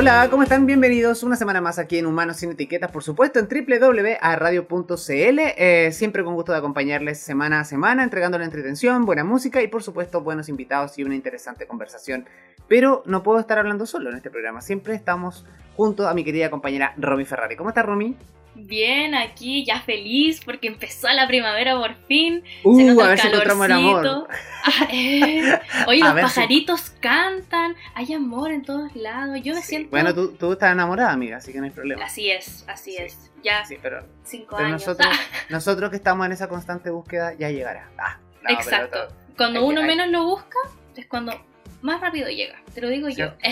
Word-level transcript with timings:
Hola, 0.00 0.28
¿cómo 0.30 0.42
están? 0.42 0.64
Bienvenidos 0.64 1.22
una 1.24 1.36
semana 1.36 1.60
más 1.60 1.78
aquí 1.78 1.98
en 1.98 2.06
Humanos 2.06 2.38
sin 2.38 2.52
Etiquetas, 2.52 2.90
por 2.90 3.02
supuesto 3.02 3.38
en 3.38 3.48
www.radio.cl. 3.48 5.38
Eh, 5.58 5.90
siempre 5.92 6.24
con 6.24 6.34
gusto 6.36 6.52
de 6.52 6.58
acompañarles 6.58 7.20
semana 7.20 7.60
a 7.60 7.64
semana, 7.66 8.02
entregándoles 8.02 8.46
entretención, 8.46 9.04
buena 9.04 9.24
música 9.24 9.60
y 9.60 9.68
por 9.68 9.82
supuesto 9.82 10.22
buenos 10.22 10.48
invitados 10.48 10.98
y 10.98 11.04
una 11.04 11.14
interesante 11.14 11.66
conversación. 11.66 12.24
Pero 12.66 13.02
no 13.04 13.22
puedo 13.22 13.40
estar 13.40 13.58
hablando 13.58 13.84
solo 13.84 14.08
en 14.08 14.16
este 14.16 14.30
programa, 14.30 14.62
siempre 14.62 14.94
estamos 14.94 15.44
junto 15.76 16.08
a 16.08 16.14
mi 16.14 16.24
querida 16.24 16.48
compañera 16.48 16.94
Romy 16.96 17.26
Ferrari. 17.26 17.56
¿Cómo 17.56 17.68
está 17.68 17.82
Romy? 17.82 18.16
Bien, 18.66 19.14
aquí 19.14 19.64
ya 19.64 19.80
feliz 19.80 20.40
porque 20.44 20.68
empezó 20.68 21.08
la 21.08 21.26
primavera 21.26 21.76
por 21.76 21.94
fin. 22.06 22.44
Uh, 22.62 22.76
se 22.76 22.84
nota 22.84 23.04
a 23.04 23.08
ver 23.08 23.18
si 23.18 23.26
encontramos 23.28 23.66
el 23.66 23.72
amor. 23.72 24.28
Ah, 24.64 24.88
eh. 24.92 25.58
Oye, 25.86 26.00
los 26.00 26.12
pajaritos 26.12 26.90
cantan, 27.00 27.74
hay 27.94 28.12
amor 28.12 28.50
en 28.50 28.62
todos 28.62 28.94
lados. 28.94 29.40
Yo 29.42 29.54
me 29.54 29.62
siento. 29.62 29.90
Bueno, 29.90 30.14
tú, 30.14 30.32
tú, 30.32 30.52
estás 30.52 30.72
enamorada, 30.72 31.12
amiga, 31.12 31.38
así 31.38 31.52
que 31.52 31.58
no 31.58 31.64
hay 31.64 31.70
problema. 31.70 32.04
Así 32.04 32.30
es, 32.30 32.64
así 32.68 32.96
es. 32.96 33.30
Ya 33.42 33.64
sí, 33.64 33.78
pero, 33.80 34.04
cinco 34.24 34.56
pero 34.56 34.68
años. 34.68 34.86
Nosotros, 34.86 35.08
nosotros 35.48 35.90
que 35.90 35.96
estamos 35.96 36.26
en 36.26 36.32
esa 36.32 36.48
constante 36.48 36.90
búsqueda, 36.90 37.32
ya 37.34 37.50
llegará. 37.50 37.88
Ah, 37.98 38.18
no, 38.42 38.50
Exacto. 38.50 39.08
cuando 39.36 39.64
uno 39.64 39.82
menos 39.82 40.08
lo 40.08 40.24
busca, 40.24 40.58
es 40.96 41.06
cuando 41.06 41.32
más 41.80 42.00
rápido 42.00 42.28
llega. 42.28 42.60
Te 42.74 42.80
lo 42.82 42.88
digo 42.88 43.08
yo. 43.08 43.32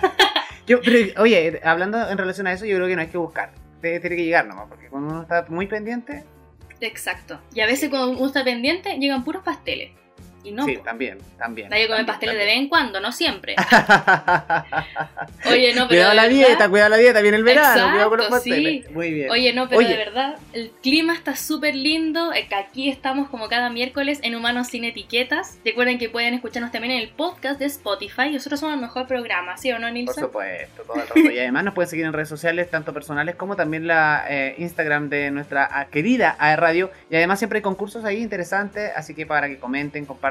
Ah. 0.00 0.44
yo 0.66 0.80
pero, 0.80 1.22
oye, 1.22 1.60
hablando 1.64 2.08
en 2.08 2.18
relación 2.18 2.46
a 2.46 2.52
eso, 2.52 2.66
yo 2.66 2.76
creo 2.76 2.86
que 2.86 2.94
no 2.94 3.02
hay 3.02 3.08
que 3.08 3.18
buscar 3.18 3.50
tiene 3.80 4.00
que 4.00 4.24
llegar 4.24 4.46
nomás, 4.46 4.66
porque 4.68 4.88
cuando 4.88 5.10
uno 5.10 5.22
está 5.22 5.46
muy 5.48 5.66
pendiente... 5.66 6.24
Exacto. 6.80 7.40
Y 7.52 7.60
a 7.60 7.66
veces 7.66 7.90
cuando 7.90 8.10
uno 8.10 8.26
está 8.26 8.44
pendiente, 8.44 8.98
llegan 8.98 9.24
puros 9.24 9.42
pasteles. 9.42 9.90
Y 10.44 10.52
no, 10.52 10.64
sí, 10.64 10.78
también, 10.84 11.18
también. 11.36 11.68
Nadie 11.68 11.88
come 11.88 12.04
pasteles 12.04 12.36
de 12.36 12.44
vez 12.44 12.56
en 12.56 12.68
cuando, 12.68 13.00
no 13.00 13.12
siempre. 13.12 13.56
Oye, 15.46 15.74
no, 15.74 15.88
pero. 15.88 15.88
Cuidado 15.88 16.14
la 16.14 16.28
dieta, 16.28 16.68
cuidado 16.68 16.90
la 16.90 16.96
dieta, 16.96 17.20
viene 17.20 17.36
el 17.36 17.44
verano, 17.44 17.68
Exacto, 17.68 17.90
cuidado 17.90 18.10
con 18.10 18.18
los 18.18 18.28
pasteles. 18.28 18.86
Sí. 18.86 18.92
Muy 18.92 19.12
bien. 19.12 19.30
Oye, 19.30 19.52
no, 19.52 19.68
pero 19.68 19.80
de 19.80 19.96
verdad, 19.96 20.36
el 20.52 20.70
clima 20.82 21.14
está 21.14 21.36
súper 21.36 21.74
lindo. 21.74 22.30
Aquí 22.56 22.88
estamos 22.88 23.28
como 23.28 23.48
cada 23.48 23.68
miércoles 23.68 24.20
en 24.22 24.36
Humanos 24.36 24.68
Sin 24.68 24.84
Etiquetas. 24.84 25.58
Recuerden 25.64 25.98
que 25.98 26.08
pueden 26.08 26.34
escucharnos 26.34 26.70
también 26.72 26.92
en 26.92 27.00
el 27.00 27.08
podcast 27.10 27.58
de 27.58 27.66
Spotify. 27.66 28.30
Nosotros 28.30 28.60
somos 28.60 28.74
el 28.74 28.80
mejor 28.80 29.06
programa, 29.06 29.56
¿sí 29.56 29.72
o 29.72 29.78
no, 29.78 29.90
Nilsson? 29.90 30.14
Por 30.14 30.24
supuesto, 30.24 30.82
todo 30.82 30.96
el 31.02 31.08
rato. 31.08 31.18
Y 31.18 31.38
además 31.38 31.64
nos 31.64 31.74
pueden 31.74 31.90
seguir 31.90 32.06
en 32.06 32.12
redes 32.12 32.28
sociales, 32.28 32.70
tanto 32.70 32.92
personales 32.92 33.34
como 33.34 33.56
también 33.56 33.86
la 33.86 34.24
eh, 34.28 34.54
Instagram 34.58 35.08
de 35.08 35.30
nuestra 35.30 35.68
ah, 35.70 35.86
querida 35.86 36.36
AE 36.38 36.56
Radio. 36.56 36.90
Y 37.10 37.16
además 37.16 37.38
siempre 37.38 37.58
hay 37.58 37.62
concursos 37.62 38.04
ahí 38.04 38.22
interesantes, 38.22 38.92
así 38.94 39.14
que 39.14 39.26
para 39.26 39.48
que 39.48 39.58
comenten, 39.58 40.06
compartan 40.06 40.27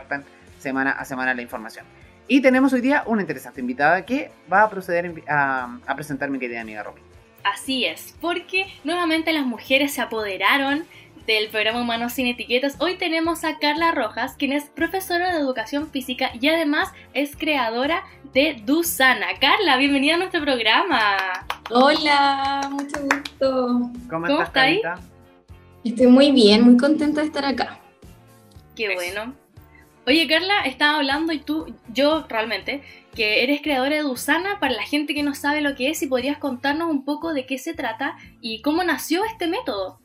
semana 0.60 0.92
a 0.92 1.06
semana 1.06 1.34
la 1.34 1.42
información. 1.42 1.86
Y 2.28 2.42
tenemos 2.42 2.74
hoy 2.74 2.82
día 2.82 3.04
una 3.06 3.22
interesante 3.22 3.62
invitada 3.62 4.06
que 4.06 4.32
va 4.52 4.64
a 4.64 4.70
proceder 4.70 5.24
a, 5.30 5.80
a 5.86 5.96
presentar 5.96 6.30
mi 6.30 6.40
querida 6.40 6.62
amiga 6.62 6.84
Romy. 6.84 7.02
Así 7.44 7.86
es, 7.86 8.16
porque 8.20 8.66
nuevamente 8.84 9.32
las 9.32 9.46
mujeres 9.46 9.94
se 9.94 10.02
apoderaron 10.02 10.86
del 11.26 11.50
programa 11.50 11.82
Humanos 11.82 12.14
sin 12.14 12.26
Etiquetas. 12.28 12.78
Hoy 12.80 12.96
tenemos 12.96 13.44
a 13.44 13.60
Carla 13.60 13.92
Rojas, 13.92 14.36
quien 14.38 14.54
es 14.54 14.66
profesora 14.66 15.34
de 15.34 15.40
educación 15.40 15.90
física 15.90 16.32
y 16.40 16.48
además 16.48 16.92
es 17.14 17.36
creadora 17.36 18.04
de 18.34 18.62
Dusana. 18.66 19.28
Carla, 19.40 19.78
bienvenida 19.78 20.16
a 20.16 20.18
nuestro 20.18 20.42
programa. 20.42 21.18
Hola, 21.70 22.70
mucho 22.72 23.02
gusto. 23.02 23.68
¿Cómo, 23.68 23.92
¿Cómo 24.10 24.26
estás, 24.26 24.48
está 24.48 24.62
ahí? 24.62 24.82
Carlita? 24.82 25.08
Estoy 25.84 26.08
muy 26.08 26.32
bien, 26.32 26.64
muy 26.64 26.78
contenta 26.78 27.22
de 27.22 27.28
estar 27.28 27.46
acá. 27.46 27.78
Qué 28.76 28.94
bueno. 28.96 29.34
Oye, 30.08 30.26
Carla, 30.26 30.62
estaba 30.66 31.00
hablando 31.00 31.34
y 31.34 31.40
tú, 31.40 31.66
yo 31.94 32.26
realmente, 32.30 32.82
que 33.14 33.44
eres 33.44 33.62
creadora 33.62 33.98
de 33.98 34.04
Dusana, 34.04 34.58
para 34.58 34.74
la 34.74 34.84
gente 34.84 35.14
que 35.14 35.22
no 35.22 35.36
sabe 35.36 35.60
lo 35.60 35.76
que 35.76 35.90
es, 35.90 36.02
y 36.02 36.08
podrías 36.08 36.38
contarnos 36.38 36.90
un 36.90 37.04
poco 37.04 37.34
de 37.34 37.46
qué 37.46 37.58
se 37.58 37.74
trata 37.74 38.16
y 38.40 38.62
cómo 38.62 38.86
nació 38.86 39.26
este 39.26 39.48
método. 39.48 40.00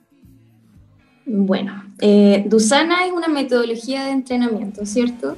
Bueno, 1.25 1.85
eh, 2.01 2.43
Dusana 2.49 3.07
es 3.07 3.13
una 3.13 3.29
metodología 3.29 4.07
de 4.07 4.11
entrenamiento, 4.11 4.85
¿cierto? 4.87 5.37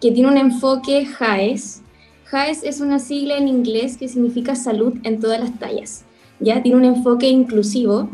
Que 0.00 0.10
tiene 0.10 0.28
un 0.28 0.36
enfoque 0.36 1.06
JAES. 1.06 1.82
JAES 2.24 2.64
es 2.64 2.80
una 2.80 2.98
sigla 2.98 3.36
en 3.36 3.46
inglés 3.46 3.96
que 3.98 4.08
significa 4.08 4.56
salud 4.56 4.94
en 5.04 5.20
todas 5.20 5.38
las 5.38 5.56
tallas. 5.60 6.04
Ya 6.40 6.60
tiene 6.60 6.76
un 6.76 6.86
enfoque 6.86 7.28
inclusivo, 7.28 8.10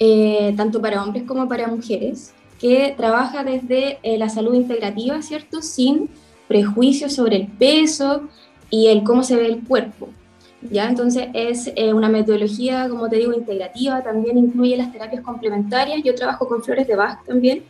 eh, 0.00 0.54
tanto 0.56 0.82
para 0.82 1.04
hombres 1.04 1.22
como 1.22 1.46
para 1.46 1.68
mujeres, 1.68 2.34
que 2.58 2.94
trabaja 2.96 3.44
desde 3.44 3.98
eh, 4.02 4.18
la 4.18 4.28
salud 4.28 4.54
integrativa, 4.54 5.22
¿cierto? 5.22 5.62
Sin 5.62 6.10
prejuicios 6.48 7.14
sobre 7.14 7.36
el 7.36 7.46
peso 7.46 8.28
y 8.70 8.88
el 8.88 9.04
cómo 9.04 9.22
se 9.22 9.36
ve 9.36 9.46
el 9.46 9.64
cuerpo. 9.64 10.08
¿ya? 10.62 10.88
Entonces 10.88 11.28
es 11.34 11.70
eh, 11.76 11.92
una 11.92 12.08
metodología, 12.08 12.88
como 12.88 13.08
te 13.08 13.16
digo, 13.16 13.32
integrativa, 13.32 14.02
también 14.02 14.38
incluye 14.38 14.76
las 14.76 14.92
terapias 14.92 15.22
complementarias, 15.22 16.02
yo 16.04 16.14
trabajo 16.14 16.48
con 16.48 16.62
flores 16.62 16.86
de 16.86 16.96
Bach 16.96 17.24
también, 17.26 17.62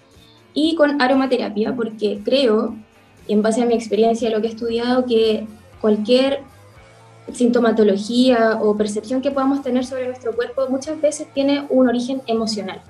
y 0.55 0.75
con 0.75 1.01
aromaterapia, 1.01 1.75
porque 1.77 2.21
creo, 2.25 2.75
en 3.29 3.43
base 3.43 3.63
a 3.63 3.67
mi 3.67 3.75
experiencia, 3.75 4.31
lo 4.31 4.41
que 4.41 4.49
he 4.49 4.51
estudiado, 4.51 5.05
que 5.05 5.47
cualquier 5.81 6.41
sintomatología 7.33 8.59
o 8.61 8.77
percepción 8.77 9.21
que 9.21 9.31
podamos 9.31 9.63
tener 9.63 9.85
sobre 9.85 10.07
nuestro 10.07 10.35
cuerpo 10.35 10.67
muchas 10.71 10.99
veces 11.01 11.29
tiene 11.35 11.67
un 11.69 11.89
origen 11.89 12.23
emocional. 12.27 12.81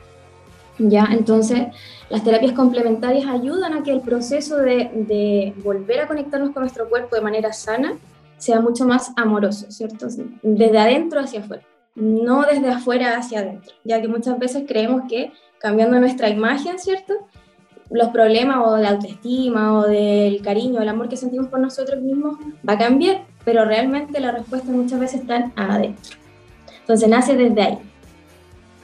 ¿Ya? 0.78 1.08
Entonces, 1.10 1.68
las 2.10 2.24
terapias 2.24 2.52
complementarias 2.52 3.26
ayudan 3.26 3.74
a 3.74 3.82
que 3.82 3.92
el 3.92 4.00
proceso 4.00 4.56
de, 4.56 5.52
volver 5.62 6.00
a 6.00 6.06
conectarnos 6.06 6.50
con 6.50 6.62
nuestro 6.62 6.88
cuerpo 6.88 7.16
de 7.16 7.22
manera 7.22 7.52
sana 7.52 7.98
sea 8.38 8.60
mucho 8.60 8.86
más 8.86 9.12
amoroso, 9.16 9.70
¿cierto? 9.70 10.06
Desde 10.42 10.78
adentro 10.78 11.20
hacia 11.20 11.40
afuera, 11.40 11.62
no 11.94 12.42
desde 12.42 12.68
afuera 12.68 13.16
hacia 13.16 13.40
adentro, 13.40 13.74
ya 13.84 14.00
que 14.00 14.08
muchas 14.08 14.38
veces 14.38 14.64
creemos 14.66 15.02
que 15.08 15.32
cambiando 15.58 15.98
nuestra 15.98 16.28
imagen, 16.28 16.78
¿cierto? 16.78 17.14
Los 17.90 18.08
problemas 18.08 18.58
o 18.64 18.74
de 18.76 18.86
autoestima 18.86 19.78
o 19.78 19.82
del 19.82 20.40
cariño, 20.42 20.80
el 20.80 20.88
amor 20.88 21.08
que 21.08 21.16
sentimos 21.16 21.48
por 21.48 21.58
nosotros 21.58 22.00
mismos 22.00 22.36
va 22.66 22.74
a 22.74 22.78
cambiar, 22.78 23.24
pero 23.44 23.64
realmente 23.64 24.20
la 24.20 24.30
respuesta 24.30 24.70
muchas 24.70 25.00
veces 25.00 25.22
está 25.22 25.50
adentro. 25.56 26.16
Entonces 26.80 27.08
nace 27.08 27.36
desde 27.36 27.62
ahí 27.62 27.78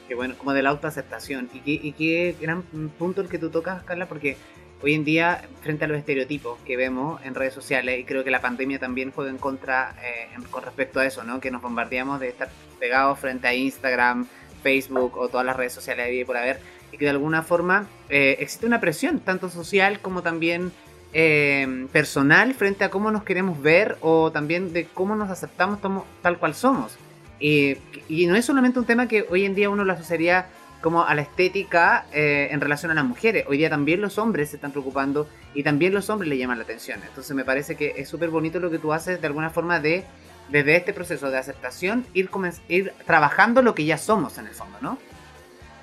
que 0.08 0.14
bueno, 0.14 0.34
como 0.36 0.52
de 0.52 0.62
la 0.62 0.70
autoaceptación. 0.70 1.48
Y 1.52 1.60
qué, 1.60 1.70
y 1.72 1.92
qué 1.92 2.36
gran 2.40 2.62
punto 2.98 3.20
el 3.20 3.28
que 3.28 3.38
tú 3.38 3.50
tocas, 3.50 3.82
Carla, 3.84 4.06
porque 4.06 4.36
hoy 4.82 4.94
en 4.94 5.04
día, 5.04 5.42
frente 5.62 5.86
a 5.86 5.88
los 5.88 5.96
estereotipos 5.96 6.58
que 6.66 6.76
vemos 6.76 7.20
en 7.24 7.34
redes 7.34 7.54
sociales, 7.54 8.00
y 8.00 8.04
creo 8.04 8.22
que 8.22 8.30
la 8.30 8.40
pandemia 8.40 8.78
también 8.78 9.12
juega 9.12 9.30
en 9.30 9.38
contra 9.38 9.94
eh, 10.02 10.28
con 10.50 10.62
respecto 10.62 11.00
a 11.00 11.06
eso, 11.06 11.24
¿no? 11.24 11.40
Que 11.40 11.50
nos 11.50 11.62
bombardeamos 11.62 12.20
de 12.20 12.28
estar 12.28 12.50
pegados 12.78 13.18
frente 13.18 13.48
a 13.48 13.54
Instagram, 13.54 14.26
Facebook 14.62 15.16
o 15.16 15.28
todas 15.28 15.46
las 15.46 15.56
redes 15.56 15.72
sociales 15.72 16.08
de 16.08 16.26
por 16.26 16.36
haber, 16.36 16.60
y 16.92 16.98
que 16.98 17.06
de 17.06 17.10
alguna 17.10 17.42
forma 17.42 17.86
eh, 18.08 18.36
existe 18.40 18.66
una 18.66 18.80
presión, 18.80 19.20
tanto 19.20 19.48
social 19.48 20.00
como 20.00 20.22
también 20.22 20.70
eh, 21.14 21.86
personal, 21.92 22.52
frente 22.54 22.84
a 22.84 22.90
cómo 22.90 23.10
nos 23.10 23.24
queremos 23.24 23.62
ver 23.62 23.96
o 24.00 24.32
también 24.32 24.72
de 24.72 24.86
cómo 24.86 25.16
nos 25.16 25.30
aceptamos 25.30 25.78
tal 26.20 26.38
cual 26.38 26.54
somos. 26.54 26.98
Eh, 27.40 27.78
y 28.08 28.26
no 28.26 28.36
es 28.36 28.44
solamente 28.44 28.78
un 28.78 28.84
tema 28.84 29.08
que 29.08 29.26
hoy 29.30 29.44
en 29.44 29.54
día 29.54 29.70
uno 29.70 29.84
lo 29.84 29.92
asociaría 29.92 30.46
como 30.80 31.04
a 31.04 31.14
la 31.14 31.22
estética 31.22 32.04
eh, 32.12 32.48
en 32.50 32.60
relación 32.60 32.90
a 32.90 32.94
las 32.94 33.04
mujeres. 33.04 33.46
Hoy 33.48 33.56
día 33.56 33.70
también 33.70 34.02
los 34.02 34.18
hombres 34.18 34.50
se 34.50 34.56
están 34.56 34.70
preocupando 34.70 35.26
y 35.54 35.62
también 35.62 35.94
los 35.94 36.10
hombres 36.10 36.28
le 36.28 36.36
llaman 36.36 36.58
la 36.58 36.64
atención. 36.64 37.00
Entonces 37.06 37.34
me 37.34 37.44
parece 37.44 37.74
que 37.74 37.94
es 37.96 38.08
súper 38.08 38.28
bonito 38.28 38.60
lo 38.60 38.70
que 38.70 38.78
tú 38.78 38.92
haces 38.92 39.18
de 39.20 39.26
alguna 39.26 39.48
forma 39.48 39.80
de, 39.80 40.04
desde 40.50 40.76
este 40.76 40.92
proceso 40.92 41.30
de 41.30 41.38
aceptación, 41.38 42.04
ir, 42.12 42.28
ir 42.68 42.92
trabajando 43.06 43.62
lo 43.62 43.74
que 43.74 43.86
ya 43.86 43.96
somos 43.96 44.36
en 44.36 44.46
el 44.46 44.52
fondo, 44.52 44.76
¿no? 44.82 44.98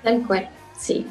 Tal 0.04 0.22
cual, 0.24 0.48
sí. 0.78 1.06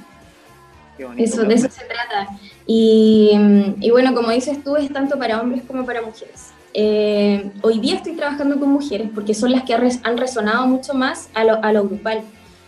Bonito, 0.98 1.24
eso, 1.24 1.44
de 1.44 1.54
eso 1.56 1.70
se 1.70 1.84
trata. 1.84 2.28
Y, 2.66 3.32
y 3.80 3.92
bueno, 3.92 4.14
como 4.14 4.30
dices 4.32 4.64
tú, 4.64 4.78
es 4.78 4.92
tanto 4.94 5.20
para 5.20 5.42
hombres 5.42 5.64
como 5.68 5.86
para 5.86 6.02
mujeres. 6.02 6.52
Eh, 6.74 7.52
hoy 7.62 7.80
día 7.80 7.96
estoy 7.96 8.14
trabajando 8.14 8.60
con 8.60 8.70
mujeres 8.70 9.10
porque 9.14 9.34
son 9.34 9.52
las 9.52 9.64
que 9.64 9.74
han 9.74 10.18
resonado 10.18 10.68
mucho 10.68 10.94
más 10.94 11.30
a 11.34 11.44
lo, 11.44 11.64
a 11.64 11.74
lo 11.74 11.84
grupal, 11.84 12.22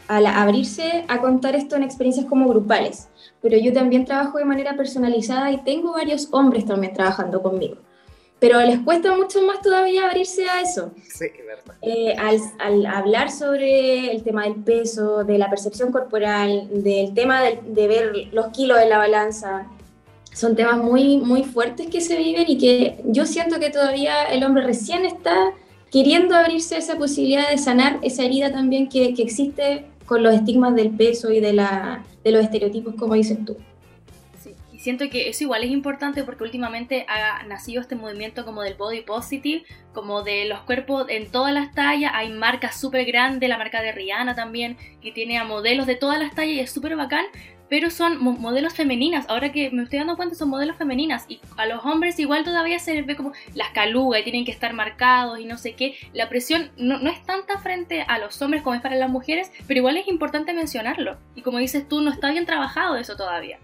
al 0.08 0.26
abrirse 0.26 1.06
a 1.08 1.20
contar 1.20 1.56
esto 1.56 1.76
en 1.76 1.84
experiencias 1.84 2.26
como 2.26 2.48
grupales. 2.48 3.08
Pero 3.42 3.58
yo 3.58 3.74
también 3.74 4.06
trabajo 4.06 4.38
de 4.38 4.46
manera 4.46 4.76
personalizada 4.76 5.52
y 5.52 5.64
tengo 5.64 5.94
varios 5.94 6.28
hombres 6.32 6.66
también 6.66 6.94
trabajando 6.94 7.42
conmigo. 7.42 7.78
Pero 8.40 8.60
les 8.60 8.80
cuesta 8.80 9.16
mucho 9.16 9.42
más 9.44 9.62
todavía 9.62 10.06
abrirse 10.06 10.50
a 10.50 10.60
eso. 10.60 10.92
Sí, 11.02 11.28
verdad. 11.48 11.76
Eh, 11.82 12.14
al, 12.18 12.42
al, 12.60 12.86
hablar 12.86 13.32
sobre 13.32 14.12
el 14.12 14.22
tema 14.22 14.44
del 14.44 14.56
peso, 14.56 15.24
de 15.24 15.38
la 15.38 15.50
percepción 15.50 15.94
corporal, 15.94 16.68
del 16.84 17.14
tema 17.14 17.42
de, 17.42 17.62
de 17.66 17.88
ver 17.88 18.12
los 18.34 18.48
kilos 18.48 18.80
en 18.82 18.90
la 18.90 18.98
balanza, 18.98 19.66
son 20.34 20.56
temas 20.56 20.78
muy, 20.78 21.18
muy 21.18 21.44
fuertes 21.44 21.88
que 21.88 22.02
se 22.02 22.18
viven 22.18 22.46
y 22.48 22.58
que 22.58 23.00
yo 23.06 23.26
siento 23.26 23.60
que 23.60 23.70
todavía 23.70 24.24
el 24.26 24.44
hombre 24.44 24.64
recién 24.64 25.06
está 25.06 25.54
queriendo 25.92 26.36
abrirse 26.36 26.76
esa 26.78 26.98
posibilidad 26.98 27.50
de 27.50 27.58
sanar 27.58 28.00
esa 28.02 28.24
herida 28.24 28.52
también 28.52 28.90
que, 28.90 29.14
que 29.14 29.22
existe 29.22 29.86
con 30.06 30.24
los 30.24 30.34
estigmas 30.34 30.76
del 30.76 30.90
peso 30.90 31.32
y 31.32 31.40
de, 31.40 31.54
la, 31.54 32.04
de 32.24 32.32
los 32.32 32.44
estereotipos, 32.44 32.96
como 32.96 33.14
dices 33.14 33.38
tú. 33.46 33.58
Sí, 34.40 34.56
y 34.72 34.80
siento 34.80 35.10
que 35.10 35.30
eso 35.30 35.44
igual 35.44 35.64
es 35.64 35.70
importante 35.70 36.24
porque 36.24 36.44
últimamente 36.44 37.06
ha 37.08 37.44
nacido 37.46 37.82
este 37.82 37.96
movimiento 37.96 38.44
como 38.44 38.64
del 38.64 38.74
body 38.74 39.02
positive, 39.02 39.64
como 39.94 40.24
de 40.24 40.46
los 40.46 40.62
cuerpos 40.62 41.06
en 41.10 41.32
todas 41.32 41.54
las 41.54 41.74
tallas. 41.74 42.12
Hay 42.16 42.32
marcas 42.32 42.80
súper 42.80 43.06
grandes, 43.06 43.48
la 43.48 43.58
marca 43.58 43.82
de 43.82 43.92
Rihanna 43.92 44.36
también, 44.36 44.78
que 45.02 45.12
tiene 45.12 45.38
a 45.38 45.44
modelos 45.44 45.86
de 45.86 45.96
todas 45.96 46.20
las 46.20 46.34
tallas 46.36 46.56
y 46.56 46.60
es 46.60 46.72
súper 46.72 46.96
bacán. 46.96 47.26
Pero 47.74 47.90
son 47.90 48.24
modelos 48.24 48.74
femeninas, 48.74 49.26
ahora 49.30 49.52
que 49.52 49.72
me 49.72 49.82
estoy 49.82 49.98
dando 49.98 50.16
cuenta 50.16 50.36
son 50.36 50.50
modelos 50.50 50.78
femeninas 50.78 51.26
y 51.28 51.40
a 51.58 51.66
los 51.66 51.84
hombres 51.84 52.20
igual 52.20 52.44
todavía 52.44 52.78
se 52.78 53.02
ve 53.02 53.16
como 53.16 53.32
las 53.56 53.72
calugas 53.72 54.22
y 54.22 54.24
tienen 54.26 54.46
que 54.46 54.52
estar 54.52 54.74
marcados 54.74 55.40
y 55.40 55.46
no 55.46 55.58
sé 55.58 55.74
qué. 55.74 55.96
La 56.14 56.30
presión 56.30 56.70
no, 56.78 57.00
no 57.00 57.10
es 57.10 57.24
tanta 57.24 57.58
frente 57.58 58.06
a 58.08 58.20
los 58.20 58.40
hombres 58.44 58.62
como 58.62 58.76
es 58.76 58.82
para 58.84 58.96
las 58.96 59.10
mujeres, 59.10 59.52
pero 59.66 59.80
igual 59.80 59.98
es 59.98 60.08
importante 60.08 60.54
mencionarlo. 60.54 61.18
Y 61.34 61.42
como 61.42 61.58
dices 61.58 61.90
tú, 61.90 62.02
no 62.02 62.12
está 62.12 62.30
bien 62.30 62.46
trabajado 62.46 62.96
eso 62.96 63.16
todavía. 63.16 63.58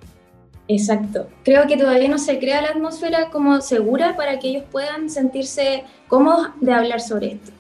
Exacto. 0.68 1.30
Creo 1.44 1.68
que 1.68 1.78
todavía 1.78 2.10
no 2.10 2.18
se 2.18 2.40
crea 2.40 2.64
la 2.64 2.70
atmósfera 2.70 3.30
como 3.30 3.62
segura 3.62 4.16
para 4.16 4.40
que 4.40 4.48
ellos 4.48 4.64
puedan 4.72 5.12
sentirse 5.12 5.84
cómodos 6.08 6.48
de 6.62 6.74
hablar 6.74 7.00
sobre 7.00 7.34
esto. 7.34 7.52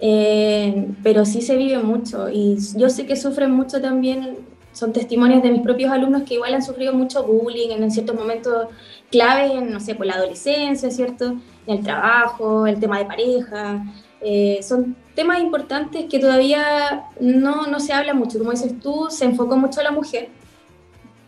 Eh, 0.00 0.88
pero 1.02 1.26
sí 1.26 1.42
se 1.42 1.56
vive 1.56 1.78
mucho 1.78 2.28
y 2.28 2.56
yo 2.76 2.88
sé 2.88 3.06
que 3.06 3.14
sufren 3.14 3.52
mucho 3.52 3.80
también, 3.80 4.38
son 4.72 4.92
testimonios 4.92 5.42
de 5.42 5.50
mis 5.50 5.62
propios 5.62 5.90
alumnos 5.90 6.22
que 6.22 6.34
igual 6.34 6.54
han 6.54 6.62
sufrido 6.62 6.92
mucho 6.94 7.24
bullying 7.24 7.70
en 7.70 7.90
ciertos 7.90 8.16
momentos 8.16 8.68
claves, 9.10 9.62
no 9.62 9.80
sé, 9.80 9.94
por 9.94 10.06
la 10.06 10.14
adolescencia, 10.14 10.90
¿cierto? 10.90 11.36
En 11.66 11.78
el 11.78 11.82
trabajo, 11.82 12.66
el 12.66 12.80
tema 12.80 12.98
de 12.98 13.04
pareja. 13.04 13.84
Eh, 14.20 14.60
son 14.62 14.96
temas 15.14 15.40
importantes 15.40 16.06
que 16.08 16.18
todavía 16.18 17.04
no, 17.20 17.66
no 17.66 17.80
se 17.80 17.92
habla 17.92 18.14
mucho. 18.14 18.38
Como 18.38 18.52
dices 18.52 18.78
tú, 18.80 19.08
se 19.10 19.24
enfocó 19.24 19.56
mucho 19.56 19.80
a 19.80 19.84
la 19.84 19.90
mujer 19.90 20.28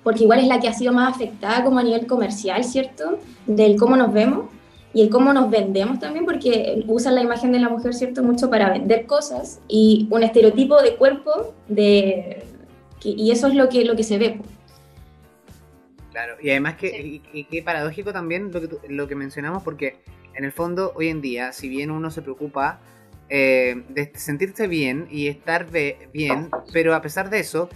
porque 0.04 0.22
igual 0.22 0.38
es 0.38 0.46
la 0.46 0.60
que 0.60 0.68
ha 0.68 0.74
sido 0.74 0.92
más 0.92 1.12
afectada 1.14 1.64
como 1.64 1.78
a 1.78 1.82
nivel 1.82 2.06
comercial, 2.06 2.62
¿cierto? 2.62 3.18
Del 3.46 3.76
cómo 3.76 3.96
nos 3.96 4.12
vemos 4.12 4.44
y 4.92 5.00
el 5.00 5.08
cómo 5.08 5.32
nos 5.32 5.50
vendemos 5.50 5.98
también, 5.98 6.24
porque 6.24 6.84
usan 6.86 7.16
la 7.16 7.22
imagen 7.22 7.50
de 7.50 7.58
la 7.58 7.68
mujer, 7.68 7.94
¿cierto? 7.94 8.22
Mucho 8.22 8.48
para 8.48 8.70
vender 8.70 9.06
cosas 9.06 9.60
y 9.66 10.06
un 10.10 10.22
estereotipo 10.22 10.80
de 10.80 10.94
cuerpo, 10.94 11.54
de, 11.68 12.44
y 13.04 13.30
eso 13.30 13.48
es 13.48 13.54
lo 13.54 13.68
que, 13.68 13.84
lo 13.84 13.96
que 13.96 14.02
se 14.02 14.18
ve. 14.18 14.40
Claro, 16.14 16.36
y 16.40 16.50
además 16.50 16.76
que, 16.76 17.20
y, 17.32 17.44
qué 17.44 17.60
paradójico 17.64 18.12
también 18.12 18.52
lo 18.52 18.60
que, 18.60 18.68
lo 18.88 19.08
que 19.08 19.16
mencionamos, 19.16 19.64
porque 19.64 19.96
en 20.34 20.44
el 20.44 20.52
fondo 20.52 20.92
hoy 20.94 21.08
en 21.08 21.20
día, 21.20 21.52
si 21.52 21.68
bien 21.68 21.90
uno 21.90 22.08
se 22.12 22.22
preocupa 22.22 22.80
eh, 23.28 23.82
de 23.88 24.12
sentirse 24.14 24.68
bien 24.68 25.08
y 25.10 25.26
estar 25.26 25.66
bien, 26.12 26.50
pero 26.72 26.94
a 26.94 27.02
pesar 27.02 27.30
de 27.30 27.40
eso, 27.40 27.68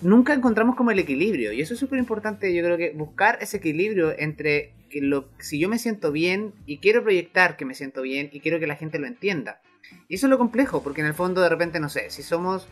nunca 0.00 0.32
encontramos 0.32 0.76
como 0.76 0.92
el 0.92 0.98
equilibrio. 0.98 1.52
Y 1.52 1.60
eso 1.60 1.74
es 1.74 1.80
súper 1.80 1.98
importante, 1.98 2.54
yo 2.54 2.64
creo 2.64 2.78
que 2.78 2.92
buscar 2.92 3.36
ese 3.42 3.58
equilibrio 3.58 4.18
entre 4.18 4.72
que 4.88 5.02
lo, 5.02 5.28
si 5.38 5.58
yo 5.58 5.68
me 5.68 5.78
siento 5.78 6.12
bien 6.12 6.54
y 6.64 6.78
quiero 6.78 7.02
proyectar 7.02 7.58
que 7.58 7.66
me 7.66 7.74
siento 7.74 8.00
bien 8.00 8.30
y 8.32 8.40
quiero 8.40 8.58
que 8.60 8.66
la 8.66 8.76
gente 8.76 8.98
lo 8.98 9.06
entienda. 9.06 9.60
Y 10.08 10.14
eso 10.14 10.26
es 10.26 10.30
lo 10.30 10.38
complejo, 10.38 10.82
porque 10.82 11.02
en 11.02 11.06
el 11.06 11.14
fondo 11.14 11.42
de 11.42 11.50
repente, 11.50 11.80
no 11.80 11.90
sé, 11.90 12.08
si 12.08 12.22
somos 12.22 12.66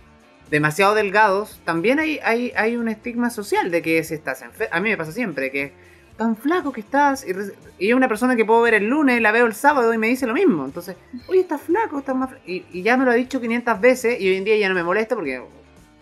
demasiado 0.50 0.94
delgados, 0.94 1.60
también 1.64 1.98
hay, 1.98 2.20
hay, 2.22 2.52
hay 2.56 2.76
un 2.76 2.88
estigma 2.88 3.30
social 3.30 3.70
de 3.70 3.82
que 3.82 4.02
si 4.04 4.14
estás 4.14 4.42
enfermo. 4.42 4.74
A 4.74 4.80
mí 4.80 4.90
me 4.90 4.96
pasa 4.96 5.12
siempre 5.12 5.50
que 5.50 5.72
tan 6.16 6.36
flaco 6.36 6.72
que 6.72 6.80
estás. 6.80 7.26
Y, 7.26 7.86
y 7.86 7.92
una 7.92 8.08
persona 8.08 8.36
que 8.36 8.44
puedo 8.44 8.62
ver 8.62 8.74
el 8.74 8.88
lunes, 8.88 9.20
la 9.20 9.32
veo 9.32 9.46
el 9.46 9.54
sábado 9.54 9.92
y 9.92 9.98
me 9.98 10.08
dice 10.08 10.26
lo 10.26 10.34
mismo. 10.34 10.64
Entonces, 10.64 10.96
oye, 11.28 11.40
estás 11.40 11.60
flaco, 11.60 11.98
estás 11.98 12.16
más 12.16 12.30
y, 12.46 12.64
y, 12.72 12.82
ya 12.82 12.96
me 12.96 13.04
lo 13.04 13.10
ha 13.10 13.14
dicho 13.14 13.40
500 13.40 13.80
veces 13.80 14.20
y 14.20 14.28
hoy 14.28 14.36
en 14.36 14.44
día 14.44 14.56
ya 14.56 14.68
no 14.68 14.74
me 14.74 14.84
molesta 14.84 15.14
porque 15.14 15.42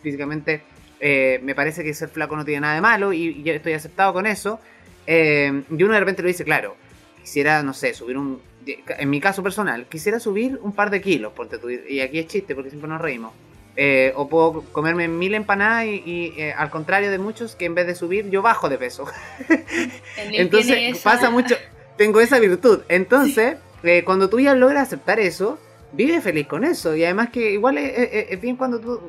físicamente 0.03 0.63
eh, 1.01 1.41
me 1.43 1.55
parece 1.55 1.83
que 1.83 1.95
ser 1.95 2.09
flaco 2.09 2.37
no 2.37 2.45
tiene 2.45 2.61
nada 2.61 2.75
de 2.75 2.81
malo 2.81 3.13
y, 3.13 3.43
estoy 3.49 3.73
aceptado 3.73 4.13
con 4.13 4.27
eso. 4.27 4.61
Eh, 5.07 5.63
y 5.71 5.83
uno 5.83 5.95
de 5.95 6.01
repente 6.01 6.23
lo 6.23 6.29
dice, 6.29 6.45
claro, 6.45 6.77
quisiera, 7.21 7.63
no 7.63 7.75
sé, 7.75 7.95
subir 7.95 8.17
un... 8.17 8.41
En 8.65 9.11
mi 9.11 9.21
caso 9.21 9.43
personal, 9.43 9.87
quisiera 9.87 10.21
subir 10.21 10.61
un 10.63 10.73
par 10.73 10.91
de 10.91 11.01
kilos, 11.01 11.33
porque 11.35 11.59
y 11.89 11.99
aquí 11.99 12.21
es 12.21 12.29
chiste 12.29 12.55
porque 12.55 12.71
siempre 12.71 12.89
nos 12.89 13.01
reímos. 13.01 13.33
Eh, 13.75 14.13
o 14.17 14.29
puedo 14.29 14.63
comerme 14.73 15.09
mil 15.09 15.35
empanadas 15.35 15.87
y, 15.87 16.35
al 16.57 16.69
contrario 16.69 17.11
de 17.11 17.19
muchos 17.19 17.57
que 17.57 17.65
en 17.65 17.75
vez 17.75 17.87
de 17.87 17.95
subir 17.95 18.29
yo 18.29 18.43
bajo 18.43 18.69
de 18.69 18.77
peso. 18.79 19.07
Entonces 20.17 20.99
pasa 20.99 21.31
mucho, 21.31 21.55
tengo 21.97 22.21
esa 22.21 22.39
virtud. 22.39 22.81
Entonces, 22.89 23.57
cuando 24.05 24.29
tú 24.29 24.41
ya 24.41 24.55
logras 24.55 24.89
aceptar 24.89 25.21
eso, 25.21 25.59
vive 25.93 26.21
feliz 26.21 26.47
con 26.47 26.65
eso. 26.65 26.95
Y 26.95 27.05
además 27.05 27.31
que 27.31 27.53
igual 27.53 27.79
es 27.79 28.41
bien 28.41 28.57
cuando 28.57 28.79
tú 28.79 29.01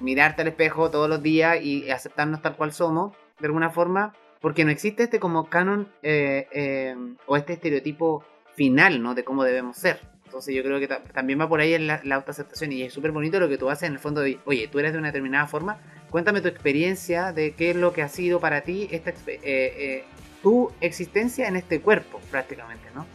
mirarte 0.00 0.42
al 0.42 0.48
espejo 0.48 0.90
todos 0.90 1.08
los 1.08 1.22
días 1.22 1.58
y 1.62 1.90
aceptarnos 1.90 2.42
tal 2.42 2.56
cual 2.56 2.72
somos, 2.72 3.14
de 3.38 3.46
alguna 3.46 3.70
forma, 3.70 4.14
porque 4.40 4.64
no 4.64 4.70
existe 4.70 5.04
este 5.04 5.20
como 5.20 5.48
canon 5.48 5.88
eh, 6.02 6.48
eh, 6.52 6.96
o 7.26 7.36
este 7.36 7.54
estereotipo 7.54 8.24
final, 8.54 9.02
¿no? 9.02 9.14
De 9.14 9.24
cómo 9.24 9.44
debemos 9.44 9.76
ser. 9.76 10.00
Entonces 10.26 10.54
yo 10.54 10.62
creo 10.62 10.78
que 10.78 10.88
también 11.12 11.40
va 11.40 11.48
por 11.48 11.60
ahí 11.60 11.74
en 11.74 11.86
la, 11.86 12.02
autoaceptación 12.12 12.72
y 12.72 12.82
es 12.82 12.92
súper 12.92 13.12
bonito 13.12 13.40
lo 13.40 13.48
que 13.48 13.56
tú 13.56 13.70
haces 13.70 13.88
en 13.88 13.94
el 13.94 13.98
fondo 13.98 14.20
de, 14.20 14.38
oye, 14.44 14.68
tú 14.68 14.78
eres 14.78 14.92
de 14.92 14.98
una 14.98 15.08
determinada 15.08 15.46
forma, 15.46 15.78
cuéntame 16.10 16.40
tu 16.40 16.48
experiencia 16.48 17.32
de 17.32 17.54
qué 17.54 17.70
es 17.70 17.76
lo 17.76 17.92
que 17.92 18.02
ha 18.02 18.08
sido 18.08 18.40
para 18.40 18.60
ti 18.60 18.88
esta, 18.90 19.14
eh, 19.26 20.04
tu 20.42 20.70
existencia 20.80 21.48
en 21.48 21.56
este 21.56 21.80
cuerpo 21.80 22.20
prácticamente, 22.30 22.84
¿no? 22.94 23.06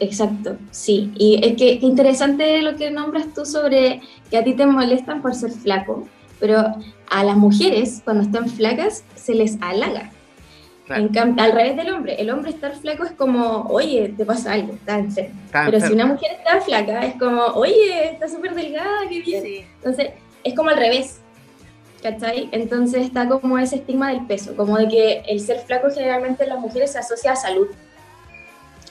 Exacto, 0.00 0.56
sí. 0.70 1.12
Y 1.16 1.40
es 1.44 1.56
que, 1.56 1.72
interesante 1.82 2.62
lo 2.62 2.76
que 2.76 2.90
nombras 2.90 3.32
tú 3.34 3.44
sobre 3.44 4.00
que 4.30 4.38
a 4.38 4.44
ti 4.44 4.54
te 4.54 4.66
molestan 4.66 5.20
por 5.22 5.34
ser 5.34 5.50
flaco, 5.50 6.08
pero 6.40 6.64
a 7.10 7.24
las 7.24 7.36
mujeres 7.36 8.00
cuando 8.04 8.22
están 8.22 8.48
flacas 8.48 9.04
se 9.14 9.34
les 9.34 9.58
halaga. 9.60 10.10
Al 10.88 11.52
revés 11.52 11.76
del 11.76 11.92
hombre, 11.92 12.14
el 12.20 12.30
hombre 12.30 12.50
estar 12.50 12.74
flaco 12.76 13.04
es 13.04 13.12
como, 13.12 13.62
oye, 13.70 14.14
te 14.16 14.24
pasa 14.24 14.52
algo, 14.52 14.74
está 14.74 14.98
enfermo. 14.98 15.40
Pero 15.50 15.80
si 15.80 15.92
una 15.92 16.06
mujer 16.06 16.32
está 16.38 16.60
flaca, 16.60 17.04
es 17.04 17.14
como, 17.16 17.42
oye, 17.42 18.12
está 18.12 18.28
súper 18.28 18.54
delgada, 18.54 19.00
qué 19.08 19.20
bien. 19.20 19.66
Entonces, 19.76 20.10
es 20.44 20.54
como 20.54 20.70
al 20.70 20.76
revés, 20.76 21.20
¿cachai? 22.02 22.48
Entonces 22.52 23.04
está 23.04 23.28
como 23.28 23.58
ese 23.58 23.76
estigma 23.76 24.10
del 24.10 24.26
peso, 24.26 24.54
como 24.54 24.78
de 24.78 24.88
que 24.88 25.22
el 25.26 25.40
ser 25.40 25.58
flaco 25.60 25.88
generalmente 25.92 26.44
en 26.44 26.50
las 26.50 26.60
mujeres 26.60 26.92
se 26.92 26.98
asocia 26.98 27.32
a 27.32 27.36
salud. 27.36 27.66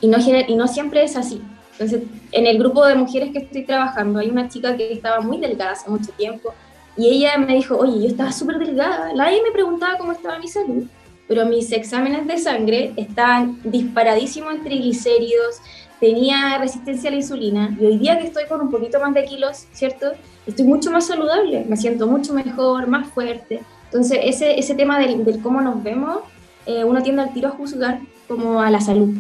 Y 0.02 0.08
no, 0.08 0.18
y 0.20 0.56
no 0.56 0.68
siempre 0.68 1.04
es 1.04 1.16
así. 1.16 1.42
Entonces, 1.72 2.04
en 2.32 2.48
el 2.48 2.58
grupo 2.58 2.86
de 2.86 2.96
mujeres 2.96 3.32
que 3.32 3.40
estoy 3.40 3.64
trabajando, 3.64 4.20
hay 4.20 4.30
una 4.30 4.50
chica 4.50 4.76
que 4.76 4.92
estaba 4.92 5.22
muy 5.22 5.38
delgada 5.38 5.72
hace 5.72 5.90
mucho 5.90 6.12
tiempo 6.12 6.54
y 6.98 7.10
ella 7.10 7.38
me 7.38 7.56
dijo, 7.56 7.78
oye, 7.78 8.02
yo 8.02 8.08
estaba 8.08 8.32
súper 8.32 8.60
delgada. 8.60 9.14
Nadie 9.14 9.42
me 9.44 9.52
preguntaba 9.52 9.98
cómo 9.98 10.12
estaba 10.12 10.40
mi 10.40 10.48
salud, 10.48 10.86
pero 11.28 11.46
mis 11.46 11.72
exámenes 11.72 12.28
de 12.28 12.38
sangre 12.38 12.94
estaban 12.96 13.60
disparadísimos 13.64 14.56
en 14.56 14.64
triglicéridos, 14.64 15.62
tenía 16.00 16.58
resistencia 16.58 17.10
a 17.10 17.12
la 17.12 17.18
insulina 17.18 17.76
y 17.80 17.86
hoy 17.86 17.98
día 17.98 18.20
que 18.20 18.28
estoy 18.28 18.46
con 18.46 18.62
un 18.62 18.70
poquito 18.70 19.00
más 19.00 19.14
de 19.14 19.26
kilos, 19.26 19.68
¿cierto? 19.72 20.12
Estoy 20.46 20.66
mucho 20.66 20.92
más 20.92 21.08
saludable, 21.08 21.66
me 21.68 21.78
siento 21.78 22.08
mucho 22.08 22.34
mejor, 22.34 22.88
más 22.88 23.08
fuerte. 23.10 23.62
Entonces, 23.86 24.20
ese, 24.24 24.60
ese 24.60 24.76
tema 24.76 25.00
del, 25.00 25.42
cómo 25.42 25.62
nos 25.62 25.82
vemos, 25.82 26.20
eh, 26.66 26.84
uno 26.84 27.02
tiende 27.02 27.24
al 27.24 27.34
tiro 27.34 27.48
a 27.48 27.52
juzgar 27.52 28.00
como 28.28 28.62
a 28.62 28.70
la 28.70 28.82
salud. 28.82 29.16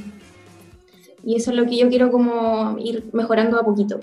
Y 1.23 1.35
eso 1.35 1.51
es 1.51 1.57
lo 1.57 1.65
que 1.65 1.77
yo 1.77 1.89
quiero 1.89 2.11
como 2.11 2.77
ir 2.77 3.05
mejorando 3.13 3.59
a 3.59 3.63
poquito. 3.63 3.99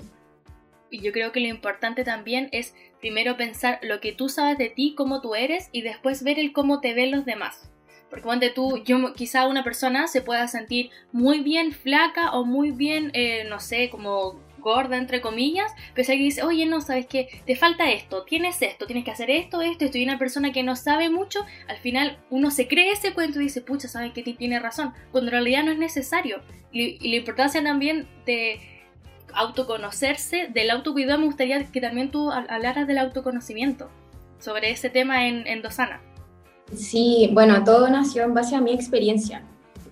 Y 0.89 1.01
yo 1.01 1.11
creo 1.11 1.31
que 1.31 1.39
lo 1.39 1.47
importante 1.47 2.03
también 2.03 2.49
es 2.51 2.75
primero 2.99 3.37
pensar 3.37 3.79
lo 3.81 3.99
que 3.99 4.11
tú 4.11 4.29
sabes 4.29 4.57
de 4.57 4.69
ti, 4.69 4.93
cómo 4.95 5.21
tú 5.21 5.35
eres, 5.35 5.69
y 5.71 5.81
después 5.81 6.23
ver 6.23 6.37
el 6.39 6.53
cómo 6.53 6.81
te 6.81 6.93
ven 6.93 7.11
los 7.11 7.25
demás. 7.25 7.69
Porque 8.13 8.25
cuando 8.25 8.53
tú, 8.53 8.83
yo, 8.83 9.15
quizá 9.15 9.47
una 9.47 9.63
persona 9.63 10.07
se 10.07 10.21
pueda 10.21 10.47
sentir 10.47 10.91
muy 11.11 11.39
bien 11.39 11.71
flaca 11.71 12.29
o 12.33 12.45
muy 12.45 12.69
bien, 12.69 13.09
eh, 13.15 13.43
no 13.49 13.59
sé, 13.59 13.89
como 13.89 14.39
gorda, 14.59 14.97
entre 14.97 15.19
comillas, 15.19 15.71
pero 15.95 16.05
si 16.05 16.11
alguien 16.11 16.29
dice, 16.29 16.43
oye, 16.43 16.67
no, 16.67 16.79
sabes 16.79 17.07
que 17.07 17.41
te 17.47 17.55
falta 17.55 17.89
esto, 17.89 18.21
tienes 18.21 18.61
esto, 18.61 18.85
tienes 18.85 19.03
que 19.03 19.09
hacer 19.09 19.31
esto, 19.31 19.63
esto, 19.63 19.85
estoy 19.85 20.03
una 20.03 20.19
persona 20.19 20.51
que 20.51 20.61
no 20.61 20.75
sabe 20.75 21.09
mucho, 21.09 21.43
al 21.67 21.77
final 21.77 22.19
uno 22.29 22.51
se 22.51 22.67
cree 22.67 22.91
ese 22.91 23.15
cuento 23.15 23.41
y 23.41 23.45
dice, 23.45 23.61
pucha, 23.61 23.87
sabes 23.87 24.13
que 24.13 24.21
tiene 24.21 24.59
razón, 24.59 24.93
cuando 25.11 25.31
en 25.31 25.31
realidad 25.31 25.63
no 25.63 25.71
es 25.71 25.79
necesario. 25.79 26.43
Y, 26.71 27.09
la 27.09 27.15
importancia 27.15 27.63
también 27.63 28.07
de 28.27 28.59
autoconocerse, 29.33 30.49
del 30.53 30.69
autocuidado, 30.69 31.17
me 31.17 31.25
gustaría 31.25 31.65
que 31.65 31.81
también 31.81 32.11
tú 32.11 32.31
hablaras 32.31 32.85
del 32.85 32.99
autoconocimiento 32.99 33.89
sobre 34.37 34.69
ese 34.69 34.91
tema 34.91 35.27
en, 35.27 35.47
en 35.47 35.63
Dosana. 35.63 35.99
Sí, 36.71 37.29
bueno, 37.33 37.63
todo 37.63 37.89
nació 37.89 38.23
en 38.23 38.33
base 38.33 38.55
a 38.55 38.61
mi 38.61 38.73
experiencia 38.73 39.43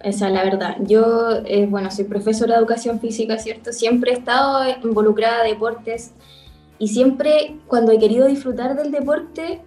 esa 0.03 0.27
es 0.27 0.33
la 0.33 0.43
verdad. 0.43 0.77
Yo, 0.81 1.31
eh, 1.45 1.65
bueno, 1.69 1.91
soy 1.91 2.05
profesora 2.05 2.55
de 2.55 2.59
educación 2.59 2.99
física, 2.99 3.37
¿cierto? 3.37 3.71
Siempre 3.71 4.11
he 4.11 4.15
estado 4.15 4.63
involucrada 4.83 5.45
en 5.45 5.53
deportes 5.53 6.13
y 6.79 6.87
siempre 6.87 7.57
cuando 7.67 7.91
he 7.91 7.99
querido 7.99 8.27
disfrutar 8.27 8.75
del 8.75 8.91
deporte 8.91 9.61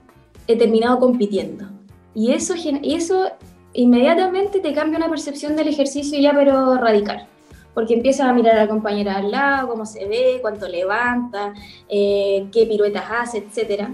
he 0.46 0.56
terminado 0.56 0.98
compitiendo. 0.98 1.66
Y 2.14 2.32
eso, 2.32 2.54
y 2.56 2.94
eso 2.94 3.30
inmediatamente 3.72 4.60
te 4.60 4.72
cambia 4.72 4.98
una 4.98 5.08
percepción 5.08 5.56
del 5.56 5.68
ejercicio 5.68 6.18
ya 6.18 6.32
pero 6.34 6.76
radical. 6.76 7.28
Porque 7.72 7.94
empiezas 7.94 8.28
a 8.28 8.32
mirar 8.32 8.56
a 8.56 8.62
la 8.62 8.68
compañera 8.68 9.16
al 9.16 9.32
lado, 9.32 9.68
cómo 9.68 9.84
se 9.84 10.06
ve, 10.06 10.38
cuánto 10.40 10.68
levanta, 10.68 11.52
eh, 11.88 12.46
qué 12.52 12.66
piruetas 12.66 13.04
hace, 13.10 13.38
etc. 13.38 13.88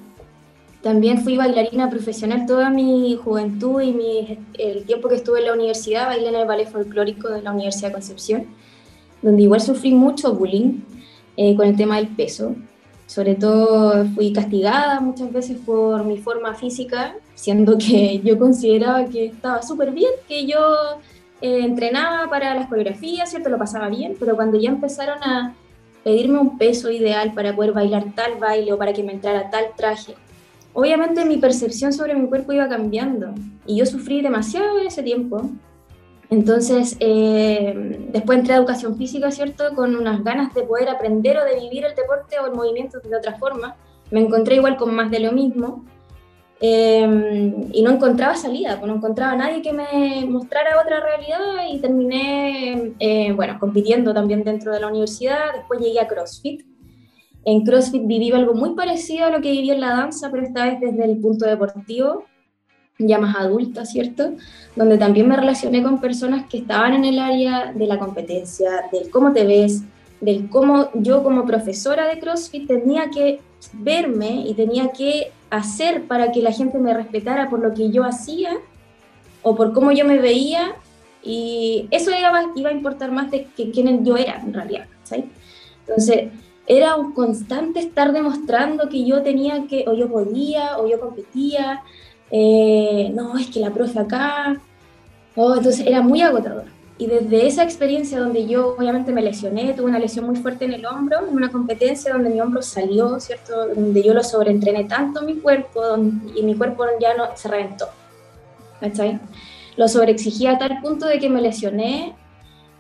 También 0.83 1.23
fui 1.23 1.37
bailarina 1.37 1.91
profesional 1.91 2.47
toda 2.47 2.71
mi 2.71 3.15
juventud 3.23 3.83
y 3.83 3.93
mi, 3.93 4.39
el 4.59 4.85
tiempo 4.85 5.09
que 5.09 5.17
estuve 5.17 5.41
en 5.41 5.47
la 5.47 5.53
universidad, 5.53 6.07
bailé 6.07 6.29
en 6.29 6.37
el 6.37 6.47
ballet 6.47 6.71
folclórico 6.71 7.29
de 7.29 7.43
la 7.43 7.53
Universidad 7.53 7.89
de 7.89 7.95
Concepción, 7.95 8.47
donde 9.21 9.43
igual 9.43 9.61
sufrí 9.61 9.93
mucho 9.93 10.35
bullying 10.35 10.81
eh, 11.37 11.55
con 11.55 11.67
el 11.69 11.77
tema 11.77 11.97
del 11.97 12.09
peso. 12.09 12.55
Sobre 13.07 13.35
todo 13.35 14.07
fui 14.15 14.33
castigada 14.33 15.01
muchas 15.01 15.31
veces 15.33 15.59
por 15.59 16.05
mi 16.05 16.17
forma 16.17 16.55
física, 16.55 17.15
siendo 17.35 17.77
que 17.77 18.21
yo 18.25 18.39
consideraba 18.39 19.05
que 19.05 19.27
estaba 19.27 19.61
súper 19.63 19.91
bien, 19.91 20.13
que 20.27 20.47
yo 20.47 20.61
eh, 21.43 21.61
entrenaba 21.63 22.31
para 22.31 22.55
las 22.55 22.69
coreografías, 22.69 23.29
¿cierto? 23.29 23.51
Lo 23.51 23.59
pasaba 23.59 23.91
bien, 23.91 24.17
pero 24.19 24.35
cuando 24.35 24.59
ya 24.59 24.71
empezaron 24.71 25.23
a 25.23 25.55
pedirme 26.05 26.39
un 26.39 26.57
peso 26.57 26.91
ideal 26.91 27.35
para 27.35 27.55
poder 27.55 27.73
bailar 27.73 28.15
tal 28.15 28.37
baile 28.39 28.73
o 28.73 28.79
para 28.79 28.95
que 28.95 29.03
me 29.03 29.13
entrara 29.13 29.51
tal 29.51 29.67
traje, 29.77 30.15
obviamente 30.73 31.25
mi 31.25 31.39
percepción 31.39 31.93
sobre 31.93 32.15
mi 32.15 32.29
cuerpo 32.29 32.53
iba 32.53 32.69
cambiando 32.69 33.35
y 33.67 33.77
yo 33.77 33.87
sufrí 33.87 34.21
demasiado 34.23 34.79
en 34.79 34.87
ese 34.87 35.03
tiempo. 35.03 35.50
Entonces, 36.31 36.97
eh, 37.00 38.09
después 38.12 38.39
entré 38.39 38.55
a 38.55 38.59
educación 38.59 38.97
física, 38.97 39.31
¿cierto? 39.33 39.75
Con 39.75 39.97
unas 39.97 40.23
ganas 40.23 40.55
de 40.55 40.62
poder 40.62 40.89
aprender 40.89 41.37
o 41.39 41.45
de 41.45 41.59
vivir 41.59 41.85
el 41.85 41.97
deporte 41.97 42.39
o 42.39 42.47
el 42.47 42.53
movimiento 42.53 43.00
de 43.00 43.17
otra 43.17 43.37
forma. 43.37 43.77
Me 44.12 44.21
encontré 44.21 44.55
igual 44.57 44.77
con 44.77 44.95
más 44.95 45.11
de 45.11 45.19
lo 45.21 45.33
mismo. 45.33 45.85
Eh, 46.62 47.69
y 47.73 47.83
no 47.83 47.91
encontraba 47.91 48.35
salida, 48.35 48.79
pues 48.79 48.87
no 48.91 48.99
encontraba 48.99 49.33
a 49.33 49.37
nadie 49.37 49.62
que 49.62 49.73
me 49.73 50.27
mostrara 50.29 50.79
otra 50.81 51.00
realidad 51.00 51.67
y 51.73 51.79
terminé, 51.81 52.93
eh, 52.99 53.33
bueno, 53.33 53.57
compitiendo 53.59 54.12
también 54.12 54.45
dentro 54.45 54.71
de 54.73 54.81
la 54.81 54.89
universidad. 54.89 55.55
Después 55.55 55.81
llegué 55.81 56.00
a 56.00 56.07
CrossFit, 56.07 56.70
en 57.45 57.65
CrossFit 57.65 58.07
viví 58.07 58.31
algo 58.33 58.55
muy 58.55 58.75
parecido 58.75 59.27
a 59.27 59.31
lo 59.31 59.41
que 59.41 59.51
viví 59.51 59.71
en 59.71 59.81
la 59.81 59.91
danza, 59.91 60.31
pero 60.31 60.43
esta 60.43 60.67
vez 60.67 60.81
desde 60.81 61.05
el 61.05 61.19
punto 61.19 61.47
deportivo, 61.47 62.25
ya 62.99 63.19
más 63.19 63.35
adulta, 63.37 63.85
¿cierto? 63.87 64.35
Donde 64.77 64.99
también 64.99 65.27
me 65.27 65.37
relacioné 65.37 65.83
con 65.83 66.01
personas 66.01 66.47
que 66.47 66.59
estaban 66.59 66.95
en 66.95 67.05
el 67.05 67.19
área 67.19 67.73
de 67.73 67.87
la 67.87 67.99
competencia, 67.99 68.89
del 68.93 69.11
cómo 69.11 69.33
te 69.33 69.47
ves, 69.47 69.83
del 70.21 70.51
cómo 70.51 70.91
yo 70.95 71.23
como 71.23 71.47
profesora 71.47 72.07
de 72.09 72.21
CrossFit 72.21 72.67
tenía 72.67 73.09
que 73.11 73.41
verme 73.73 74.45
y 74.47 74.55
tenía 74.55 74.93
que 74.93 75.33
hacer 75.49 76.05
para 76.05 76.31
que 76.31 76.43
la 76.43 76.53
gente 76.53 76.79
me 76.79 76.95
respetara 76.95 77.49
por 77.49 77.61
lo 77.61 77.75
que 77.75 77.91
yo 77.91 78.05
hacía 78.05 78.53
o 79.43 79.57
por 79.57 79.73
cómo 79.73 79.93
yo 79.93 80.05
me 80.05 80.19
veía 80.19 80.75
y 81.23 81.89
eso 81.91 82.11
iba, 82.11 82.53
iba 82.55 82.71
a 82.71 82.73
importar 82.73 83.11
más 83.13 83.31
de 83.31 83.45
que 83.57 83.71
quién 83.71 84.05
yo 84.05 84.17
era 84.17 84.41
en 84.41 84.53
realidad, 84.53 84.87
¿sabes? 85.05 85.25
Entonces, 85.81 86.29
era 86.67 86.97
un 86.97 87.12
constante 87.12 87.81
estar 87.81 88.12
demostrando 88.12 88.88
que 88.88 89.05
yo 89.05 89.23
tenía 89.23 89.67
que, 89.67 89.85
o 89.88 89.95
yo 89.95 90.09
podía, 90.09 90.79
o 90.79 90.87
yo 90.87 91.00
competía, 91.00 91.83
eh, 92.31 93.11
no, 93.14 93.37
es 93.37 93.49
que 93.49 93.61
la 93.61 93.71
profe 93.71 93.99
acá, 93.99 94.61
oh, 95.37 95.57
entonces 95.57 95.87
era 95.87 96.00
muy 96.00 96.23
agotador. 96.23 96.64
Y 96.97 97.07
desde 97.07 97.47
esa 97.47 97.64
experiencia 97.64 98.21
donde 98.21 98.47
yo 98.47 98.76
obviamente 98.79 99.11
me 99.11 99.23
lesioné, 99.23 99.73
tuve 99.73 99.87
una 99.87 99.99
lesión 99.99 100.26
muy 100.26 100.37
fuerte 100.37 100.67
en 100.67 100.75
el 100.75 100.85
hombro, 100.85 101.26
en 101.26 101.35
una 101.35 101.50
competencia 101.50 102.12
donde 102.12 102.29
mi 102.29 102.43
hombro 102.43 102.61
salió, 102.61 103.19
¿cierto? 103.21 103.69
Donde 103.75 104.02
yo 104.02 104.12
lo 104.12 104.23
sobreentrené 104.23 104.85
tanto 104.85 105.23
mi 105.23 105.37
cuerpo 105.37 105.81
y 106.37 106.43
mi 106.43 106.55
cuerpo 106.55 106.85
ya 107.00 107.17
no 107.17 107.35
se 107.35 107.49
reventó. 107.49 107.87
¿Cachai? 108.81 109.19
Lo 109.79 109.88
sobreexigía 109.88 110.52
a 110.52 110.59
tal 110.59 110.83
punto 110.83 111.07
de 111.07 111.19
que 111.19 111.31
me 111.31 111.40
lesioné 111.40 112.14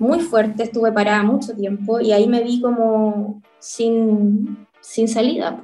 muy 0.00 0.20
fuerte, 0.20 0.64
estuve 0.64 0.90
parada 0.90 1.22
mucho 1.22 1.54
tiempo 1.54 2.00
y 2.00 2.10
ahí 2.10 2.26
me 2.26 2.42
vi 2.42 2.60
como 2.60 3.42
sin, 3.58 4.66
sin 4.80 5.06
salida. 5.06 5.62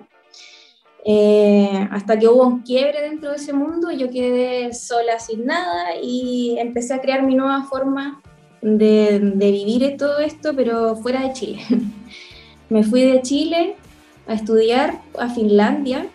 Eh, 1.05 1.88
hasta 1.90 2.19
que 2.19 2.28
hubo 2.28 2.47
un 2.47 2.62
quiebre 2.62 3.00
dentro 3.00 3.31
de 3.31 3.37
ese 3.37 3.52
mundo, 3.52 3.90
yo 3.90 4.11
quedé 4.11 4.75
sola 4.75 5.19
sin 5.19 5.47
nada 5.47 5.97
y 6.02 6.57
empecé 6.59 6.95
a 6.95 7.00
crear 7.00 7.23
mi 7.23 7.35
nueva 7.35 7.64
forma 7.64 8.21
de, 8.61 9.21
de 9.21 9.50
vivir 9.52 9.97
todo 9.97 10.19
esto, 10.19 10.52
pero 10.55 10.97
fuera 10.97 11.23
de 11.23 11.33
Chile. 11.33 11.61
Me 12.69 12.83
fui 12.83 13.02
de 13.02 13.23
Chile 13.23 13.76
a 14.26 14.35
estudiar 14.35 15.00
a 15.19 15.31
Finlandia. 15.31 16.09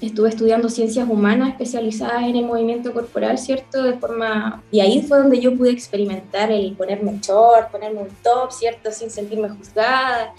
Estuve 0.00 0.28
estudiando 0.28 0.68
ciencias 0.68 1.08
humanas 1.08 1.48
especializadas 1.48 2.22
en 2.22 2.36
el 2.36 2.44
movimiento 2.44 2.92
corporal, 2.92 3.36
¿cierto? 3.36 3.82
De 3.82 3.94
forma... 3.94 4.62
Y 4.70 4.80
ahí 4.80 5.02
fue 5.02 5.18
donde 5.18 5.40
yo 5.40 5.56
pude 5.56 5.70
experimentar 5.70 6.52
el 6.52 6.74
ponerme 6.76 7.18
short, 7.20 7.70
ponerme 7.70 8.02
un 8.02 8.08
top, 8.22 8.52
¿cierto? 8.52 8.92
Sin 8.92 9.10
sentirme 9.10 9.48
juzgada, 9.48 10.32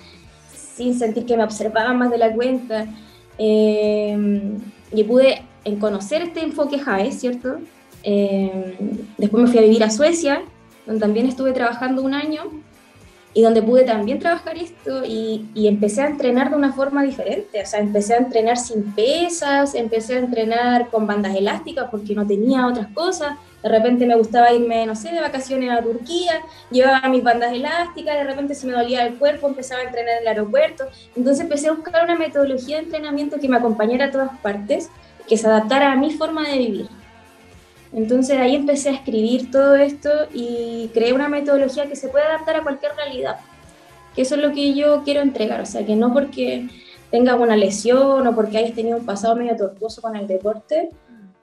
sin 0.53 0.97
sentir 0.97 1.25
que 1.25 1.35
me 1.35 1.43
observaban 1.43 1.97
más 1.97 2.09
de 2.09 2.17
la 2.17 2.33
cuenta. 2.33 2.87
Eh, 3.37 4.57
y 4.93 5.03
pude 5.03 5.43
conocer 5.79 6.21
este 6.21 6.41
enfoque 6.41 6.79
JAE, 6.79 7.11
¿cierto? 7.11 7.57
Eh, 8.03 8.77
después 9.17 9.43
me 9.43 9.49
fui 9.49 9.59
a 9.59 9.63
vivir 9.63 9.83
a 9.83 9.89
Suecia, 9.89 10.41
donde 10.85 11.01
también 11.01 11.27
estuve 11.27 11.51
trabajando 11.51 12.01
un 12.01 12.13
año 12.13 12.43
y 13.33 13.43
donde 13.43 13.61
pude 13.61 13.83
también 13.83 14.19
trabajar 14.19 14.57
esto 14.57 15.05
y, 15.05 15.49
y, 15.53 15.67
empecé 15.67 16.01
a 16.01 16.07
entrenar 16.07 16.49
de 16.49 16.55
una 16.55 16.73
forma 16.73 17.03
diferente, 17.03 17.61
o 17.61 17.65
sea, 17.65 17.79
empecé 17.79 18.15
a 18.15 18.17
entrenar 18.17 18.57
sin 18.57 18.91
pesas, 18.93 19.75
empecé 19.75 20.15
a 20.15 20.19
entrenar 20.19 20.89
con 20.89 21.05
bandas 21.05 21.35
elásticas 21.35 21.87
porque 21.91 22.15
no 22.15 22.25
tenía 22.25 22.65
otras 22.65 22.87
cosas, 22.87 23.37
de 23.61 23.69
repente 23.69 24.05
me 24.05 24.15
gustaba 24.15 24.53
irme, 24.53 24.85
no 24.85 24.95
sé, 24.95 25.11
de 25.11 25.19
vacaciones 25.19 25.69
a 25.71 25.81
Turquía, 25.81 26.41
llevaba 26.71 27.09
mis 27.09 27.23
bandas 27.23 27.51
elásticas, 27.51 28.15
de 28.15 28.23
repente 28.23 28.55
se 28.55 28.65
me 28.65 28.73
dolía 28.73 29.05
el 29.05 29.15
cuerpo, 29.15 29.47
empezaba 29.47 29.81
a 29.81 29.85
entrenar 29.85 30.15
en 30.15 30.21
el 30.21 30.27
aeropuerto. 30.27 30.85
Entonces 31.15 31.43
empecé 31.43 31.67
a 31.67 31.73
buscar 31.73 32.03
una 32.05 32.15
metodología 32.15 32.77
de 32.77 32.83
entrenamiento 32.83 33.37
que 33.39 33.49
me 33.49 33.57
acompañara 33.57 34.05
a 34.05 34.11
todas 34.11 34.37
partes, 34.39 34.89
que 35.27 35.37
se 35.37 35.47
adaptara 35.47 35.91
a 35.91 35.95
mi 35.97 36.11
forma 36.11 36.47
de 36.47 36.57
vivir. 36.57 36.98
Entonces 37.91 38.37
ahí 38.37 38.55
empecé 38.55 38.89
a 38.89 38.93
escribir 38.93 39.51
todo 39.51 39.75
esto 39.75 40.09
y 40.33 40.89
creé 40.93 41.13
una 41.13 41.27
metodología 41.27 41.87
que 41.87 41.95
se 41.95 42.07
puede 42.07 42.25
adaptar 42.25 42.57
a 42.57 42.63
cualquier 42.63 42.93
realidad. 42.95 43.37
Que 44.15 44.21
eso 44.21 44.35
es 44.35 44.41
lo 44.41 44.53
que 44.53 44.73
yo 44.73 45.03
quiero 45.03 45.21
entregar, 45.21 45.61
o 45.61 45.65
sea, 45.65 45.85
que 45.85 45.95
no 45.95 46.13
porque 46.13 46.67
tengas 47.09 47.39
una 47.39 47.55
lesión 47.55 48.27
o 48.27 48.35
porque 48.35 48.59
hayas 48.59 48.75
tenido 48.75 48.97
un 48.97 49.05
pasado 49.05 49.35
medio 49.35 49.55
tortuoso 49.55 50.01
con 50.01 50.15
el 50.15 50.27
deporte, 50.27 50.89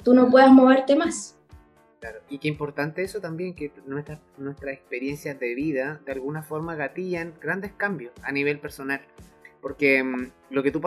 tú 0.04 0.14
no 0.14 0.30
puedas 0.30 0.50
moverte 0.50 0.94
más 0.94 1.36
y 2.28 2.38
qué 2.38 2.48
importante 2.48 3.02
eso 3.02 3.20
también, 3.20 3.54
que 3.54 3.72
nuestras, 3.86 4.20
nuestras 4.38 4.74
experiencias 4.74 5.38
de 5.38 5.54
vida 5.54 6.00
de 6.04 6.12
alguna 6.12 6.42
forma 6.42 6.74
gatillan 6.74 7.34
grandes 7.40 7.72
cambios 7.72 8.12
a 8.22 8.32
nivel 8.32 8.58
personal. 8.58 9.00
Porque 9.60 10.02
mm, 10.02 10.30
lo 10.50 10.62
que 10.62 10.70
tú 10.70 10.80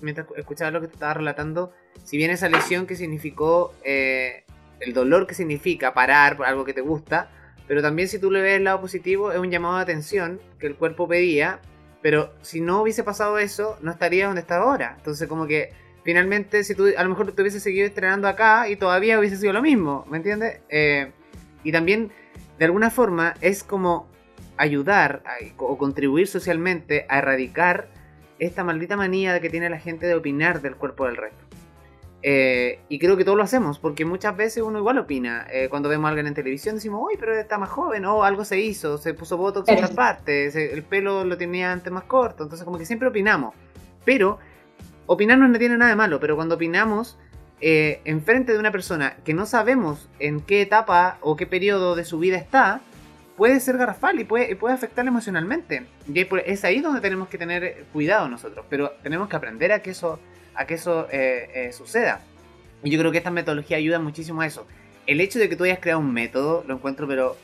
mientras 0.00 0.26
escuchabas 0.36 0.72
lo 0.72 0.80
que 0.80 0.88
te 0.88 0.94
estaba 0.94 1.14
relatando, 1.14 1.72
si 2.04 2.16
bien 2.16 2.30
esa 2.30 2.48
lesión 2.48 2.86
que 2.86 2.96
significó 2.96 3.72
eh, 3.84 4.44
el 4.80 4.92
dolor 4.92 5.26
que 5.26 5.34
significa 5.34 5.94
parar 5.94 6.36
por 6.36 6.46
algo 6.46 6.64
que 6.64 6.74
te 6.74 6.80
gusta, 6.80 7.30
pero 7.66 7.82
también 7.82 8.08
si 8.08 8.18
tú 8.18 8.30
le 8.30 8.40
ves 8.40 8.56
el 8.56 8.64
lado 8.64 8.80
positivo, 8.80 9.32
es 9.32 9.38
un 9.38 9.50
llamado 9.50 9.76
de 9.76 9.82
atención 9.82 10.40
que 10.58 10.66
el 10.66 10.76
cuerpo 10.76 11.08
pedía, 11.08 11.60
pero 12.02 12.32
si 12.42 12.60
no 12.60 12.82
hubiese 12.82 13.02
pasado 13.02 13.38
eso, 13.38 13.76
no 13.82 13.90
estaría 13.90 14.26
donde 14.26 14.40
está 14.40 14.58
ahora. 14.58 14.94
Entonces 14.96 15.28
como 15.28 15.46
que 15.46 15.72
finalmente, 16.04 16.62
si 16.62 16.74
tú 16.74 16.86
a 16.96 17.02
lo 17.02 17.08
mejor 17.08 17.32
te 17.32 17.42
hubiese 17.42 17.58
seguido 17.58 17.86
entrenando 17.86 18.28
acá 18.28 18.68
y 18.68 18.76
todavía 18.76 19.18
hubiese 19.18 19.36
sido 19.36 19.52
lo 19.52 19.62
mismo, 19.62 20.06
¿me 20.08 20.18
entiendes? 20.18 20.60
Eh, 20.68 21.10
y 21.64 21.72
también, 21.72 22.12
de 22.58 22.64
alguna 22.64 22.90
forma, 22.90 23.34
es 23.40 23.64
como 23.64 24.08
ayudar 24.56 25.22
o 25.56 25.76
contribuir 25.76 26.28
socialmente 26.28 27.06
a 27.08 27.18
erradicar 27.18 27.88
esta 28.38 28.64
maldita 28.64 28.96
manía 28.96 29.40
que 29.40 29.50
tiene 29.50 29.70
la 29.70 29.78
gente 29.78 30.06
de 30.06 30.14
opinar 30.14 30.60
del 30.60 30.76
cuerpo 30.76 31.06
del 31.06 31.16
resto. 31.16 31.55
Eh, 32.28 32.80
y 32.88 32.98
creo 32.98 33.16
que 33.16 33.24
todos 33.24 33.38
lo 33.38 33.44
hacemos, 33.44 33.78
porque 33.78 34.04
muchas 34.04 34.36
veces 34.36 34.64
uno 34.64 34.80
igual 34.80 34.98
opina. 34.98 35.46
Eh, 35.48 35.68
cuando 35.70 35.88
vemos 35.88 36.06
a 36.06 36.08
alguien 36.08 36.26
en 36.26 36.34
televisión 36.34 36.74
decimos, 36.74 37.00
uy, 37.00 37.14
pero 37.20 37.32
está 37.38 37.56
más 37.56 37.68
joven, 37.68 38.04
o 38.04 38.24
algo 38.24 38.44
se 38.44 38.58
hizo, 38.58 38.98
se 38.98 39.14
puso 39.14 39.36
botox 39.36 39.68
en 39.68 39.76
otras 39.76 39.92
partes, 39.92 40.56
el 40.56 40.82
pelo 40.82 41.24
lo 41.24 41.38
tenía 41.38 41.70
antes 41.70 41.92
más 41.92 42.02
corto, 42.02 42.42
entonces 42.42 42.64
como 42.64 42.78
que 42.78 42.84
siempre 42.84 43.06
opinamos. 43.06 43.54
Pero 44.04 44.40
opinarnos 45.06 45.50
no 45.50 45.56
tiene 45.56 45.78
nada 45.78 45.90
de 45.92 45.96
malo, 45.96 46.18
pero 46.18 46.34
cuando 46.34 46.56
opinamos 46.56 47.16
eh, 47.60 48.00
enfrente 48.04 48.52
de 48.52 48.58
una 48.58 48.72
persona 48.72 49.18
que 49.24 49.32
no 49.32 49.46
sabemos 49.46 50.08
en 50.18 50.40
qué 50.40 50.62
etapa 50.62 51.18
o 51.20 51.36
qué 51.36 51.46
periodo 51.46 51.94
de 51.94 52.04
su 52.04 52.18
vida 52.18 52.38
está, 52.38 52.80
puede 53.36 53.60
ser 53.60 53.78
garrafal 53.78 54.18
y 54.18 54.24
puede, 54.24 54.56
puede 54.56 54.74
afectarle 54.74 55.10
emocionalmente. 55.10 55.86
Y 56.12 56.26
es 56.44 56.64
ahí 56.64 56.80
donde 56.80 57.00
tenemos 57.00 57.28
que 57.28 57.38
tener 57.38 57.84
cuidado 57.92 58.28
nosotros, 58.28 58.66
pero 58.68 58.94
tenemos 59.04 59.28
que 59.28 59.36
aprender 59.36 59.70
a 59.70 59.80
que 59.80 59.90
eso, 59.90 60.18
a 60.56 60.66
que 60.66 60.74
eso 60.74 61.08
eh, 61.10 61.50
eh, 61.54 61.72
suceda. 61.72 62.20
Y 62.82 62.90
yo 62.90 62.98
creo 62.98 63.12
que 63.12 63.18
esta 63.18 63.30
metodología 63.30 63.76
ayuda 63.76 63.98
muchísimo 63.98 64.40
a 64.40 64.46
eso. 64.46 64.66
El 65.06 65.20
hecho 65.20 65.38
de 65.38 65.48
que 65.48 65.56
tú 65.56 65.64
hayas 65.64 65.78
creado 65.78 66.00
un 66.00 66.12
método 66.12 66.64
lo 66.66 66.74
encuentro 66.74 67.06
pero 67.06 67.36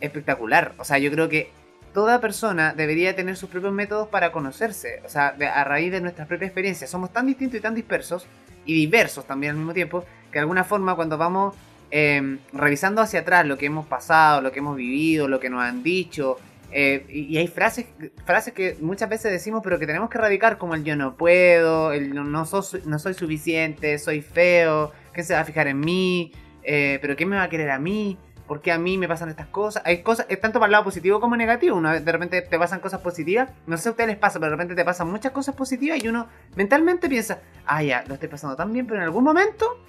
espectacular. 0.00 0.74
O 0.78 0.84
sea, 0.84 0.98
yo 0.98 1.10
creo 1.10 1.28
que 1.28 1.50
toda 1.92 2.20
persona 2.20 2.74
debería 2.74 3.14
tener 3.14 3.36
sus 3.36 3.50
propios 3.50 3.72
métodos 3.72 4.08
para 4.08 4.32
conocerse, 4.32 5.02
o 5.04 5.08
sea, 5.08 5.28
a 5.28 5.64
raíz 5.64 5.92
de 5.92 6.00
nuestras 6.00 6.26
propias 6.26 6.48
experiencias. 6.48 6.90
Somos 6.90 7.12
tan 7.12 7.26
distintos 7.26 7.58
y 7.58 7.62
tan 7.62 7.74
dispersos, 7.74 8.26
y 8.64 8.74
diversos 8.74 9.26
también 9.26 9.50
al 9.50 9.56
mismo 9.58 9.74
tiempo, 9.74 10.04
que 10.30 10.38
de 10.38 10.40
alguna 10.40 10.64
forma 10.64 10.94
cuando 10.94 11.18
vamos 11.18 11.54
em, 11.90 12.38
revisando 12.52 13.02
hacia 13.02 13.20
atrás 13.20 13.46
lo 13.46 13.58
que 13.58 13.66
hemos 13.66 13.86
pasado, 13.86 14.40
lo 14.40 14.52
que 14.52 14.60
hemos 14.60 14.76
vivido, 14.76 15.28
lo 15.28 15.40
que 15.40 15.50
nos 15.50 15.62
han 15.62 15.82
dicho, 15.82 16.38
Eh, 16.72 17.04
y, 17.08 17.36
hay 17.36 17.48
frases, 17.48 17.86
frases 18.24 18.54
que 18.54 18.76
muchas 18.80 19.08
veces 19.08 19.30
decimos, 19.30 19.60
pero 19.62 19.78
que 19.78 19.86
tenemos 19.86 20.08
que 20.08 20.18
erradicar, 20.18 20.56
como 20.58 20.74
el 20.74 20.84
yo 20.84 20.96
no 20.96 21.16
puedo, 21.16 21.92
el 21.92 22.14
no, 22.14 22.24
no, 22.24 22.44
no 22.44 22.98
soy 22.98 23.14
suficiente, 23.14 23.98
soy 23.98 24.22
feo, 24.22 24.92
¿quién 25.12 25.26
se 25.26 25.34
va 25.34 25.40
a 25.40 25.44
fijar 25.44 25.68
en 25.68 25.80
mí? 25.80 26.32
Eh, 26.62 26.98
pero 27.02 27.14
¿quién 27.14 27.28
me 27.28 27.36
va 27.36 27.42
a 27.42 27.48
querer 27.48 27.70
a 27.70 27.78
mí? 27.78 28.16
¿Por 28.46 28.60
qué 28.60 28.72
a 28.72 28.78
mí 28.78 28.98
me 28.98 29.06
pasan 29.06 29.28
estas 29.28 29.46
cosas? 29.46 29.82
Hay 29.86 30.02
cosas, 30.02 30.26
tanto 30.40 30.58
para 30.58 30.66
el 30.66 30.72
lado 30.72 30.84
positivo 30.84 31.20
como 31.20 31.36
negativo. 31.36 31.76
Uno, 31.76 31.98
de 31.98 32.12
repente 32.12 32.42
te 32.42 32.58
pasan 32.58 32.80
cosas 32.80 33.00
positivas. 33.00 33.50
No 33.66 33.76
sé 33.76 33.84
si 33.84 33.88
a 33.88 33.92
ustedes 33.92 34.08
les 34.08 34.18
pasa, 34.18 34.38
pero 34.38 34.50
de 34.50 34.56
repente 34.56 34.74
te 34.74 34.84
pasan 34.84 35.10
muchas 35.10 35.32
cosas 35.32 35.54
positivas 35.54 36.02
y 36.02 36.08
uno 36.08 36.26
mentalmente 36.56 37.08
piensa, 37.08 37.40
ah, 37.66 37.82
ya, 37.82 38.04
lo 38.06 38.14
estoy 38.14 38.28
pasando 38.28 38.56
tan 38.56 38.72
bien, 38.72 38.86
pero 38.86 38.98
en 38.98 39.04
algún 39.04 39.24
momento 39.24 39.86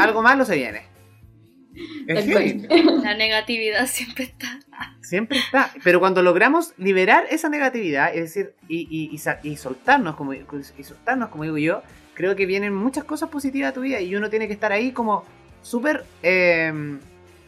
algo 0.00 0.22
malo 0.22 0.44
se 0.44 0.56
viene. 0.56 0.99
La 3.02 3.14
negatividad 3.14 3.86
siempre 3.86 4.24
está. 4.24 4.58
Siempre 5.00 5.38
está. 5.38 5.70
Pero 5.84 6.00
cuando 6.00 6.22
logramos 6.22 6.74
liberar 6.76 7.26
esa 7.30 7.48
negatividad, 7.48 8.14
es 8.14 8.34
decir, 8.34 8.54
y, 8.68 9.10
y, 9.12 9.56
soltarnos, 9.56 10.16
como, 10.16 10.34
y 10.34 10.44
soltarnos, 10.82 11.28
como 11.30 11.44
digo 11.44 11.58
yo, 11.58 11.82
creo 12.14 12.36
que 12.36 12.46
vienen 12.46 12.74
muchas 12.74 13.04
cosas 13.04 13.28
positivas 13.28 13.70
a 13.70 13.74
tu 13.74 13.80
vida 13.80 14.00
y 14.00 14.14
uno 14.14 14.30
tiene 14.30 14.46
que 14.46 14.52
estar 14.52 14.72
ahí 14.72 14.92
como 14.92 15.24
súper 15.62 16.04
eh, 16.22 16.98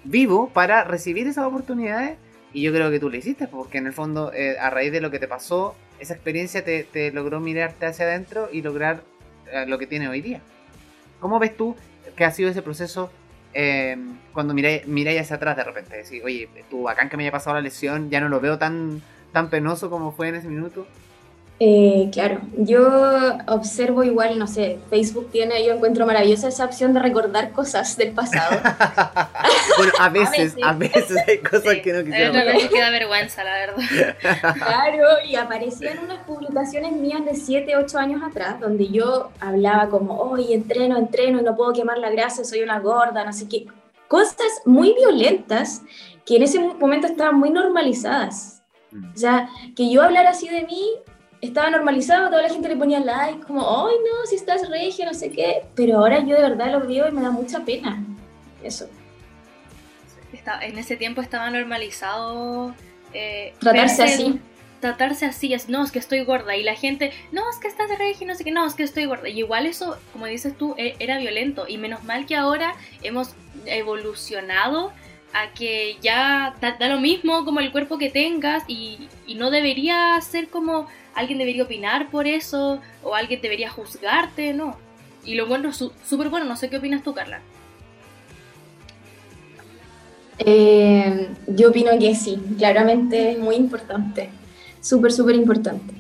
vivo 0.05 0.49
para 0.51 0.85
recibir 0.85 1.27
esas 1.27 1.47
oportunidades. 1.47 2.17
Y 2.55 2.63
yo 2.63 2.73
creo 2.73 2.91
que 2.91 3.01
tú 3.01 3.09
lo 3.09 3.17
hiciste, 3.17 3.49
porque 3.49 3.79
en 3.79 3.87
el 3.87 3.93
fondo, 3.95 4.33
eh, 4.33 4.59
a 4.59 4.69
raíz 4.69 4.93
de 4.93 5.01
lo 5.01 5.11
que 5.11 5.19
te 5.19 5.27
pasó, 5.27 5.75
esa 6.01 6.15
experiencia 6.15 6.65
te, 6.65 7.13
logró 7.13 7.41
mirarte 7.41 7.87
hacia 7.87 8.05
adentro 8.05 8.49
y 8.53 8.61
lograr 8.61 9.03
eh, 9.51 9.65
lo 9.67 9.79
que 9.79 9.87
tiene 9.87 10.09
hoy 10.09 10.21
día. 10.21 10.41
¿Cómo 11.21 11.39
ves 11.39 11.57
tú 11.57 11.77
que 12.17 12.25
ha 12.25 12.31
sido 12.31 12.51
ese 12.51 12.61
proceso 12.61 13.11
cuando 14.33 14.55
miráis, 14.55 15.21
hacia 15.21 15.37
atrás 15.37 15.57
de 15.57 15.65
repente? 15.65 15.97
Decir, 15.97 16.23
oye, 16.25 16.49
tú 16.71 16.83
bacán 16.83 17.09
que 17.09 17.17
me 17.17 17.25
haya 17.25 17.33
pasado 17.33 17.55
la 17.57 17.63
lesión, 17.63 18.11
ya 18.11 18.21
no 18.21 18.29
lo 18.29 18.41
veo 18.41 18.59
tan, 18.59 19.03
tan 19.33 19.51
penoso 19.51 19.91
como 19.91 20.13
fue 20.13 20.29
en 20.29 20.37
ese 20.37 20.49
minuto. 20.49 20.87
Eh, 21.65 22.09
claro, 22.11 22.41
yo 22.57 22.89
observo 23.47 24.03
igual, 24.03 24.37
no 24.37 24.49
sé, 24.49 24.81
Facebook 24.91 25.31
tiene, 25.31 25.65
yo 25.65 25.75
encuentro 25.75 26.05
maravillosa 26.05 26.49
esa 26.49 26.65
opción 26.65 26.93
de 26.93 26.99
recordar 26.99 27.53
cosas 27.53 27.97
del 27.97 28.11
pasado. 28.11 28.61
bueno, 29.79 29.93
a 30.01 30.09
veces, 30.09 30.57
a 30.61 30.73
veces, 30.73 31.17
hay 31.25 31.39
cosas 31.39 31.77
que 31.77 31.93
no 31.93 32.03
quisiera. 32.03 32.41
A 32.41 32.45
veces 32.47 32.69
queda 32.69 32.91
vergüenza, 32.91 33.45
la 33.45 33.53
verdad. 33.53 34.17
claro, 34.57 35.07
y 35.25 35.37
aparecían 35.37 36.01
unas 36.01 36.19
publicaciones 36.25 36.95
mías 36.95 37.25
de 37.25 37.37
7, 37.37 37.77
8 37.77 37.97
años 37.97 38.23
atrás, 38.25 38.59
donde 38.59 38.89
yo 38.89 39.31
hablaba 39.39 39.89
como, 39.89 40.19
hoy 40.19 40.53
entreno, 40.53 40.99
entreno, 40.99 41.43
no 41.43 41.55
puedo 41.55 41.73
quemar 41.73 41.99
la 41.99 42.11
grasa, 42.11 42.45
soy 42.45 42.63
una 42.63 42.81
gorda, 42.81 43.25
no 43.25 43.33
sé 43.33 43.49
qué. 43.49 43.67
Cosas 44.09 44.63
muy 44.65 44.95
violentas 44.95 45.83
que 46.27 46.39
en 46.39 46.43
ese 46.43 46.59
momento 46.59 47.07
estaban 47.07 47.37
muy 47.37 47.51
normalizadas. 47.51 48.63
Mm. 48.91 49.13
O 49.15 49.17
sea, 49.17 49.49
que 49.77 49.89
yo 49.89 50.03
hablara 50.03 50.31
así 50.31 50.49
de 50.49 50.63
mí 50.67 50.97
estaba 51.43 51.71
normalizado, 51.71 52.31
toda 52.31 52.43
la 52.43 52.49
gente 52.49 52.69
le 52.69 52.77
ponía 52.77 53.01
like, 53.01 53.45
como, 53.45 53.61
ay 53.61 53.97
no, 53.97 54.27
si 54.27 54.37
estás 54.37 54.69
regia, 54.71 55.05
no 55.05 55.13
sé 55.13 55.31
qué, 55.31 55.65
pero 55.75 55.99
ahora 55.99 56.21
yo 56.21 56.37
de 56.37 56.43
verdad 56.43 56.71
lo 56.71 56.87
veo 56.87 57.09
y 57.09 57.13
me 57.13 57.21
da 57.21 57.31
mucha 57.31 57.65
pena. 57.65 58.03
Eso. 58.63 58.89
en 60.63 60.79
ese 60.79 60.97
tiempo 60.97 61.21
estaba 61.21 61.51
normalizado 61.51 62.75
eh, 63.13 63.55
tratarse 63.59 64.05
así. 64.05 64.41
Tratarse 64.81 65.27
así, 65.27 65.53
es, 65.53 65.69
no, 65.69 65.85
es 65.85 65.93
que 65.93 65.99
estoy 65.99 66.25
gorda. 66.25 66.57
Y 66.57 66.63
la 66.63 66.75
gente, 66.75 67.13
no, 67.33 67.49
es 67.51 67.59
que 67.59 67.69
estás 67.69 67.89
regia, 67.99 68.27
no 68.27 68.35
sé 68.35 68.45
qué, 68.45 68.51
no, 68.51 68.67
es 68.67 68.75
que 68.75 68.83
estoy 68.83 69.07
gorda. 69.07 69.29
Y 69.29 69.39
igual 69.39 69.67
eso, 69.67 69.97
como 70.13 70.27
dices 70.27 70.57
tú, 70.57 70.75
e, 70.77 70.97
era 70.99 71.19
violento. 71.19 71.67
Y 71.69 71.79
menos 71.79 72.03
mal 72.03 72.27
que 72.27 72.35
ahora 72.35 72.75
hemos 73.03 73.35
evolucionado 73.67 74.93
a 75.33 75.53
que 75.55 75.97
ya 76.01 76.55
da, 76.61 76.89
lo 76.89 77.01
mismo 77.01 77.45
como 77.45 77.61
el 77.61 77.73
cuerpo 77.73 77.99
que 77.99 78.11
tengas 78.11 78.65
y, 78.69 79.09
y 79.27 79.35
no 79.35 79.51
debería 79.51 80.21
ser 80.21 80.49
como 80.49 80.89
alguien 81.15 81.39
debería 81.39 81.65
opinar 81.65 82.11
por 82.11 82.27
eso 82.27 82.81
o 83.03 83.15
alguien 83.15 83.41
debería 83.41 83.71
juzgarte, 83.71 84.53
no. 84.53 84.77
Y 85.25 85.35
lo 85.35 85.47
bueno, 85.47 85.73
súper 85.73 86.29
bueno, 86.29 86.47
no 86.47 86.57
sé 86.57 86.69
qué 86.69 86.79
opinas 86.79 87.03
tú, 87.03 87.15
Carla. 87.15 87.41
Eh, 90.39 91.29
yo 91.47 91.71
opino 91.71 91.97
que 91.99 92.15
sí, 92.15 92.41
claramente 92.59 93.33
es 93.33 93.39
muy 93.39 93.55
importante, 93.55 94.31
súper, 94.81 95.13
súper 95.13 95.37
importante. 95.37 95.95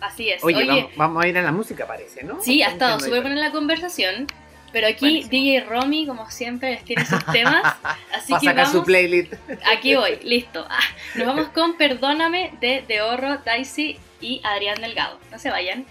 Así 0.00 0.30
es. 0.30 0.42
Oye, 0.42 0.88
vamos, 0.96 1.22
a 1.22 1.28
ir 1.28 1.38
a 1.38 1.42
la 1.42 1.52
música, 1.52 1.86
parece, 1.86 2.24
¿no? 2.24 2.42
Sí, 2.42 2.62
ha 2.62 2.70
estado 2.70 2.98
súper 2.98 3.20
buena 3.20 3.36
la 3.36 3.52
conversación. 3.52 4.26
Pero 4.72 4.86
aquí 4.86 5.24
DJ 5.24 5.64
Romy, 5.64 6.06
como 6.06 6.30
siempre, 6.30 6.70
les 6.72 6.84
tiene 6.84 7.04
sus 7.04 7.24
temas. 7.26 7.62
Así 8.14 8.34
que 8.40 8.52
vamos, 8.52 8.72
su 8.72 8.82
playlist. 8.84 9.34
Aquí 9.76 9.94
voy, 9.94 10.18
listo. 10.22 10.66
Ah, 10.68 10.80
nos 11.14 11.26
vamos 11.26 11.48
con 11.48 11.76
Perdóname 11.76 12.54
de 12.60 12.82
De 12.88 13.02
Horro, 13.02 13.38
Daisy 13.44 13.98
y 14.20 14.40
Adrián 14.44 14.80
Delgado. 14.80 15.18
No 15.30 15.38
se 15.38 15.50
vayan. 15.50 15.84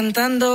Cantando. 0.00 0.49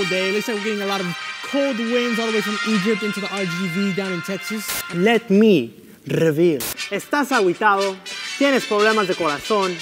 beautiful 0.00 0.16
day. 0.16 0.28
It 0.28 0.34
looks 0.34 0.48
like 0.48 0.56
we're 0.58 0.64
getting 0.64 0.82
a 0.82 0.86
lot 0.86 1.00
of 1.00 1.06
cold 1.50 1.78
winds 1.78 2.18
all 2.18 2.26
the 2.26 2.32
way 2.32 2.40
from 2.40 2.58
Egypt 2.68 3.02
into 3.02 3.20
the 3.20 3.26
RGV 3.26 3.96
down 3.96 4.12
in 4.12 4.22
Texas. 4.22 4.66
Let 4.94 5.30
me 5.30 5.72
reveal. 6.06 6.60
¿Estás 6.90 7.32
aguitado? 7.32 7.96
¿Tienes 8.38 8.64
problemas 8.66 9.08
de 9.08 9.14
corazón? 9.14 9.76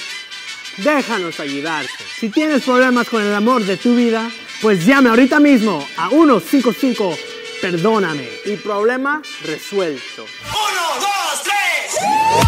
Déjanos 0.78 1.40
ayudarte. 1.40 1.90
Si 2.18 2.28
tienes 2.30 2.62
problemas 2.64 3.08
con 3.08 3.22
el 3.22 3.34
amor 3.34 3.64
de 3.64 3.76
tu 3.76 3.94
vida, 3.94 4.30
pues 4.62 4.86
llame 4.86 5.10
ahorita 5.10 5.40
mismo 5.40 5.86
a 5.96 6.08
155 6.08 7.16
Perdóname 7.60 8.28
y 8.44 8.54
problema 8.54 9.20
resuelto. 9.44 10.22
1, 10.22 10.28
2, 11.00 11.42
3. 11.42 12.47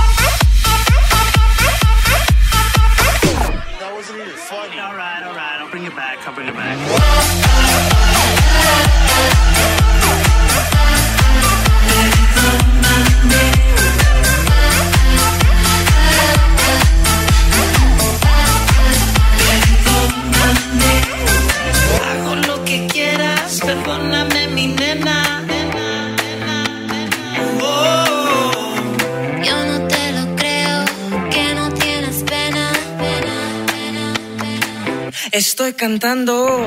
Estoy 35.33 35.75
cantando. 35.75 36.67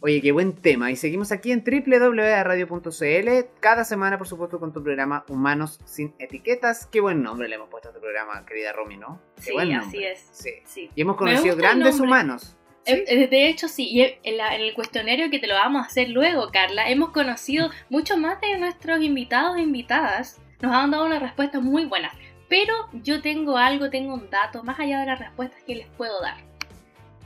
Oye, 0.00 0.22
qué 0.22 0.30
buen 0.30 0.52
tema. 0.54 0.92
Y 0.92 0.96
seguimos 0.96 1.32
aquí 1.32 1.50
en 1.50 1.64
www.radio.cl. 1.64 3.28
Cada 3.58 3.84
semana, 3.84 4.18
por 4.18 4.28
supuesto, 4.28 4.60
con 4.60 4.72
tu 4.72 4.84
programa 4.84 5.24
Humanos 5.28 5.80
sin 5.84 6.14
Etiquetas. 6.20 6.86
Qué 6.86 7.00
buen 7.00 7.22
nombre 7.22 7.48
le 7.48 7.56
hemos 7.56 7.68
puesto 7.68 7.88
a 7.88 7.92
tu 7.92 8.00
programa, 8.00 8.46
querida 8.46 8.72
Romy, 8.72 8.96
¿no? 8.98 9.20
Qué 9.36 9.42
Sí, 9.42 9.52
buen 9.52 9.74
así 9.74 10.04
es. 10.04 10.28
Sí. 10.30 10.50
Sí. 10.64 10.90
Y 10.94 11.02
hemos 11.02 11.16
conocido 11.16 11.56
grandes 11.56 11.98
humanos. 11.98 12.56
¿Sí? 12.88 12.94
Eh, 12.94 13.04
eh, 13.06 13.26
De 13.28 13.48
hecho, 13.48 13.68
sí, 13.68 13.88
y 13.90 14.02
en, 14.22 14.36
la- 14.36 14.54
en 14.54 14.62
el 14.62 14.74
cuestionario 14.74 15.30
que 15.30 15.38
te 15.38 15.46
lo 15.46 15.54
vamos 15.54 15.82
a 15.82 15.86
hacer 15.86 16.08
luego, 16.10 16.50
Carla, 16.52 16.88
hemos 16.90 17.10
conocido 17.10 17.70
mucho 17.88 18.16
más 18.16 18.40
de 18.40 18.58
nuestros 18.58 19.02
invitados 19.02 19.56
e 19.56 19.62
invitadas. 19.62 20.40
Nos 20.60 20.72
han 20.74 20.90
dado 20.90 21.06
unas 21.06 21.22
respuestas 21.22 21.62
muy 21.62 21.84
buenas. 21.84 22.12
Pero 22.48 22.74
yo 22.92 23.20
tengo 23.20 23.58
algo, 23.58 23.90
tengo 23.90 24.14
un 24.14 24.30
dato 24.30 24.64
más 24.64 24.80
allá 24.80 25.00
de 25.00 25.06
las 25.06 25.18
respuestas 25.18 25.62
que 25.64 25.74
les 25.76 25.86
puedo 25.86 26.20
dar. 26.22 26.36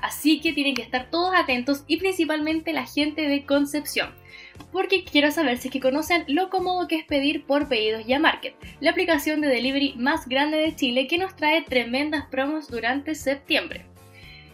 Así 0.00 0.40
que 0.40 0.52
tienen 0.52 0.74
que 0.74 0.82
estar 0.82 1.10
todos 1.10 1.32
atentos 1.34 1.84
y 1.86 1.98
principalmente 1.98 2.72
la 2.72 2.84
gente 2.84 3.22
de 3.28 3.46
Concepción. 3.46 4.12
Porque 4.72 5.04
quiero 5.04 5.30
saber 5.30 5.58
si 5.58 5.68
es 5.68 5.72
que 5.72 5.80
conocen 5.80 6.24
lo 6.26 6.50
cómodo 6.50 6.88
que 6.88 6.96
es 6.96 7.04
pedir 7.04 7.44
por 7.46 7.68
pedidos 7.68 8.04
ya 8.04 8.18
Market, 8.18 8.54
la 8.80 8.90
aplicación 8.90 9.40
de 9.40 9.46
delivery 9.48 9.94
más 9.96 10.26
grande 10.28 10.56
de 10.58 10.74
Chile 10.74 11.06
que 11.06 11.18
nos 11.18 11.36
trae 11.36 11.62
tremendas 11.62 12.26
promos 12.26 12.68
durante 12.68 13.14
septiembre. 13.14 13.86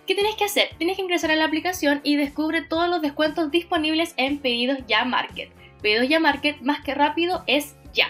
¿Qué 0.09 0.15
tienes 0.15 0.37
que 0.37 0.45
hacer? 0.45 0.71
Tienes 0.79 0.97
que 0.97 1.03
ingresar 1.03 1.31
a 1.31 1.37
la 1.37 1.45
aplicación 1.45 2.01
y 2.03 2.17
descubre 2.17 2.63
todos 2.63 2.89
los 2.89 3.03
descuentos 3.03 3.51
disponibles 3.51 4.15
en 4.17 4.39
Pedidos 4.39 4.79
Ya 4.89 5.05
Market. 5.05 5.51
Pedidos 5.83 6.09
Ya 6.09 6.19
Market, 6.19 6.61
más 6.63 6.81
que 6.83 6.95
rápido, 6.95 7.45
es 7.47 7.77
ya. 7.93 8.07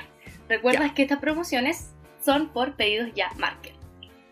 Recuerdas 0.49 0.93
que 0.93 1.03
estas 1.03 1.19
promociones 1.19 1.91
son 2.25 2.51
por 2.51 2.75
Pedidos 2.77 3.11
Ya 3.17 3.31
Market. 3.37 3.75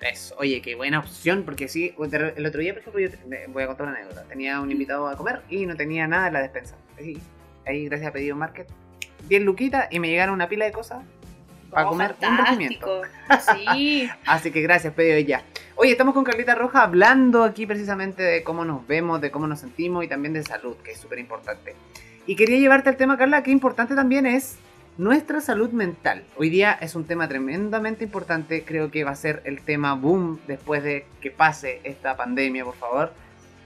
Eso. 0.01 0.37
Oye, 0.39 0.63
qué 0.63 0.77
buena 0.77 1.01
opción, 1.01 1.43
porque 1.45 1.67
sí, 1.69 1.93
el 1.99 2.47
otro 2.47 2.61
día, 2.61 2.73
por 2.73 2.83
ejemplo, 2.83 3.01
yo 3.01 3.11
te- 3.11 3.47
voy 3.49 3.65
a 3.65 3.67
contar 3.67 3.89
una 3.89 3.97
anécdota. 3.97 4.23
Tenía 4.29 4.61
un 4.61 4.71
invitado 4.71 5.09
a 5.09 5.17
comer 5.17 5.43
y 5.51 5.67
no 5.67 5.75
tenía 5.75 6.07
nada 6.07 6.29
en 6.29 6.35
la 6.35 6.43
despensa. 6.43 6.77
Ahí, 7.67 7.85
gracias 7.87 8.09
a 8.09 8.13
Pedido 8.13 8.37
Market, 8.37 8.69
10 9.29 9.43
luquitas 9.43 9.89
y 9.91 9.99
me 9.99 10.07
llegaron 10.09 10.35
una 10.37 10.49
pila 10.49 10.67
de 10.67 10.71
cosas 10.73 11.03
para 11.71 11.87
Oh, 11.87 11.91
comer 11.91 12.15
un. 12.23 12.69
Sí. 13.57 14.09
Así 14.25 14.53
que 14.53 14.61
gracias, 14.63 14.95
Pedido 14.95 15.19
Ya. 15.19 15.43
Oye, 15.79 15.93
estamos 15.93 16.15
con 16.15 16.25
Carlita 16.25 16.55
Roja 16.55 16.83
hablando 16.83 17.45
aquí 17.45 17.67
precisamente 17.67 18.23
de 18.23 18.43
cómo 18.43 18.65
nos 18.65 18.87
vemos, 18.87 19.21
de 19.21 19.31
cómo 19.31 19.47
nos 19.47 19.61
sentimos 19.61 20.05
y 20.05 20.09
también 20.09 20.33
de 20.33 20.43
salud, 20.43 20.75
que 20.83 20.93
es 20.93 20.99
súper 20.99 21.19
importante. 21.19 21.75
Y 22.27 22.35
quería 22.35 22.59
llevarte 22.59 22.89
al 22.89 22.97
tema, 22.97 23.19
Carla, 23.19 23.43
que 23.43 23.51
importante 23.51 23.95
también 23.95 24.25
es 24.27 24.57
nuestra 24.97 25.43
salud 25.43 25.71
mental. 25.71 26.25
Hoy 26.37 26.49
día 26.49 26.73
es 26.73 26.95
un 26.95 27.05
tema 27.05 27.29
tremendamente 27.29 28.05
importante, 28.05 28.65
creo 28.65 28.91
que 28.91 29.05
va 29.05 29.11
a 29.11 29.17
ser 29.17 29.43
el 29.45 29.61
tema 29.61 29.93
boom 29.95 30.39
después 30.47 30.83
de 30.83 31.05
que 31.21 31.31
pase 31.31 31.81
esta 31.85 32.17
pandemia, 32.17 32.65
por 32.65 32.75
favor. 32.77 33.13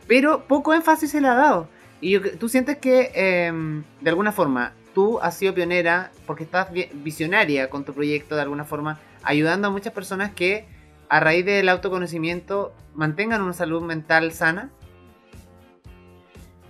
Pero 0.09 0.43
poco 0.49 0.75
énfasis 0.75 1.13
se 1.13 1.21
le 1.21 1.29
ha 1.29 1.35
dado. 1.35 1.69
Y 2.01 2.11
yo- 2.11 2.39
tú 2.39 2.49
sientes 2.49 2.79
que, 2.79 3.13
eh, 3.15 3.53
de 4.01 4.11
alguna 4.11 4.33
forma, 4.33 4.73
tú 4.95 5.21
has 5.21 5.37
sido 5.37 5.55
pionera 5.55 6.11
porque 6.27 6.43
estás 6.43 6.73
vi- 6.73 6.89
visionaria 6.93 7.71
con 7.71 7.85
tu 7.85 7.95
proyecto, 7.95 8.35
de 8.35 8.43
alguna 8.43 8.65
forma, 8.65 8.99
ayudando 9.23 9.69
a 9.69 9.71
muchas 9.71 9.93
personas 9.93 10.33
que, 10.33 10.65
a 11.11 11.19
raíz 11.19 11.45
del 11.45 11.69
autoconocimiento, 11.69 12.73
mantengan 12.95 13.43
una 13.43 13.53
salud 13.53 13.83
mental 13.83 14.33
sana. 14.33 14.71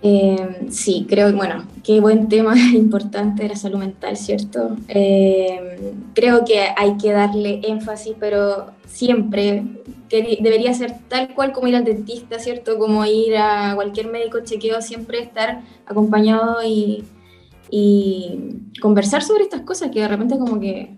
Eh, 0.01 0.65
sí, 0.71 1.05
creo 1.07 1.31
bueno, 1.31 1.63
qué 1.83 2.01
buen 2.01 2.27
tema 2.27 2.55
importante 2.73 3.43
de 3.43 3.49
la 3.49 3.55
salud 3.55 3.77
mental, 3.77 4.17
¿cierto? 4.17 4.75
Eh, 4.87 5.93
creo 6.15 6.43
que 6.43 6.59
hay 6.75 6.97
que 6.97 7.11
darle 7.11 7.61
énfasis, 7.63 8.15
pero 8.19 8.71
siempre 8.87 9.63
debería 10.09 10.73
ser 10.73 10.95
tal 11.07 11.35
cual 11.35 11.53
como 11.53 11.67
ir 11.67 11.75
al 11.75 11.85
dentista, 11.85 12.39
¿cierto? 12.39 12.79
Como 12.79 13.05
ir 13.05 13.37
a 13.37 13.75
cualquier 13.75 14.07
médico 14.07 14.39
chequeo, 14.43 14.81
siempre 14.81 15.19
estar 15.19 15.61
acompañado 15.85 16.63
y, 16.65 17.03
y 17.69 18.39
conversar 18.81 19.21
sobre 19.21 19.43
estas 19.43 19.61
cosas 19.61 19.91
que 19.91 20.01
de 20.01 20.07
repente 20.07 20.39
como 20.39 20.59
que, 20.59 20.97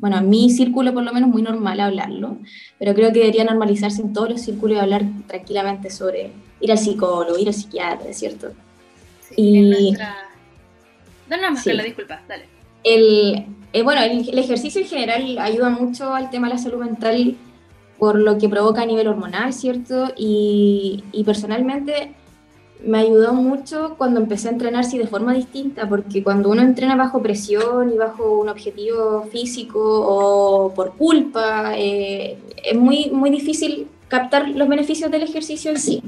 bueno, 0.00 0.18
en 0.18 0.28
mi 0.28 0.50
círculo 0.50 0.92
por 0.92 1.02
lo 1.04 1.12
menos 1.12 1.28
muy 1.30 1.42
normal 1.42 1.80
hablarlo, 1.80 2.38
pero 2.78 2.94
creo 2.94 3.12
que 3.12 3.20
debería 3.20 3.44
normalizarse 3.44 4.02
en 4.02 4.12
todos 4.12 4.30
los 4.30 4.40
círculos 4.40 4.76
y 4.76 4.80
hablar 4.80 5.04
tranquilamente 5.26 5.90
sobre 5.90 6.32
ir 6.60 6.70
al 6.72 6.78
psicólogo, 6.78 7.38
ir 7.38 7.48
al 7.48 7.54
psiquiatra, 7.54 8.12
¿cierto? 8.12 8.52
Sí, 9.20 9.34
Y- 9.36 9.60
nuestra... 9.90 10.14
Dale 11.28 11.50
más, 11.50 11.62
Sí. 11.62 11.70
Carla, 11.70 11.82
disculpa, 11.84 12.22
dale. 12.28 12.44
El, 12.84 13.46
eh, 13.72 13.82
bueno, 13.82 14.00
el, 14.02 14.28
el 14.28 14.38
ejercicio 14.38 14.80
en 14.80 14.86
general 14.86 15.38
ayuda 15.38 15.70
mucho 15.70 16.14
al 16.14 16.30
tema 16.30 16.48
de 16.48 16.54
la 16.54 16.60
salud 16.60 16.78
mental 16.78 17.36
por 17.98 18.18
lo 18.18 18.38
que 18.38 18.48
provoca 18.48 18.82
a 18.82 18.86
nivel 18.86 19.08
hormonal, 19.08 19.52
¿cierto? 19.52 20.12
Y, 20.16 21.02
y 21.12 21.24
personalmente 21.24 22.12
me 22.84 22.98
ayudó 22.98 23.32
mucho 23.32 23.94
cuando 23.98 24.20
empecé 24.20 24.48
a 24.48 24.52
entrenar 24.52 24.84
sí, 24.84 24.98
de 24.98 25.06
forma 25.06 25.34
distinta, 25.34 25.88
porque 25.88 26.22
cuando 26.22 26.50
uno 26.50 26.62
entrena 26.62 26.96
bajo 26.96 27.22
presión 27.22 27.92
y 27.92 27.96
bajo 27.96 28.38
un 28.38 28.48
objetivo 28.48 29.22
físico 29.30 29.80
o 29.80 30.72
por 30.74 30.94
culpa, 30.96 31.72
eh, 31.76 32.38
es 32.64 32.78
muy, 32.78 33.10
muy 33.10 33.30
difícil 33.30 33.88
captar 34.08 34.48
los 34.48 34.68
beneficios 34.68 35.10
del 35.10 35.22
ejercicio 35.22 35.70
en 35.70 35.78
sí, 35.78 36.02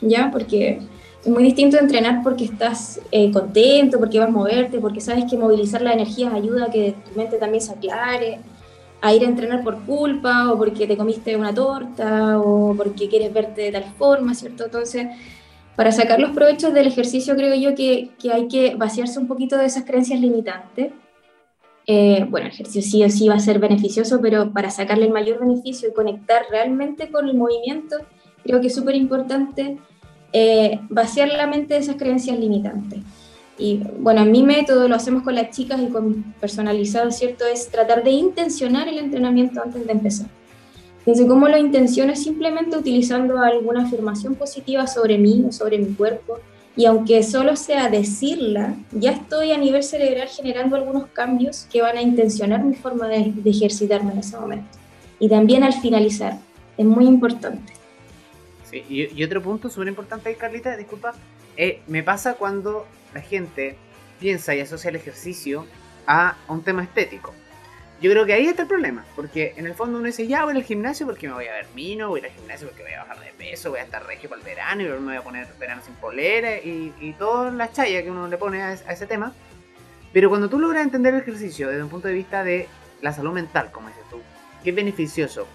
¿ya? 0.00 0.30
Porque 0.30 0.80
es 1.24 1.30
muy 1.30 1.42
distinto 1.44 1.78
entrenar 1.78 2.22
porque 2.22 2.44
estás 2.44 3.00
eh, 3.10 3.30
contento, 3.30 3.98
porque 3.98 4.18
vas 4.18 4.28
a 4.28 4.32
moverte, 4.32 4.78
porque 4.80 5.00
sabes 5.00 5.24
que 5.30 5.36
movilizar 5.36 5.82
las 5.82 5.94
energías 5.94 6.32
ayuda 6.32 6.66
a 6.66 6.70
que 6.70 6.94
tu 7.08 7.18
mente 7.18 7.38
también 7.38 7.62
se 7.62 7.72
aclare, 7.72 8.40
a 9.00 9.12
ir 9.12 9.24
a 9.24 9.28
entrenar 9.28 9.64
por 9.64 9.80
culpa 9.84 10.52
o 10.52 10.58
porque 10.58 10.86
te 10.86 10.96
comiste 10.96 11.36
una 11.36 11.52
torta 11.52 12.38
o 12.38 12.74
porque 12.76 13.08
quieres 13.08 13.32
verte 13.32 13.62
de 13.62 13.72
tal 13.72 13.84
forma, 13.98 14.34
¿cierto? 14.34 14.64
Entonces, 14.64 15.08
para 15.76 15.92
sacar 15.92 16.20
los 16.20 16.32
provechos 16.32 16.74
del 16.74 16.86
ejercicio 16.86 17.34
creo 17.34 17.54
yo 17.54 17.74
que, 17.74 18.10
hay 18.32 18.48
que 18.48 18.74
vaciarse 18.74 19.18
un 19.18 19.26
poquito 19.26 19.56
de 19.56 19.66
esas 19.66 19.84
creencias 19.84 20.20
limitantes. 20.20 20.92
Eh, 21.86 22.26
bueno, 22.28 22.46
el 22.46 22.52
ejercicio 22.52 22.82
sí 22.82 23.04
o 23.04 23.10
sí 23.10 23.28
va 23.28 23.34
a 23.34 23.40
ser 23.40 23.58
beneficioso, 23.58 24.20
pero 24.20 24.52
para 24.52 24.70
sacarle 24.70 25.06
el 25.06 25.12
mayor 25.12 25.40
beneficio 25.40 25.88
y 25.88 25.92
conectar 25.92 26.42
realmente 26.50 27.10
con 27.10 27.28
el 27.28 27.36
movimiento, 27.36 27.96
creo 28.44 28.60
que 28.60 28.68
es 28.68 28.74
súper 28.74 28.94
importante 28.94 29.78
eh, 30.32 30.78
vaciar 30.88 31.28
la 31.28 31.46
mente 31.46 31.74
de 31.74 31.80
esas 31.80 31.96
creencias 31.96 32.38
limitantes. 32.38 33.00
Y 33.58 33.80
bueno, 33.98 34.22
en 34.22 34.32
mi 34.32 34.42
método 34.42 34.88
lo 34.88 34.94
hacemos 34.94 35.22
con 35.22 35.34
las 35.34 35.50
chicas 35.50 35.80
y 35.80 35.86
con 35.86 36.34
personalizado, 36.40 37.10
¿cierto? 37.10 37.44
Es 37.46 37.68
tratar 37.68 38.02
de 38.02 38.10
intencionar 38.10 38.88
el 38.88 38.98
entrenamiento 38.98 39.62
antes 39.62 39.86
de 39.86 39.92
empezar. 39.92 40.26
Entonces, 41.04 41.26
¿cómo 41.26 41.48
lo 41.48 41.58
intenciono? 41.58 42.12
Es 42.12 42.22
simplemente 42.22 42.76
utilizando 42.76 43.40
alguna 43.40 43.84
afirmación 43.84 44.36
positiva 44.36 44.86
sobre 44.86 45.18
mí 45.18 45.44
o 45.48 45.50
sobre 45.50 45.78
mi 45.78 45.94
cuerpo. 45.94 46.38
Y 46.76 46.86
aunque 46.86 47.22
solo 47.24 47.56
sea 47.56 47.90
decirla, 47.90 48.76
ya 48.92 49.10
estoy 49.10 49.50
a 49.50 49.58
nivel 49.58 49.82
cerebral 49.82 50.28
generando 50.28 50.76
algunos 50.76 51.08
cambios 51.08 51.66
que 51.70 51.82
van 51.82 51.96
a 51.96 52.02
intencionar 52.02 52.64
mi 52.64 52.74
forma 52.74 53.08
de, 53.08 53.32
de 53.34 53.50
ejercitarme 53.50 54.12
en 54.12 54.18
ese 54.18 54.38
momento. 54.38 54.78
Y 55.18 55.28
también 55.28 55.64
al 55.64 55.72
finalizar, 55.74 56.38
es 56.78 56.86
muy 56.86 57.06
importante. 57.06 57.72
Sí, 58.70 58.84
y, 58.88 59.20
y 59.20 59.24
otro 59.24 59.42
punto 59.42 59.68
súper 59.68 59.88
importante 59.88 60.28
ahí, 60.28 60.36
Carlita, 60.36 60.76
disculpa, 60.76 61.14
eh, 61.56 61.82
me 61.88 62.02
pasa 62.02 62.34
cuando 62.34 62.86
la 63.12 63.20
gente 63.20 63.76
piensa 64.18 64.54
y 64.54 64.60
asocia 64.60 64.88
el 64.90 64.96
ejercicio 64.96 65.66
a 66.06 66.36
un 66.48 66.62
tema 66.62 66.84
estético. 66.84 67.34
Yo 68.02 68.10
creo 68.10 68.26
que 68.26 68.32
ahí 68.32 68.46
está 68.46 68.62
el 68.62 68.68
problema, 68.68 69.04
porque 69.14 69.54
en 69.56 69.64
el 69.64 69.74
fondo 69.74 69.98
uno 69.98 70.06
dice, 70.06 70.26
ya 70.26 70.44
voy 70.44 70.56
al 70.56 70.64
gimnasio 70.64 71.06
porque 71.06 71.28
me 71.28 71.34
voy 71.34 71.46
a 71.46 71.52
ver 71.52 71.66
mino, 71.72 72.08
voy 72.08 72.20
al 72.20 72.30
gimnasio 72.30 72.66
porque 72.66 72.82
voy 72.82 72.92
a 72.92 73.04
bajar 73.04 73.20
de 73.20 73.32
peso, 73.32 73.70
voy 73.70 73.78
a 73.78 73.84
estar 73.84 74.04
regio 74.04 74.28
para 74.28 74.40
el 74.40 74.44
verano 74.44 74.82
y 74.82 74.86
luego 74.86 75.00
me 75.00 75.06
voy 75.12 75.16
a 75.16 75.22
poner 75.22 75.46
verano 75.58 75.82
sin 75.84 75.94
polera 75.94 76.56
y, 76.56 76.92
y 77.00 77.12
todas 77.12 77.54
las 77.54 77.72
chayas 77.72 78.02
que 78.02 78.10
uno 78.10 78.26
le 78.26 78.36
pone 78.36 78.60
a 78.60 78.72
ese 78.72 79.06
tema. 79.06 79.32
Pero 80.12 80.28
cuando 80.28 80.50
tú 80.50 80.58
logras 80.58 80.82
entender 80.82 81.14
el 81.14 81.20
ejercicio 81.20 81.68
desde 81.68 81.84
un 81.84 81.88
punto 81.88 82.08
de 82.08 82.14
vista 82.14 82.42
de 82.42 82.68
la 83.00 83.12
salud 83.12 83.32
mental, 83.32 83.70
como 83.70 83.86
dices 83.86 84.02
tú, 84.10 84.20
que 84.64 84.70
es 84.70 84.76
beneficioso, 84.76 85.46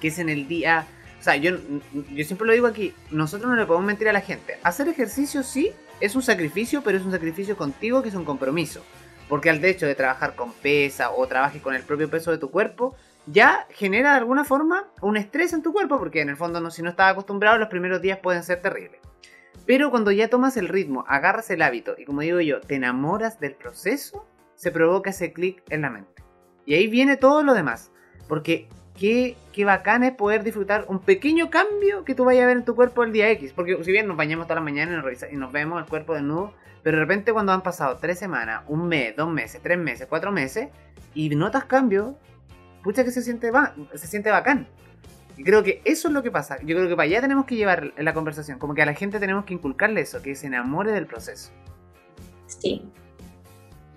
que 0.00 0.08
es 0.08 0.18
en 0.20 0.28
el 0.28 0.46
día... 0.46 0.86
O 1.18 1.22
sea, 1.22 1.36
yo, 1.36 1.58
yo 1.92 2.24
siempre 2.24 2.46
lo 2.46 2.52
digo 2.52 2.66
aquí, 2.66 2.94
nosotros 3.10 3.50
no 3.50 3.56
le 3.56 3.66
podemos 3.66 3.86
mentir 3.86 4.08
a 4.08 4.12
la 4.12 4.22
gente. 4.22 4.58
Hacer 4.62 4.88
ejercicio 4.88 5.42
sí 5.42 5.72
es 6.00 6.14
un 6.14 6.22
sacrificio, 6.22 6.82
pero 6.82 6.96
es 6.96 7.04
un 7.04 7.10
sacrificio 7.10 7.56
contigo 7.56 8.00
que 8.00 8.08
es 8.08 8.14
un 8.14 8.24
compromiso. 8.24 8.82
Porque 9.30 9.48
al 9.48 9.64
hecho 9.64 9.86
de 9.86 9.94
trabajar 9.94 10.34
con 10.34 10.52
pesa 10.52 11.12
o 11.12 11.26
trabajes 11.26 11.62
con 11.62 11.74
el 11.74 11.82
propio 11.82 12.10
peso 12.10 12.30
de 12.30 12.36
tu 12.36 12.50
cuerpo, 12.50 12.94
ya 13.26 13.66
genera 13.70 14.10
de 14.10 14.18
alguna 14.18 14.44
forma 14.44 14.90
un 15.00 15.16
estrés 15.16 15.54
en 15.54 15.62
tu 15.62 15.72
cuerpo, 15.72 15.98
porque 15.98 16.20
en 16.20 16.28
el 16.28 16.36
fondo 16.36 16.60
no, 16.60 16.70
si 16.70 16.82
no 16.82 16.90
estás 16.90 17.12
acostumbrado, 17.12 17.56
los 17.56 17.68
primeros 17.68 18.02
días 18.02 18.18
pueden 18.18 18.42
ser 18.42 18.60
terribles. 18.60 19.00
Pero 19.66 19.90
cuando 19.90 20.10
ya 20.10 20.28
tomas 20.28 20.56
el 20.58 20.68
ritmo, 20.68 21.04
agarras 21.08 21.48
el 21.50 21.62
hábito 21.62 21.94
y 21.96 22.04
como 22.04 22.20
digo 22.20 22.40
yo, 22.40 22.60
te 22.60 22.74
enamoras 22.74 23.40
del 23.40 23.54
proceso, 23.54 24.26
se 24.56 24.70
provoca 24.70 25.10
ese 25.10 25.32
clic 25.32 25.62
en 25.70 25.82
la 25.82 25.90
mente. 25.90 26.22
Y 26.66 26.74
ahí 26.74 26.88
viene 26.88 27.16
todo 27.16 27.42
lo 27.42 27.54
demás. 27.54 27.92
Porque 28.28 28.68
qué, 29.00 29.36
qué 29.52 29.64
bacán 29.64 30.04
es 30.04 30.12
poder 30.12 30.44
disfrutar 30.44 30.84
un 30.86 31.00
pequeño 31.00 31.50
cambio 31.50 32.04
que 32.04 32.14
tú 32.14 32.24
vayas 32.24 32.44
a 32.44 32.46
ver 32.48 32.58
en 32.58 32.64
tu 32.64 32.76
cuerpo 32.76 33.02
el 33.02 33.12
día 33.12 33.28
X. 33.30 33.52
Porque 33.54 33.82
si 33.82 33.90
bien 33.90 34.06
nos 34.06 34.16
bañamos 34.16 34.46
toda 34.46 34.56
la 34.56 34.60
mañana 34.60 34.92
y 34.92 34.96
nos, 34.96 35.04
revisa- 35.04 35.28
y 35.32 35.36
nos 35.36 35.50
vemos 35.50 35.82
el 35.82 35.88
cuerpo 35.88 36.14
desnudo, 36.14 36.52
pero 36.82 36.98
de 36.98 37.02
repente 37.02 37.32
cuando 37.32 37.50
han 37.52 37.62
pasado 37.62 37.96
tres 37.96 38.18
semanas, 38.18 38.62
un 38.68 38.86
mes, 38.86 39.16
dos 39.16 39.28
meses, 39.30 39.60
tres 39.62 39.78
meses, 39.78 40.06
cuatro 40.08 40.30
meses, 40.30 40.68
y 41.14 41.28
notas 41.34 41.64
cambios, 41.64 42.14
pucha 42.84 43.02
que 43.02 43.10
se 43.10 43.22
siente, 43.22 43.50
ba- 43.50 43.74
se 43.94 44.06
siente 44.06 44.30
bacán. 44.30 44.68
Y 45.36 45.44
creo 45.44 45.62
que 45.62 45.80
eso 45.86 46.08
es 46.08 46.14
lo 46.14 46.22
que 46.22 46.30
pasa. 46.30 46.58
Yo 46.60 46.76
creo 46.76 46.86
que 46.88 46.94
para 46.96 47.04
allá 47.06 47.22
tenemos 47.22 47.46
que 47.46 47.56
llevar 47.56 47.94
la 47.96 48.12
conversación. 48.12 48.58
Como 48.58 48.74
que 48.74 48.82
a 48.82 48.86
la 48.86 48.92
gente 48.94 49.18
tenemos 49.18 49.46
que 49.46 49.54
inculcarle 49.54 50.02
eso, 50.02 50.20
que 50.20 50.34
se 50.34 50.46
enamore 50.48 50.92
del 50.92 51.06
proceso. 51.06 51.50
Sí. 52.46 52.82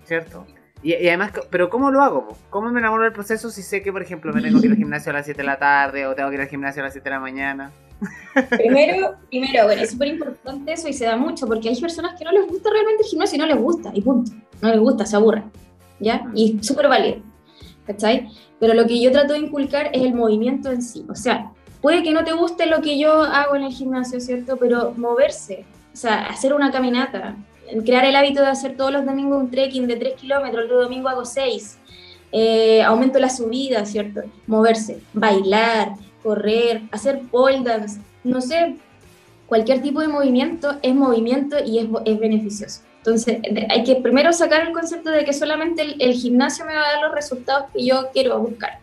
¿Cierto? 0.06 0.46
Y, 0.84 0.94
y 0.94 1.08
además, 1.08 1.32
¿pero 1.50 1.70
cómo 1.70 1.90
lo 1.90 2.04
hago? 2.04 2.38
¿Cómo 2.50 2.70
me 2.70 2.80
enamoro 2.80 3.04
del 3.04 3.14
proceso 3.14 3.50
si 3.50 3.64
sé 3.64 3.82
que, 3.82 3.92
por 3.92 4.02
ejemplo, 4.02 4.34
me 4.34 4.42
tengo 4.42 4.60
que 4.60 4.68
ir 4.68 4.74
al 4.74 4.78
gimnasio 4.78 5.12
a 5.12 5.14
las 5.14 5.26
7 5.26 5.42
de 5.42 5.48
la 5.48 5.58
tarde 5.58 6.06
o 6.06 6.14
tengo 6.14 6.30
que 6.30 6.36
ir 6.36 6.42
al 6.42 6.50
gimnasio 6.50 6.82
a 6.82 6.86
las 6.86 6.94
7 6.94 7.10
de 7.10 7.16
la 7.16 7.20
mañana? 7.20 7.72
Primero, 8.50 9.16
primero, 9.30 9.64
bueno, 9.66 9.82
es 9.82 9.92
súper 9.92 10.10
importante 10.10 10.74
eso 10.74 10.90
y 10.90 10.94
se 10.94 11.06
da 11.06 11.16
mucho 11.16 11.48
porque 11.48 11.70
hay 11.70 11.80
personas 11.80 12.18
que 12.18 12.26
no 12.26 12.32
les 12.32 12.48
gusta 12.48 12.70
realmente 12.70 13.04
el 13.04 13.10
gimnasio 13.10 13.36
y 13.38 13.40
no 13.40 13.46
les 13.46 13.58
gusta, 13.58 13.92
y 13.94 14.02
punto. 14.02 14.32
No 14.62 14.70
les 14.70 14.80
gusta, 14.80 15.06
se 15.06 15.16
aburren. 15.16 15.46
¿Ya? 16.00 16.26
Y 16.34 16.58
es 16.60 16.68
súper 16.68 16.90
válido. 16.90 17.22
¿Cachai? 17.88 18.30
Pero 18.60 18.74
lo 18.74 18.86
que 18.88 19.02
yo 19.02 19.12
trato 19.12 19.34
de 19.34 19.40
inculcar 19.40 19.90
es 19.94 20.02
el 20.02 20.14
movimiento 20.14 20.72
en 20.72 20.82
sí. 20.82 21.06
O 21.10 21.16
sea, 21.16 21.52
puede 21.82 22.04
que 22.04 22.12
no 22.12 22.24
te 22.24 22.34
guste 22.34 22.66
lo 22.66 22.82
que 22.82 22.98
yo 22.98 23.24
hago 23.24 23.56
en 23.56 23.64
el 23.64 23.72
gimnasio, 23.72 24.20
¿cierto? 24.20 24.58
Pero 24.58 24.94
moverse, 24.96 25.66
o 25.94 25.98
sea, 25.98 26.26
hacer 26.28 26.54
una 26.54 26.72
caminata, 26.72 27.36
crear 27.82 28.06
el 28.06 28.16
hábito 28.16 28.42
de 28.42 28.48
hacer 28.48 28.78
todos 28.78 28.92
los 28.92 29.06
domingos 29.06 29.42
un 29.42 29.50
trekking 29.50 29.88
de 29.88 29.96
3 29.96 30.16
kilómetros, 30.16 30.64
el 30.64 30.70
domingo 30.70 31.10
hago 31.10 31.26
6. 31.26 31.78
aumento 32.86 33.20
la 33.20 33.30
subida, 33.30 33.86
¿cierto? 33.86 34.22
Moverse, 34.48 35.00
bailar, 35.14 35.94
correr, 36.22 36.82
hacer 36.92 37.22
pole 37.32 37.62
dance, 37.64 38.00
no 38.24 38.42
sé, 38.42 38.78
cualquier 39.46 39.82
tipo 39.82 40.02
de 40.02 40.08
movimiento 40.08 40.78
es 40.82 40.96
movimiento 40.96 41.58
y 41.64 41.80
es, 41.80 41.88
es 42.06 42.20
beneficioso. 42.20 42.82
Entonces, 42.98 43.40
hay 43.70 43.84
que 43.84 43.98
primero 43.98 44.32
sacar 44.32 44.66
el 44.66 44.74
concepto 44.74 45.12
de 45.12 45.26
que 45.26 45.34
solamente 45.34 45.82
el, 45.82 45.96
el 46.00 46.14
gimnasio 46.14 46.66
me 46.66 46.74
va 46.74 46.80
a 46.80 46.94
dar 46.94 47.02
los 47.02 47.14
resultados 47.14 47.66
que 47.74 47.86
yo 47.86 48.10
quiero 48.14 48.40
buscar. 48.40 48.80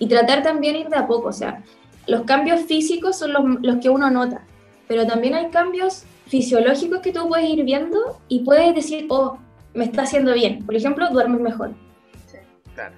Y 0.00 0.08
tratar 0.08 0.42
también 0.42 0.76
ir 0.76 0.88
de 0.88 0.96
a 0.96 1.06
poco, 1.06 1.28
o 1.28 1.32
sea, 1.32 1.62
los 2.06 2.22
cambios 2.22 2.62
físicos 2.62 3.16
son 3.16 3.32
los, 3.32 3.44
los 3.62 3.76
que 3.76 3.88
uno 3.88 4.10
nota, 4.10 4.42
pero 4.88 5.06
también 5.06 5.34
hay 5.34 5.50
cambios 5.50 6.02
fisiológicos 6.30 7.00
que 7.00 7.12
tú 7.12 7.28
puedes 7.28 7.50
ir 7.50 7.64
viendo 7.64 7.98
y 8.28 8.44
puedes 8.44 8.72
decir, 8.74 9.06
oh, 9.10 9.36
me 9.74 9.84
está 9.84 10.02
haciendo 10.02 10.32
bien. 10.32 10.64
Por 10.64 10.76
ejemplo, 10.76 11.10
duermes 11.10 11.40
mejor. 11.40 11.72
Claro. 12.74 12.94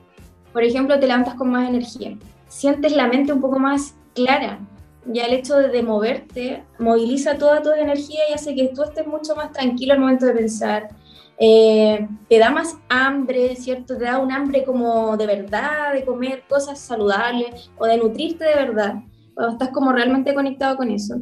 Por 0.53 0.62
ejemplo, 0.62 1.01
te 1.01 1.07
levantas 1.07 1.35
con 1.35 1.51
más 1.51 1.66
energía. 1.66 2.16
Sientes 2.47 2.95
la 2.95 3.09
mente 3.09 3.33
un 3.33 3.40
poco 3.40 3.59
más 3.59 3.95
clara. 4.14 4.61
Ya 5.07 5.25
el 5.25 5.33
hecho 5.33 5.57
de, 5.57 5.68
de 5.68 5.83
moverte 5.83 6.62
moviliza 6.79 7.38
toda 7.38 7.62
tu 7.62 7.71
energía 7.71 8.21
y 8.31 8.35
hace 8.35 8.55
que 8.55 8.68
tú 8.68 8.83
estés 8.83 9.07
mucho 9.07 9.35
más 9.35 9.51
tranquilo 9.51 9.95
al 9.95 10.01
momento 10.01 10.27
de 10.27 10.35
pensar. 10.35 10.90
Eh, 11.38 12.07
te 12.29 12.38
da 12.38 12.51
más 12.51 12.77
hambre, 12.90 13.57
¿cierto? 13.57 13.97
Te 13.97 14.05
da 14.05 14.18
un 14.18 14.31
hambre 14.31 14.62
como 14.62 15.16
de 15.16 15.27
verdad, 15.27 15.95
de 15.95 16.05
comer 16.05 16.45
cosas 16.47 16.79
saludables 16.79 17.71
o 17.79 17.87
de 17.87 17.97
nutrirte 17.97 18.45
de 18.45 18.55
verdad. 18.55 18.95
Cuando 19.35 19.55
estás 19.55 19.71
como 19.71 19.90
realmente 19.90 20.35
conectado 20.35 20.77
con 20.77 20.90
eso. 20.90 21.16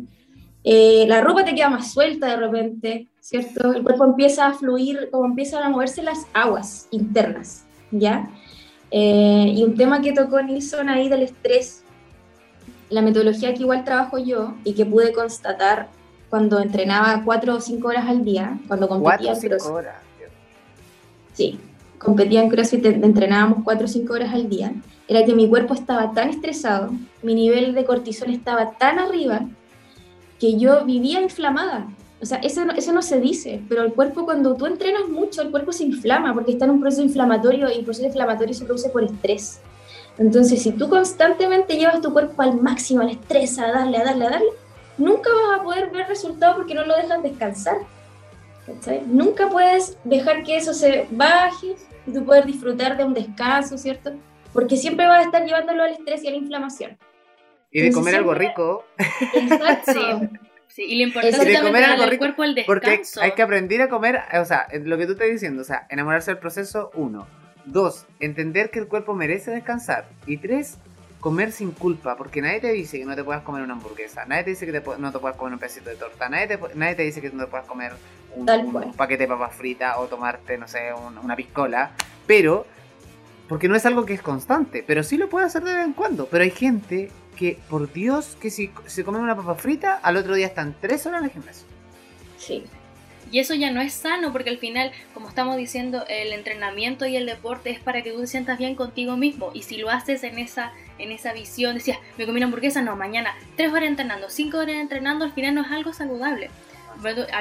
Eh, 0.64 1.04
la 1.08 1.20
ropa 1.22 1.44
te 1.44 1.54
queda 1.54 1.70
más 1.70 1.92
suelta 1.92 2.26
de 2.28 2.36
repente, 2.36 3.08
¿cierto? 3.20 3.72
El 3.72 3.82
cuerpo 3.82 4.04
empieza 4.04 4.46
a 4.46 4.52
fluir, 4.54 5.08
como 5.10 5.24
empiezan 5.24 5.62
a 5.62 5.68
moverse 5.70 6.02
las 6.02 6.26
aguas 6.34 6.86
internas, 6.90 7.64
¿ya? 7.90 8.28
Eh, 8.90 9.52
y 9.56 9.62
un 9.64 9.74
tema 9.76 10.00
que 10.02 10.12
tocó 10.12 10.42
Nilsson 10.42 10.88
ahí 10.88 11.08
del 11.08 11.22
estrés, 11.22 11.82
la 12.90 13.00
metodología 13.02 13.54
que 13.54 13.62
igual 13.62 13.84
trabajo 13.84 14.18
yo 14.18 14.54
y 14.64 14.74
que 14.74 14.84
pude 14.84 15.12
constatar 15.12 15.88
cuando 16.28 16.60
entrenaba 16.60 17.22
cuatro 17.24 17.54
o 17.56 17.60
cinco 17.60 17.88
horas 17.88 18.06
al 18.06 18.24
día, 18.24 18.58
cuando 18.68 18.86
competía 18.88 19.16
Cuatro 19.16 19.34
en 19.34 19.40
cinco 19.40 19.48
CrossFit. 19.56 19.72
horas. 19.76 19.94
Sí, 21.32 21.58
competía 21.98 22.42
en 22.42 22.50
CrossFit, 22.50 22.84
en- 22.86 23.04
entrenábamos 23.04 23.58
4 23.64 23.84
o 23.86 23.88
5 23.88 24.12
horas 24.14 24.34
al 24.34 24.48
día. 24.48 24.72
Era 25.08 25.24
que 25.24 25.34
mi 25.34 25.48
cuerpo 25.48 25.74
estaba 25.74 26.12
tan 26.12 26.28
estresado, 26.28 26.90
mi 27.22 27.34
nivel 27.34 27.74
de 27.74 27.84
cortisol 27.84 28.30
estaba 28.30 28.72
tan 28.72 28.98
arriba, 28.98 29.40
que 30.40 30.58
yo 30.58 30.84
vivía 30.84 31.20
inflamada. 31.20 31.86
O 32.22 32.26
sea, 32.26 32.38
eso 32.38 32.64
no, 32.64 32.72
eso 32.72 32.92
no 32.92 33.02
se 33.02 33.20
dice, 33.20 33.62
pero 33.68 33.82
el 33.82 33.92
cuerpo 33.92 34.24
cuando 34.24 34.54
tú 34.54 34.66
entrenas 34.66 35.08
mucho, 35.08 35.42
el 35.42 35.50
cuerpo 35.50 35.72
se 35.72 35.84
inflama 35.84 36.34
porque 36.34 36.52
está 36.52 36.64
en 36.64 36.72
un 36.72 36.80
proceso 36.80 37.02
inflamatorio 37.02 37.70
y 37.70 37.78
el 37.78 37.84
proceso 37.84 38.06
inflamatorio 38.06 38.52
se 38.52 38.64
produce 38.64 38.88
por 38.90 39.04
estrés. 39.04 39.60
Entonces, 40.18 40.62
si 40.62 40.72
tú 40.72 40.88
constantemente 40.88 41.76
llevas 41.76 42.00
tu 42.00 42.12
cuerpo 42.12 42.42
al 42.42 42.60
máximo, 42.60 43.00
al 43.00 43.10
estrés, 43.10 43.58
a 43.58 43.68
darle, 43.68 43.98
a 43.98 44.04
darle, 44.04 44.26
a 44.26 44.30
darle, 44.30 44.50
nunca 44.98 45.30
vas 45.30 45.60
a 45.60 45.62
poder 45.62 45.90
ver 45.90 46.08
resultados 46.08 46.56
porque 46.56 46.74
no 46.74 46.84
lo 46.84 46.96
dejas 46.96 47.22
descansar. 47.22 47.78
¿cachai? 48.66 49.02
Nunca 49.06 49.48
puedes 49.48 49.96
dejar 50.04 50.42
que 50.42 50.56
eso 50.56 50.74
se 50.74 51.06
baje 51.10 51.74
y 52.06 52.12
tú 52.12 52.24
poder 52.24 52.44
disfrutar 52.44 52.96
de 52.96 53.04
un 53.04 53.14
descanso, 53.14 53.78
¿cierto? 53.78 54.12
Porque 54.52 54.76
siempre 54.76 55.06
vas 55.06 55.20
a 55.20 55.24
estar 55.24 55.44
llevándolo 55.44 55.82
al 55.82 55.92
estrés 55.92 56.22
y 56.24 56.28
a 56.28 56.32
la 56.32 56.36
inflamación. 56.36 56.98
Y 57.72 57.80
de 57.82 57.92
comer 57.92 58.14
algo 58.16 58.34
rico, 58.34 58.84
Exacto. 59.34 59.92
Sí. 59.92 60.28
Sí, 60.68 60.82
y 60.84 60.98
lo 60.98 61.02
importante 61.08 61.44
de 61.44 61.60
comer 61.60 61.82
algo 61.84 62.06
rico, 62.06 62.20
cuerpo 62.20 62.44
el 62.44 62.54
porque 62.64 63.02
hay 63.20 63.32
que 63.32 63.42
aprender 63.42 63.82
a 63.82 63.88
comer, 63.88 64.20
o 64.40 64.44
sea, 64.44 64.68
lo 64.72 64.96
que 64.96 65.06
tú 65.06 65.12
estás 65.12 65.28
diciendo, 65.28 65.62
o 65.62 65.64
sea, 65.64 65.86
enamorarse 65.90 66.30
del 66.30 66.38
proceso, 66.38 66.92
uno. 66.94 67.26
Dos, 67.64 68.06
entender 68.20 68.70
que 68.70 68.78
el 68.78 68.86
cuerpo 68.86 69.12
merece 69.14 69.50
descansar. 69.50 70.06
Y 70.26 70.36
tres, 70.36 70.78
comer 71.18 71.50
sin 71.50 71.72
culpa, 71.72 72.16
porque 72.16 72.40
nadie 72.40 72.60
te 72.60 72.72
dice 72.72 72.98
que 73.00 73.04
no 73.04 73.16
te 73.16 73.24
puedas 73.24 73.42
comer 73.42 73.62
una 73.62 73.74
hamburguesa, 73.74 74.24
nadie 74.26 74.44
te 74.44 74.50
dice 74.50 74.64
que 74.64 74.80
te 74.80 74.98
no 74.98 75.10
te 75.12 75.18
puedas 75.18 75.36
comer 75.36 75.54
un 75.54 75.58
pedacito 75.58 75.90
de 75.90 75.96
torta, 75.96 76.28
nadie 76.28 76.46
te, 76.46 76.58
nadie 76.76 76.94
te 76.94 77.02
dice 77.02 77.20
que 77.20 77.30
no 77.30 77.44
te 77.44 77.50
puedas 77.50 77.66
comer 77.66 77.92
un, 78.36 78.46
un- 78.60 78.72
un 78.86 78.94
paquete 78.94 79.24
de 79.24 79.28
papas 79.28 79.52
fritas 79.54 79.96
o 79.98 80.06
tomarte, 80.06 80.56
no 80.56 80.68
sé, 80.68 80.92
un- 80.94 81.18
una 81.18 81.34
piscola, 81.34 81.90
pero, 82.28 82.64
porque 83.50 83.66
no 83.66 83.74
es 83.74 83.84
algo 83.84 84.06
que 84.06 84.14
es 84.14 84.22
constante, 84.22 84.84
pero 84.86 85.02
sí 85.02 85.16
lo 85.16 85.28
puedes 85.28 85.48
hacer 85.48 85.64
de 85.64 85.74
vez 85.74 85.84
en 85.84 85.92
cuando. 85.92 86.26
Pero 86.26 86.44
hay 86.44 86.52
gente 86.52 87.10
que, 87.36 87.58
por 87.68 87.92
Dios, 87.92 88.36
que 88.40 88.48
si 88.48 88.70
se 88.86 89.02
comen 89.02 89.22
una 89.22 89.34
papa 89.34 89.56
frita, 89.56 89.96
al 89.96 90.16
otro 90.16 90.36
día 90.36 90.46
están 90.46 90.72
tres 90.80 91.04
horas 91.04 91.18
en 91.18 91.24
el 91.24 91.32
gimnasio. 91.32 91.66
Sí. 92.38 92.62
Y 93.32 93.40
eso 93.40 93.54
ya 93.54 93.72
no 93.72 93.80
es 93.80 93.92
sano 93.92 94.30
porque 94.30 94.50
al 94.50 94.58
final, 94.58 94.92
como 95.14 95.28
estamos 95.28 95.56
diciendo, 95.56 96.04
el 96.08 96.32
entrenamiento 96.32 97.06
y 97.06 97.16
el 97.16 97.26
deporte 97.26 97.70
es 97.70 97.80
para 97.80 98.02
que 98.02 98.12
tú 98.12 98.20
te 98.20 98.28
sientas 98.28 98.56
bien 98.56 98.76
contigo 98.76 99.16
mismo. 99.16 99.50
Y 99.52 99.64
si 99.64 99.78
lo 99.78 99.90
haces 99.90 100.22
en 100.22 100.38
esa, 100.38 100.72
en 100.98 101.10
esa 101.10 101.32
visión, 101.32 101.74
decías, 101.74 101.98
me 102.18 102.26
comí 102.26 102.36
una 102.36 102.46
hamburguesa, 102.46 102.82
no, 102.82 102.94
mañana 102.94 103.34
tres 103.56 103.72
horas 103.72 103.88
entrenando, 103.88 104.30
cinco 104.30 104.58
horas 104.58 104.76
entrenando, 104.76 105.24
al 105.24 105.32
final 105.32 105.56
no 105.56 105.62
es 105.62 105.72
algo 105.72 105.92
saludable. 105.92 106.50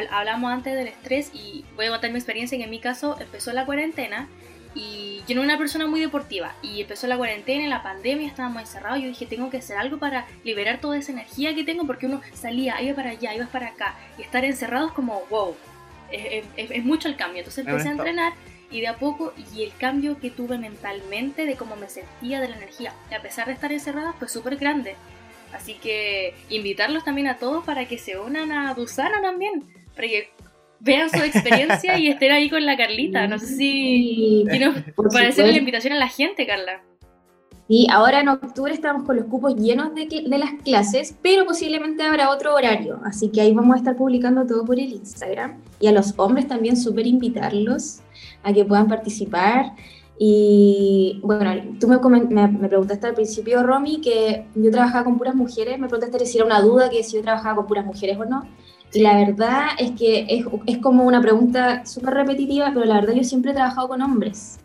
Hablamos 0.10 0.52
antes 0.52 0.74
del 0.74 0.88
estrés 0.88 1.30
y 1.36 1.65
voy 1.76 1.86
a 1.86 1.89
contar 1.91 2.10
mi 2.10 2.17
experiencia 2.17 2.58
que 2.58 2.63
en 2.63 2.72
mi 2.72 2.80
caso 2.80 3.15
empezó 3.19 3.54
la 3.54 3.67
cuarentena 3.67 4.28
y 4.75 5.21
yo 5.27 5.36
no 5.36 5.41
era 5.41 5.53
una 5.53 5.58
persona 5.58 5.88
muy 5.88 5.99
deportiva 5.99 6.53
y 6.62 6.82
empezó 6.82 7.08
la 7.08 7.17
cuarentena, 7.17 7.67
la 7.67 7.82
pandemia, 7.84 8.27
estábamos 8.27 8.62
encerrados 8.62 9.01
yo 9.01 9.08
dije 9.08 9.25
tengo 9.25 9.49
que 9.49 9.58
hacer 9.58 9.77
algo 9.77 9.97
para 9.97 10.27
liberar 10.43 10.79
toda 10.79 10.97
esa 10.97 11.12
energía 11.12 11.55
que 11.55 11.63
tengo 11.63 11.86
porque 11.88 12.05
uno 12.05 12.21
salía, 12.34 12.82
iba 12.82 12.95
para 12.95 13.10
allá, 13.12 13.34
iba 13.34 13.47
para 13.47 13.67
acá 13.69 13.95
y 14.17 14.21
estar 14.21 14.45
encerrados 14.45 14.91
como 14.93 15.23
wow, 15.29 15.55
es, 16.12 16.45
es- 16.55 16.71
es 16.71 16.84
mucho 16.86 17.08
el 17.08 17.15
cambio. 17.15 17.39
Entonces 17.39 17.65
empecé 17.65 17.89
a 17.89 17.91
entrenar 18.08 18.34
y 18.71 18.82
de 18.82 18.88
a 18.88 18.97
poco 18.97 19.34
y 19.55 19.63
el 19.63 19.73
cambio 19.75 20.19
que 20.19 20.29
tuve 20.29 20.60
mentalmente 20.60 21.45
de 21.47 21.55
cómo 21.55 21.75
me 21.75 21.89
sentía 21.89 22.39
de 22.39 22.49
la 22.49 22.55
energía, 22.58 22.93
y 23.10 23.15
a 23.15 23.21
pesar 23.21 23.47
de 23.47 23.53
estar 23.53 23.71
encerrada, 23.71 24.13
fue 24.13 24.27
súper 24.29 24.58
grande. 24.58 24.95
Así 25.53 25.73
que 25.73 26.36
invitarlos 26.49 27.03
también 27.03 27.25
a 27.27 27.38
todos 27.38 27.65
para 27.65 27.86
que 27.86 27.97
se 27.97 28.19
unan 28.19 28.51
a 28.51 28.71
Dusana 28.75 29.19
también, 29.21 29.63
para 29.95 30.08
que 30.08 30.32
vean 30.79 31.09
su 31.09 31.17
experiencia 31.17 31.97
y 31.97 32.07
estén 32.07 32.31
ahí 32.31 32.49
con 32.49 32.65
la 32.65 32.77
Carlita. 32.77 33.27
No 33.27 33.39
sé 33.39 33.47
si 33.47 34.45
quiero 34.49 34.73
para 35.11 35.29
hacerle 35.29 35.53
la 35.53 35.57
invitación 35.59 35.93
a 35.93 35.97
la 35.97 36.07
gente, 36.07 36.45
Carla. 36.45 36.81
Sí, 37.67 37.85
ahora 37.91 38.21
en 38.21 38.29
octubre 38.29 38.73
estamos 38.73 39.03
con 39.03 39.15
los 39.15 39.25
cupos 39.25 39.55
llenos 39.55 39.93
de, 39.93 40.07
de 40.07 40.37
las 40.39 40.53
clases, 40.63 41.15
pero 41.21 41.45
posiblemente 41.45 42.01
habrá 42.01 42.31
otro 42.31 42.55
horario, 42.55 42.99
así 43.05 43.29
que 43.29 43.41
ahí 43.41 43.53
vamos 43.53 43.75
a 43.75 43.77
estar 43.77 43.95
publicando 43.95 44.43
todo 44.47 44.65
por 44.65 44.79
el 44.79 44.91
Instagram. 44.91 45.61
Y 45.79 45.85
a 45.85 45.91
los 45.91 46.15
hombres 46.17 46.47
también 46.47 46.75
súper 46.75 47.05
invitarlos 47.05 47.99
a 48.41 48.51
que 48.53 48.65
puedan 48.65 48.87
participar. 48.87 49.73
Y 50.17 51.19
bueno, 51.23 51.77
tú 51.79 51.87
me, 51.87 51.99
me, 52.21 52.47
me 52.47 52.67
preguntaste 52.67 53.05
al 53.05 53.13
principio, 53.13 53.61
Romy, 53.61 54.01
que 54.01 54.47
yo 54.55 54.71
trabajaba 54.71 55.03
con 55.03 55.19
puras 55.19 55.35
mujeres, 55.35 55.77
me 55.77 55.87
preguntaste 55.87 56.25
si 56.25 56.39
era 56.39 56.47
una 56.47 56.61
duda 56.61 56.89
que 56.89 57.03
si 57.03 57.17
yo 57.17 57.21
trabajaba 57.21 57.57
con 57.57 57.67
puras 57.67 57.85
mujeres 57.85 58.17
o 58.17 58.25
no. 58.25 58.47
La 58.93 59.17
verdad 59.17 59.67
es 59.78 59.91
que 59.91 60.25
es, 60.65 60.78
como 60.80 61.06
una 61.06 61.21
pregunta 61.21 61.86
súper 61.86 62.13
repetitiva, 62.15 62.71
pero 62.73 62.86
la 62.86 62.95
verdad 62.95 63.13
yo 63.13 63.23
siempre 63.23 63.52
he 63.52 63.54
trabajado 63.54 63.88
con 63.88 64.02
hombres, 64.02 64.60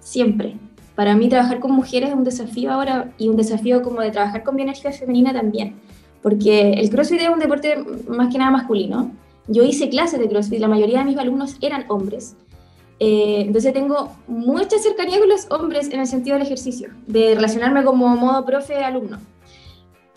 siempre. 0.00 0.56
Para 0.94 1.14
mí 1.14 1.28
trabajar 1.28 1.60
con 1.60 1.72
mujeres 1.72 2.10
es 2.10 2.14
un 2.14 2.24
desafío 2.24 2.72
ahora 2.72 3.12
y 3.18 3.28
un 3.28 3.36
desafío 3.36 3.82
como 3.82 4.00
de 4.00 4.10
trabajar 4.10 4.44
con 4.44 4.56
bioenergía 4.56 4.92
femenina 4.92 5.32
también, 5.32 5.74
porque 6.22 6.72
el 6.72 6.88
CrossFit 6.88 7.20
es 7.20 7.28
un 7.28 7.38
deporte 7.38 7.76
más 8.08 8.32
que 8.32 8.38
nada 8.38 8.50
masculino. 8.50 9.10
Yo 9.46 9.62
hice 9.62 9.90
clases 9.90 10.20
de 10.20 10.28
CrossFit, 10.28 10.60
la 10.60 10.68
mayoría 10.68 11.00
de 11.00 11.04
mis 11.04 11.18
alumnos 11.18 11.56
eran 11.60 11.84
hombres, 11.88 12.36
eh, 13.02 13.44
entonces 13.46 13.72
tengo 13.72 14.12
mucha 14.28 14.78
cercanía 14.78 15.18
con 15.18 15.30
los 15.30 15.50
hombres 15.50 15.88
en 15.90 16.00
el 16.00 16.06
sentido 16.06 16.36
del 16.36 16.46
ejercicio, 16.46 16.90
de 17.06 17.34
relacionarme 17.34 17.82
como 17.82 18.14
modo 18.14 18.44
profe-alumno. 18.44 19.18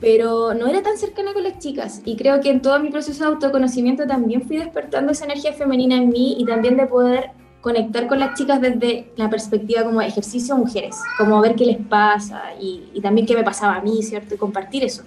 Pero 0.03 0.53
no 0.53 0.67
era 0.67 0.83
tan 0.83 0.97
cercana 0.97 1.31
con 1.31 1.43
las 1.43 1.59
chicas 1.59 2.01
y 2.03 2.17
creo 2.17 2.41
que 2.41 2.49
en 2.49 2.61
todo 2.61 2.77
mi 2.81 2.89
proceso 2.89 3.23
de 3.23 3.29
autoconocimiento 3.29 4.05
también 4.05 4.41
fui 4.45 4.57
despertando 4.57 5.13
esa 5.13 5.23
energía 5.23 5.53
femenina 5.53 5.95
en 5.95 6.09
mí 6.09 6.35
y 6.37 6.45
también 6.45 6.75
de 6.75 6.87
poder 6.87 7.29
conectar 7.61 8.07
con 8.07 8.19
las 8.19 8.37
chicas 8.37 8.59
desde 8.59 9.13
la 9.15 9.29
perspectiva 9.29 9.85
como 9.85 10.01
ejercicio 10.01 10.57
mujeres, 10.57 10.97
como 11.17 11.39
ver 11.39 11.55
qué 11.55 11.65
les 11.67 11.77
pasa 11.77 12.53
y, 12.59 12.89
y 12.93 12.99
también 12.99 13.25
qué 13.25 13.33
me 13.33 13.45
pasaba 13.45 13.75
a 13.75 13.81
mí, 13.81 14.03
¿cierto? 14.03 14.35
Y 14.35 14.37
compartir 14.37 14.83
eso, 14.83 15.05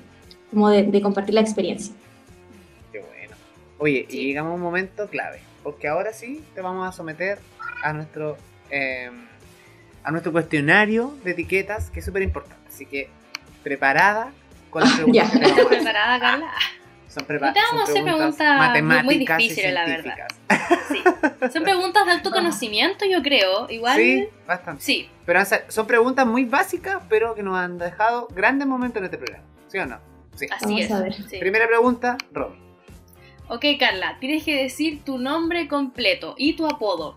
como 0.51 0.71
de, 0.71 0.85
de 0.85 1.03
compartir 1.03 1.35
la 1.35 1.43
experiencia. 1.43 1.95
Qué 2.91 3.01
bueno. 3.01 3.37
Oye, 3.77 4.07
y 4.09 4.29
llegamos 4.29 4.53
a 4.53 4.55
un 4.55 4.63
momento 4.63 5.09
clave, 5.09 5.41
porque 5.63 5.89
ahora 5.89 6.15
sí 6.15 6.43
te 6.55 6.63
vamos 6.63 6.89
a 6.89 6.93
someter 6.93 7.39
a 7.83 7.93
nuestro 7.93 8.39
eh, 8.71 9.11
a 10.03 10.11
nuestro 10.11 10.33
cuestionario 10.33 11.13
de 11.23 11.33
etiquetas, 11.33 11.91
que 11.91 12.01
es 12.01 12.07
súper 12.07 12.23
importante. 12.23 12.65
Así 12.67 12.87
que, 12.87 13.11
preparada 13.63 14.33
con 14.81 14.89
las 14.89 14.93
preguntas 14.97 15.35
¿Estás 15.35 15.67
preparada, 15.67 16.21
Carla? 16.21 16.47
Son, 17.09 17.27
prepa- 17.27 17.47
No 17.47 17.53
te 17.55 17.61
vamos 17.61 17.83
a 17.83 17.87
son 17.87 17.91
hacer 17.93 18.03
preguntas 18.05 18.73
preguntas 18.73 19.05
muy- 19.05 19.19
difíciles, 19.19 19.73
la 19.73 19.87
verdad. 19.87 20.15
Sí. 20.91 21.03
Son 21.53 21.63
preguntas 21.63 22.05
de 22.07 22.13
autoconocimiento, 22.13 23.05
yo 23.07 23.23
creo. 23.23 23.71
Igual. 23.71 23.97
Sí, 23.97 24.29
bastante. 24.47 24.83
Sí. 24.83 25.09
Pero 25.25 25.41
son 25.69 25.87
preguntas 25.87 26.27
muy 26.27 26.45
básicas, 26.45 26.99
pero 27.09 27.35
que 27.35 27.43
nos 27.43 27.57
han 27.57 27.79
dejado 27.79 28.29
grandes 28.35 28.69
momentos 28.69 28.99
en 28.99 29.05
este 29.07 29.17
programa. 29.19 29.45
¿Sí 29.69 29.79
o 29.79 29.87
no? 29.87 29.99
Sí. 30.35 30.47
Así 30.55 30.65
Vamos 30.67 30.81
es. 30.83 30.91
a 30.91 31.01
ver. 31.01 31.15
sí. 31.15 31.39
Primera 31.39 31.67
pregunta, 31.67 32.19
Romy. 32.33 32.57
Ok, 33.49 33.65
Carla, 33.79 34.17
tienes 34.21 34.45
que 34.45 34.63
decir 34.63 35.03
tu 35.05 35.19
nombre 35.19 35.69
completo 35.69 36.35
y 36.37 36.55
tu 36.55 36.67
apodo. 36.67 37.17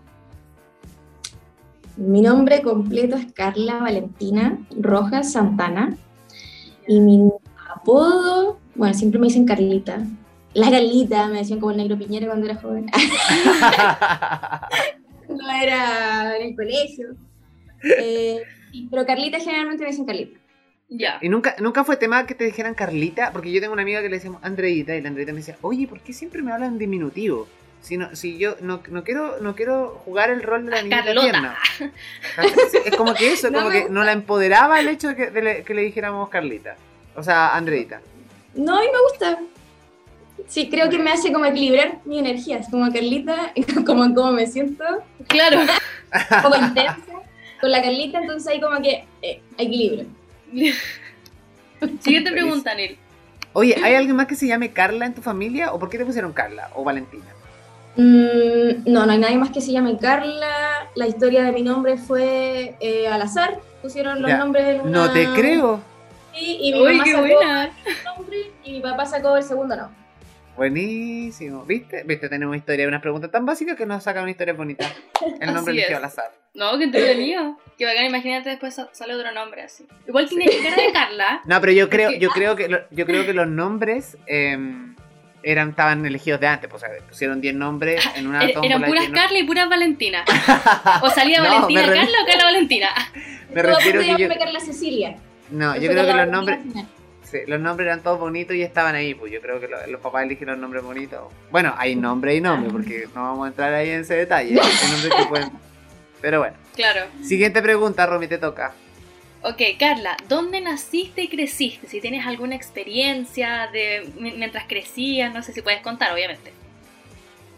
Mi 1.96 2.22
nombre 2.22 2.62
completo 2.62 3.16
es 3.16 3.30
Carla 3.32 3.74
Valentina 3.78 4.58
Rojas 4.78 5.32
Santana 5.32 5.96
y 6.86 7.00
mi 7.00 7.30
apodo, 7.80 8.58
bueno, 8.74 8.94
siempre 8.94 9.20
me 9.20 9.26
dicen 9.26 9.46
Carlita. 9.46 10.00
La 10.54 10.70
Carlita, 10.70 11.28
me 11.28 11.38
decían 11.38 11.60
como 11.60 11.72
el 11.72 11.76
negro 11.78 11.96
piñera 11.98 12.26
cuando 12.26 12.46
era 12.46 12.56
joven. 12.56 12.86
no 15.28 15.50
era 15.50 16.36
en 16.36 16.48
el 16.48 16.56
colegio. 16.56 17.08
Eh, 17.82 18.42
pero 18.90 19.06
Carlita 19.06 19.38
generalmente 19.38 19.84
me 19.84 19.90
dicen 19.90 20.04
Carlita. 20.06 20.38
Ya. 20.88 21.18
¿Y 21.22 21.28
nunca, 21.28 21.54
nunca 21.60 21.84
fue 21.84 21.96
tema 21.96 22.26
que 22.26 22.34
te 22.34 22.44
dijeran 22.44 22.74
Carlita? 22.74 23.30
Porque 23.32 23.52
yo 23.52 23.60
tengo 23.60 23.72
una 23.72 23.82
amiga 23.82 24.02
que 24.02 24.08
le 24.08 24.16
decíamos 24.16 24.42
Andreita 24.42 24.96
y 24.96 25.00
la 25.00 25.08
Andreita 25.08 25.32
me 25.32 25.38
decía, 25.38 25.56
oye, 25.62 25.86
¿por 25.86 26.00
qué 26.00 26.12
siempre 26.12 26.42
me 26.42 26.52
hablan 26.52 26.78
diminutivo? 26.78 27.46
Si, 27.80 27.96
no, 27.96 28.14
si 28.16 28.36
yo 28.38 28.56
no, 28.60 28.82
no 28.90 29.04
quiero 29.04 29.40
no 29.40 29.54
quiero 29.54 30.02
jugar 30.04 30.30
el 30.30 30.42
rol 30.42 30.66
de 30.66 30.70
la 30.72 30.82
niña 30.82 31.02
Carlota. 31.04 31.20
tierna. 31.22 31.56
Es 32.84 32.96
como 32.96 33.14
que 33.14 33.32
eso, 33.32 33.50
No 33.52 33.60
como 33.60 33.70
que 33.70 33.80
gusta. 33.82 33.94
no 33.94 34.02
la 34.04 34.12
empoderaba 34.12 34.80
el 34.80 34.88
hecho 34.88 35.08
de 35.08 35.16
que, 35.16 35.30
de 35.30 35.42
le, 35.42 35.62
que 35.62 35.74
le 35.74 35.82
dijéramos 35.82 36.28
Carlita. 36.28 36.76
O 37.16 37.22
sea, 37.22 37.54
Andreita. 37.56 38.00
No, 38.54 38.76
a 38.76 38.80
mí 38.80 38.86
me 38.92 39.00
gusta. 39.10 39.38
Sí, 40.48 40.68
creo 40.68 40.88
que 40.88 40.98
me 40.98 41.10
hace 41.12 41.32
como 41.32 41.44
equilibrar 41.44 41.98
mi 42.04 42.18
energía. 42.18 42.58
Es 42.58 42.68
como 42.68 42.90
Carlita, 42.92 43.52
como, 43.86 44.12
como 44.14 44.32
me 44.32 44.46
siento, 44.46 44.84
Claro. 45.28 45.60
un 45.60 46.42
poco 46.42 46.56
intensa 46.56 46.96
con 47.60 47.70
la 47.70 47.82
Carlita, 47.82 48.18
entonces 48.20 48.48
ahí 48.48 48.60
como 48.60 48.80
que 48.80 49.04
eh, 49.22 49.42
equilibrio. 49.58 50.06
Siguiente 52.00 52.32
pregunta, 52.32 52.74
Neil. 52.74 52.98
Oye, 53.52 53.76
¿hay 53.82 53.94
alguien 53.94 54.16
más 54.16 54.26
que 54.26 54.34
se 54.36 54.46
llame 54.46 54.72
Carla 54.72 55.06
en 55.06 55.14
tu 55.14 55.22
familia? 55.22 55.72
¿O 55.72 55.78
por 55.78 55.88
qué 55.90 55.98
te 55.98 56.04
pusieron 56.06 56.32
Carla 56.32 56.70
o 56.74 56.84
Valentina? 56.84 57.24
Mm, 57.96 58.84
no, 58.90 59.04
no 59.06 59.12
hay 59.12 59.18
nadie 59.18 59.36
más 59.36 59.50
que 59.50 59.60
se 59.60 59.72
llame 59.72 59.98
Carla. 59.98 60.88
La 60.94 61.06
historia 61.06 61.42
de 61.44 61.52
mi 61.52 61.62
nombre 61.62 61.96
fue 61.98 62.76
eh, 62.80 63.08
al 63.08 63.20
azar. 63.22 63.58
Pusieron 63.82 64.20
los 64.22 64.30
Ya. 64.30 64.38
nombres 64.38 64.76
en 64.76 64.80
una... 64.82 64.90
No 65.06 65.12
te 65.12 65.26
creo. 65.34 65.80
Sí, 66.34 66.58
y 66.60 66.72
mi 66.72 66.80
Uy, 66.80 66.92
mamá 66.92 67.04
qué 67.04 67.10
sacó 67.12 67.22
buena. 67.22 67.64
el 67.64 68.04
nombre 68.04 68.36
y 68.64 68.72
mi 68.72 68.80
papá 68.80 69.06
sacó 69.06 69.36
el 69.36 69.42
segundo 69.42 69.76
nombre. 69.76 69.96
Buenísimo. 70.56 71.64
¿Viste? 71.64 72.02
¿Viste? 72.04 72.28
Tenemos 72.28 72.54
historia, 72.56 72.86
unas 72.86 73.00
preguntas 73.00 73.30
tan 73.30 73.46
básicas 73.46 73.76
que 73.76 73.86
nos 73.86 74.02
sacan 74.04 74.22
una 74.22 74.30
historia 74.30 74.52
bonita. 74.54 74.86
El 75.40 75.54
nombre 75.54 75.80
es. 75.80 75.90
al 75.94 76.04
azar. 76.04 76.30
No, 76.54 76.76
que 76.78 76.84
entretenido. 76.84 77.58
Que 77.78 77.86
bacán, 77.86 78.04
imagínate 78.04 78.50
después 78.50 78.74
sa- 78.74 78.88
sale 78.92 79.14
otro 79.14 79.32
nombre 79.32 79.62
así. 79.62 79.86
Igual 80.06 80.28
tiene 80.28 80.46
cara 80.62 80.76
de 80.76 80.92
Carla. 80.92 81.40
No, 81.46 81.60
pero 81.60 81.72
yo 81.72 81.88
creo, 81.88 82.08
Porque- 82.10 82.20
yo 82.20 82.28
creo 82.30 82.56
que 82.56 82.68
lo- 82.68 82.80
yo 82.90 83.06
creo 83.06 83.24
que 83.24 83.32
los 83.32 83.48
nombres 83.48 84.18
em, 84.26 84.96
eran, 85.42 85.70
estaban 85.70 86.04
elegidos 86.04 86.40
de 86.40 86.48
antes, 86.48 86.68
pues, 86.68 86.82
o 86.82 86.86
sea, 86.86 86.94
pusieron 87.08 87.40
10 87.40 87.54
nombres 87.54 88.04
en 88.16 88.26
una 88.26 88.40
Er- 88.44 88.52
tómbola 88.52 88.66
Eran 88.76 88.80
puras 88.82 89.00
10 89.02 89.08
nombres. 89.10 89.22
Carla 89.24 89.38
y 89.38 89.44
puras 89.44 89.68
Valentina. 89.70 90.24
O 91.02 91.10
salía 91.10 91.38
No, 91.38 91.44
Valentina 91.48 91.80
Carla 91.86 92.18
o 92.22 92.26
Carla 92.26 92.44
Valentina. 92.44 92.88
Me 93.54 93.62
refiero 93.62 94.00
que 94.00 94.16
yo, 94.18 94.28
Carla 94.28 94.60
Cecilia. 94.60 95.16
No, 95.50 95.76
yo 95.76 95.90
creo 95.90 96.06
que 96.06 96.12
los 96.14 96.28
nombres, 96.28 96.58
sí, 97.22 97.38
los 97.46 97.60
nombres 97.60 97.86
eran 97.86 98.02
todos 98.02 98.18
bonitos 98.20 98.54
y 98.56 98.62
estaban 98.62 98.94
ahí, 98.94 99.14
pues 99.14 99.32
yo 99.32 99.40
creo 99.40 99.60
que 99.60 99.68
lo- 99.68 99.86
los 99.86 100.00
papás 100.00 100.24
eligieron 100.24 100.60
nombres 100.60 100.82
bonitos. 100.82 101.20
Bueno, 101.50 101.74
hay 101.76 101.96
nombre 101.96 102.34
y 102.34 102.40
nombre, 102.40 102.70
porque 102.70 103.08
no 103.14 103.22
vamos 103.22 103.44
a 103.46 103.48
entrar 103.48 103.72
ahí 103.74 103.90
en 103.90 104.00
ese 104.00 104.14
detalle. 104.14 104.54
Que 105.16 105.24
pueden- 105.28 105.50
Pero 106.20 106.40
bueno, 106.40 106.56
Claro. 106.74 107.06
siguiente 107.22 107.62
pregunta, 107.62 108.06
Romy, 108.06 108.26
te 108.26 108.38
toca. 108.38 108.72
Ok, 109.42 109.62
Carla, 109.78 110.16
¿dónde 110.28 110.60
naciste 110.60 111.22
y 111.22 111.28
creciste? 111.28 111.88
Si 111.88 112.00
tienes 112.02 112.26
alguna 112.26 112.54
experiencia 112.56 113.68
de 113.72 114.10
mi- 114.18 114.32
mientras 114.32 114.64
crecías, 114.66 115.32
no 115.32 115.42
sé 115.42 115.52
si 115.54 115.62
puedes 115.62 115.80
contar, 115.80 116.12
obviamente. 116.12 116.52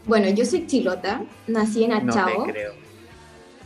Bueno, 0.04 0.28
yo 0.28 0.44
soy 0.44 0.66
chilota, 0.66 1.22
nací 1.48 1.82
en 1.84 1.90
No 2.06 2.12
Achao. 2.12 2.44
te 2.44 2.52
creo. 2.52 2.72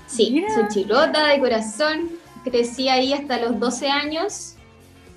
Sí, 0.07 0.45
soy 0.55 0.69
chilota 0.69 1.27
de 1.29 1.41
corazón. 1.41 2.11
Crecí 2.51 2.89
ahí 2.89 3.13
hasta 3.13 3.41
los 3.41 3.59
12 3.59 3.89
años. 3.89 4.55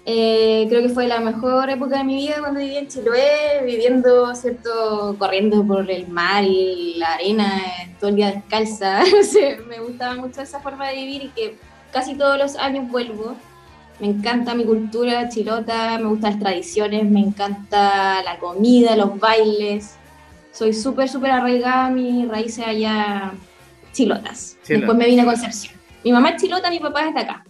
Eh, 0.05 0.65
creo 0.69 0.81
que 0.81 0.89
fue 0.89 1.07
la 1.07 1.19
mejor 1.19 1.69
época 1.69 1.99
de 1.99 2.03
mi 2.03 2.15
vida 2.15 2.37
cuando 2.39 2.59
viví 2.59 2.77
en 2.77 2.87
Chiloé, 2.87 3.63
viviendo, 3.63 4.33
¿cierto? 4.33 5.15
Corriendo 5.19 5.63
por 5.63 5.89
el 5.91 6.07
mar 6.07 6.43
y 6.43 6.95
la 6.95 7.13
arena 7.13 7.61
todo 7.99 8.09
el 8.09 8.15
día 8.15 8.31
descalza. 8.31 9.03
Me 9.67 9.79
gustaba 9.79 10.15
mucho 10.15 10.41
esa 10.41 10.59
forma 10.61 10.87
de 10.87 10.95
vivir 10.95 11.23
y 11.25 11.27
que 11.29 11.57
casi 11.91 12.15
todos 12.15 12.39
los 12.39 12.55
años 12.55 12.89
vuelvo. 12.89 13.35
Me 13.99 14.07
encanta 14.07 14.55
mi 14.55 14.63
cultura 14.63 15.29
chilota, 15.29 15.99
me 15.99 16.07
gustan 16.07 16.31
las 16.31 16.39
tradiciones, 16.39 17.03
me 17.05 17.19
encanta 17.19 18.23
la 18.23 18.39
comida, 18.39 18.95
los 18.95 19.19
bailes. 19.19 19.95
Soy 20.51 20.73
súper, 20.73 21.07
súper 21.07 21.31
arraigada 21.31 21.85
a 21.85 21.89
mis 21.91 22.27
raíces 22.27 22.65
allá 22.65 23.33
chilotas. 23.91 24.57
Chilotas. 24.63 24.67
Después 24.67 24.97
me 24.97 25.05
vine 25.05 25.21
a 25.21 25.25
Concepción. 25.25 25.78
Mi 26.03 26.11
mamá 26.11 26.29
es 26.29 26.41
chilota, 26.41 26.69
mi 26.69 26.79
papá 26.79 27.07
es 27.07 27.13
de 27.13 27.19
acá, 27.21 27.45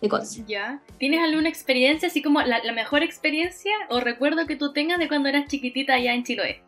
de 0.00 0.08
Conce. 0.08 0.44
¿Ya? 0.46 0.80
¿Tienes 0.98 1.20
alguna 1.22 1.48
experiencia, 1.48 2.08
así 2.08 2.22
como 2.22 2.40
la, 2.42 2.62
la 2.64 2.72
mejor 2.72 3.02
experiencia 3.02 3.72
o 3.90 4.00
recuerdo 4.00 4.46
que 4.46 4.56
tú 4.56 4.72
tengas 4.72 4.98
de 4.98 5.08
cuando 5.08 5.28
eras 5.28 5.46
chiquitita 5.48 5.94
allá 5.94 6.14
en 6.14 6.24
Chiloé? 6.24 6.62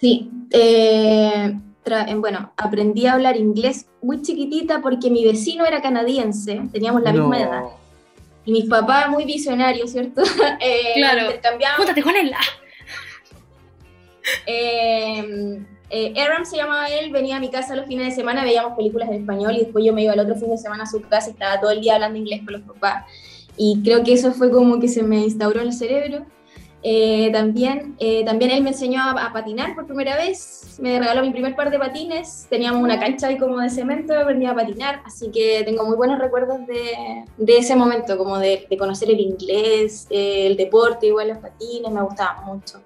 Sí, 0.00 0.30
eh, 0.50 1.54
bueno, 2.16 2.52
aprendí 2.56 3.06
a 3.06 3.14
hablar 3.14 3.36
inglés 3.36 3.86
muy 4.02 4.22
chiquitita 4.22 4.80
porque 4.80 5.10
mi 5.10 5.24
vecino 5.24 5.64
era 5.64 5.80
canadiense, 5.80 6.60
teníamos 6.72 7.02
la 7.02 7.12
misma 7.12 7.40
edad. 7.40 7.62
Y 8.44 8.52
mis 8.52 8.64
papás, 8.68 9.08
muy 9.10 9.24
visionarios, 9.24 9.92
¿cierto? 9.92 10.22
Eh, 10.60 10.92
Claro. 10.96 11.26
intercambiábamos 11.26 11.78
Júntate 11.78 12.02
con 12.02 12.16
él. 12.16 12.32
Eh, 14.46 15.60
eh, 15.90 16.14
Aaron 16.20 16.44
se 16.44 16.56
llamaba 16.56 16.86
él, 16.88 17.10
venía 17.10 17.36
a 17.36 17.40
mi 17.40 17.50
casa 17.50 17.74
los 17.74 17.86
fines 17.86 18.06
de 18.06 18.12
semana, 18.12 18.44
veíamos 18.44 18.76
películas 18.76 19.08
en 19.08 19.16
español 19.16 19.54
y 19.56 19.60
después 19.60 19.84
yo 19.84 19.92
me 19.92 20.02
iba 20.02 20.12
el 20.12 20.20
otro 20.20 20.34
fin 20.34 20.50
de 20.50 20.58
semana 20.58 20.84
a 20.84 20.86
su 20.86 21.00
casa 21.02 21.28
y 21.28 21.32
estaba 21.32 21.60
todo 21.60 21.70
el 21.70 21.80
día 21.80 21.94
hablando 21.94 22.18
inglés 22.18 22.42
con 22.44 22.54
los 22.54 22.62
papás. 22.62 23.04
Y 23.56 23.80
creo 23.82 24.04
que 24.04 24.12
eso 24.12 24.32
fue 24.32 24.50
como 24.50 24.78
que 24.78 24.88
se 24.88 25.02
me 25.02 25.18
instauró 25.18 25.60
en 25.60 25.68
el 25.68 25.72
cerebro. 25.72 26.26
Eh, 26.84 27.30
también, 27.32 27.96
eh, 27.98 28.24
también 28.24 28.52
él 28.52 28.62
me 28.62 28.70
enseñó 28.70 29.02
a, 29.02 29.10
a 29.10 29.32
patinar 29.32 29.74
por 29.74 29.86
primera 29.86 30.16
vez, 30.16 30.78
me 30.80 30.96
regaló 31.00 31.22
mi 31.22 31.32
primer 31.32 31.56
par 31.56 31.72
de 31.72 31.78
patines, 31.78 32.46
teníamos 32.48 32.80
una 32.80 33.00
cancha 33.00 33.26
ahí 33.26 33.36
como 33.36 33.58
de 33.58 33.68
cemento, 33.68 34.16
aprendí 34.16 34.46
a 34.46 34.54
patinar, 34.54 35.02
así 35.04 35.28
que 35.32 35.64
tengo 35.64 35.84
muy 35.84 35.96
buenos 35.96 36.20
recuerdos 36.20 36.64
de, 36.68 37.24
de 37.36 37.58
ese 37.58 37.74
momento, 37.74 38.16
como 38.16 38.38
de, 38.38 38.68
de 38.70 38.76
conocer 38.76 39.10
el 39.10 39.18
inglés, 39.18 40.06
eh, 40.08 40.46
el 40.46 40.56
deporte, 40.56 41.08
igual 41.08 41.28
los 41.28 41.38
patines, 41.38 41.90
me 41.90 42.00
gustaba 42.00 42.42
mucho. 42.42 42.80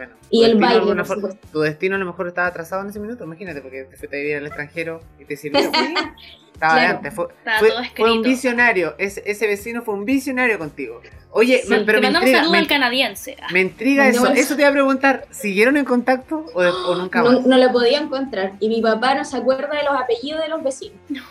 Bueno, 0.00 0.14
Y 0.30 0.44
el 0.44 0.58
baile, 0.58 1.04
por. 1.04 1.34
Tu 1.52 1.60
destino 1.60 1.96
a 1.96 1.98
lo 1.98 2.06
mejor 2.06 2.26
estaba 2.28 2.46
atrasado 2.46 2.80
en 2.80 2.88
ese 2.88 2.98
minuto, 3.00 3.24
imagínate, 3.24 3.60
porque 3.60 3.84
te 3.84 3.98
fuiste 3.98 4.16
a 4.16 4.18
vivir 4.20 4.36
al 4.36 4.46
extranjero 4.46 5.00
y 5.18 5.26
te 5.26 5.36
sirvió. 5.36 5.60
Estaba 6.54 6.74
Claro. 6.74 6.96
antes, 6.96 7.14
fue, 7.14 7.26
fue- 7.58 7.68
todo 7.70 7.82
fue 7.96 8.12
un 8.12 8.22
visionario, 8.22 8.94
ese, 8.98 9.22
ese 9.26 9.46
vecino 9.46 9.82
fue 9.82 9.92
un 9.94 10.06
visionario 10.06 10.58
contigo. 10.58 11.02
Oye, 11.32 11.60
Sí, 11.62 11.68
me- 11.70 11.80
pero 11.80 12.00
te 12.00 12.10
me 12.10 12.14
intriga, 12.18 12.48
me, 12.50 12.58
al 12.58 12.66
canadiense. 12.66 13.36
Me 13.52 13.60
intriga 13.60 14.08
eso, 14.08 14.26
eso 14.28 14.56
te 14.56 14.62
iba 14.62 14.70
a 14.70 14.72
preguntar, 14.72 15.26
¿siguieron 15.30 15.76
en 15.76 15.84
contacto 15.84 16.46
o, 16.54 16.62
de- 16.62 16.70
o 16.70 16.94
nunca 16.94 17.20
No, 17.22 17.32
más? 17.32 17.46
no 17.46 17.58
lo 17.58 17.72
podía 17.72 17.98
encontrar 17.98 18.52
y 18.58 18.68
mi 18.70 18.80
papá 18.80 19.14
no 19.14 19.24
se 19.26 19.36
acuerda 19.36 19.68
de 19.76 19.84
los 19.84 20.00
apellidos 20.00 20.42
de 20.42 20.48
los 20.48 20.62
vecinos, 20.62 21.24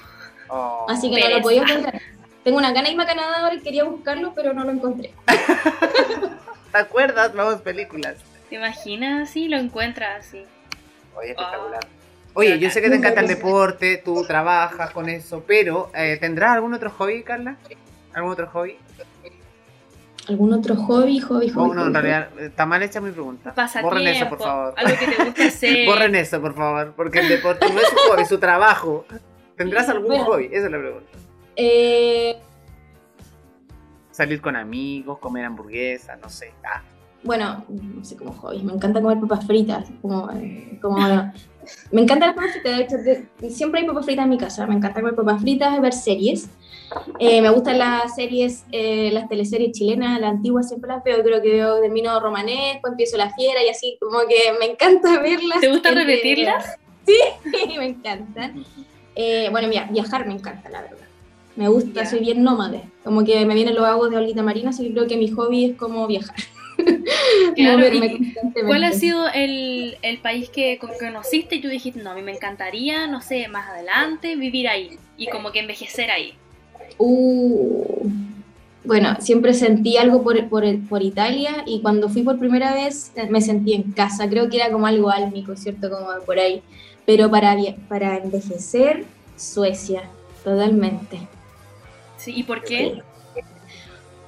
Oh. 0.47 0.86
así 0.89 1.09
que 1.11 1.20
no 1.20 1.30
lo 1.38 1.41
podía 1.41 1.63
encontrar. 1.63 2.01
Tengo 2.43 2.57
una 2.59 2.72
gana 2.72 2.86
de 2.88 2.91
irme 2.91 3.03
a 3.03 3.07
Canadá 3.07 3.39
ahora 3.39 3.55
y 3.55 3.61
quería 3.61 3.84
buscarlo, 3.84 4.34
pero 4.36 4.53
no 4.53 4.63
lo 4.63 4.72
encontré. 4.72 5.11
¿Te 6.72 6.78
acuerdas? 6.78 7.34
Vamos, 7.34 7.61
películas. 7.61 8.15
¿Te 8.50 8.56
imaginas 8.56 9.30
así? 9.30 9.47
Lo 9.47 9.58
encuentras 9.58 10.26
así. 10.26 10.43
Oye, 11.16 11.32
espectacular. 11.32 11.80
Oye, 12.34 12.60
yo 12.60 12.70
sé 12.70 12.82
que 12.82 12.89
te 12.89 12.95
encanta 12.95 13.22
el 13.22 13.28
deporte, 13.28 14.02
tú 14.04 14.24
trabajas 14.26 14.91
con 14.91 15.10
eso, 15.10 15.43
pero 15.45 15.91
eh, 15.95 16.18
¿tendrás 16.20 16.52
algún 16.52 16.74
otro 16.74 16.89
hobby, 16.91 17.24
Carla? 17.24 17.58
¿Algún 18.14 18.32
otro 18.32 18.47
hobby? 18.47 18.78
¿Algún 20.28 20.54
otro 20.54 20.76
hobby, 20.76 21.20
hobby, 21.20 21.50
hobby? 21.50 21.70
Oh, 21.72 21.74
no, 21.74 21.88
en 21.88 21.93
realidad, 21.93 22.30
está 22.39 22.66
mal 22.68 22.84
hecha 22.84 23.02
mi 23.02 23.12
pregunta. 23.12 23.54
Pasatiempo, 23.54 23.89
Borren 23.89 24.08
eso, 24.08 24.30
por 24.30 24.38
favor. 24.39 24.74
algo 24.78 25.00
que 25.00 25.08
te 25.08 25.24
guste 25.26 25.43
hacer. 25.47 25.86
Borren 25.88 26.16
eso, 26.16 26.39
por 26.39 26.56
favor, 26.56 26.93
porque 26.95 27.20
el 27.20 27.30
deporte 27.30 27.68
no 27.74 27.80
es 27.80 27.88
su 27.89 27.95
hobby, 27.95 28.22
es 28.22 28.30
su 28.30 28.38
trabajo. 28.39 29.06
¿Tendrás 29.58 29.89
algún 29.89 30.08
Bueno. 30.10 30.26
hobby? 30.26 30.45
Esa 30.52 30.66
es 30.68 30.72
la 30.72 30.78
pregunta. 30.80 31.10
Eh, 31.56 32.38
Salir 34.12 34.39
con 34.41 34.56
amigos, 34.56 35.18
comer 35.20 35.45
hamburguesa, 35.45 36.16
no 36.18 36.30
sé. 36.30 36.54
Ah, 36.64 36.82
bueno, 37.24 37.65
no 37.70 38.03
sé 38.03 38.15
cómo 38.15 38.32
hobby, 38.34 38.63
me 38.63 38.74
encanta 38.74 39.01
comer 39.01 39.20
papas 39.20 39.45
fritas, 39.45 39.89
como, 40.01 40.30
como 40.82 40.97
me 41.91 42.01
encantan 42.01 42.30
las 42.30 42.36
papas 42.36 42.51
fritas, 42.53 42.78
de 42.78 42.84
hecho 42.84 42.97
de- 43.41 43.49
siempre 43.49 43.82
hay 43.82 43.88
papas 43.88 44.05
fritas 44.05 44.24
en 44.24 44.30
mi 44.30 44.38
casa, 44.38 44.65
me 44.67 44.76
encanta 44.76 45.01
comer 45.01 45.15
papas 45.15 45.41
fritas, 45.41 45.80
ver 45.82 45.93
series, 45.93 46.49
Eh, 47.20 47.39
me 47.39 47.51
gustan 47.51 47.78
las 47.78 48.15
series, 48.15 48.65
eh, 48.72 49.11
las 49.11 49.30
teleseries 49.30 49.74
chilenas, 49.74 50.20
las 50.20 50.32
antiguas 50.32 50.67
siempre 50.67 50.88
las 50.89 51.03
veo, 51.03 51.22
creo 51.22 51.39
que 51.39 51.51
veo 51.51 51.80
termino 51.82 52.20
romanesco, 52.20 52.72
después 52.74 52.91
empiezo 52.93 53.15
la 53.17 53.30
fiera 53.36 53.63
y 53.63 53.70
así, 53.70 53.95
como 54.01 54.17
que 54.28 54.53
me 54.59 54.72
encanta 54.72 55.22
verlas. 55.22 55.59
¿Te 55.61 55.70
gusta 55.72 55.91
repetirlas? 55.91 56.65
Sí, 57.05 57.78
me 57.78 57.86
encantan. 57.88 58.63
Eh, 59.15 59.49
bueno, 59.51 59.67
mira, 59.67 59.88
viajar 59.91 60.26
me 60.28 60.34
encanta, 60.34 60.70
la 60.70 60.82
verdad. 60.82 60.97
Me 61.55 61.67
gusta, 61.67 62.05
soy 62.07 62.20
bien 62.20 62.41
nómade. 62.43 62.84
Como 63.03 63.24
que 63.24 63.45
me 63.45 63.53
vienen 63.55 63.76
los 63.76 63.86
agua 63.86 64.09
de 64.09 64.17
Olguita 64.17 64.41
Marina, 64.43 64.70
así 64.72 64.88
que 64.88 64.93
creo 64.93 65.07
que 65.07 65.17
mi 65.17 65.30
hobby 65.30 65.65
es 65.72 65.78
como 65.78 66.05
viajar. 66.07 66.36
Claro, 67.55 67.88
y-. 67.93 68.34
¿Cuál 68.65 68.84
ha 68.84 68.91
sido 68.91 69.27
el, 69.34 69.97
el 70.01 70.17
país 70.19 70.49
que 70.49 70.77
co- 70.77 70.89
conociste 70.99 71.55
y 71.55 71.61
tú 71.61 71.67
dijiste, 71.67 72.01
no, 72.01 72.11
a 72.11 72.15
mí 72.15 72.21
me 72.21 72.32
encantaría, 72.34 73.07
no 73.07 73.21
sé, 73.21 73.47
más 73.47 73.69
adelante 73.69 74.36
vivir 74.36 74.67
ahí 74.67 74.97
y 75.17 75.27
como 75.27 75.51
que 75.51 75.59
envejecer 75.59 76.11
ahí? 76.11 76.34
Uh, 76.97 78.09
bueno, 78.84 79.15
siempre 79.19 79.53
sentí 79.53 79.97
algo 79.97 80.23
por, 80.23 80.47
por, 80.49 80.63
por 80.88 81.03
Italia 81.03 81.63
y 81.65 81.82
cuando 81.82 82.09
fui 82.09 82.23
por 82.23 82.39
primera 82.39 82.73
vez 82.73 83.11
eh, 83.15 83.27
me 83.30 83.41
sentí 83.41 83.73
en 83.73 83.91
casa. 83.91 84.30
Creo 84.30 84.49
que 84.49 84.57
era 84.57 84.71
como 84.71 84.86
algo 84.88 85.09
álmico, 85.09 85.55
¿cierto? 85.55 85.89
Como 85.89 86.07
por 86.25 86.39
ahí. 86.39 86.61
Pero 87.05 87.30
para, 87.32 87.55
para 87.88 88.17
envejecer, 88.17 89.05
Suecia, 89.36 90.03
totalmente. 90.43 91.19
Sí, 92.17 92.34
¿Y 92.36 92.43
por 92.43 92.63
qué? 92.63 93.01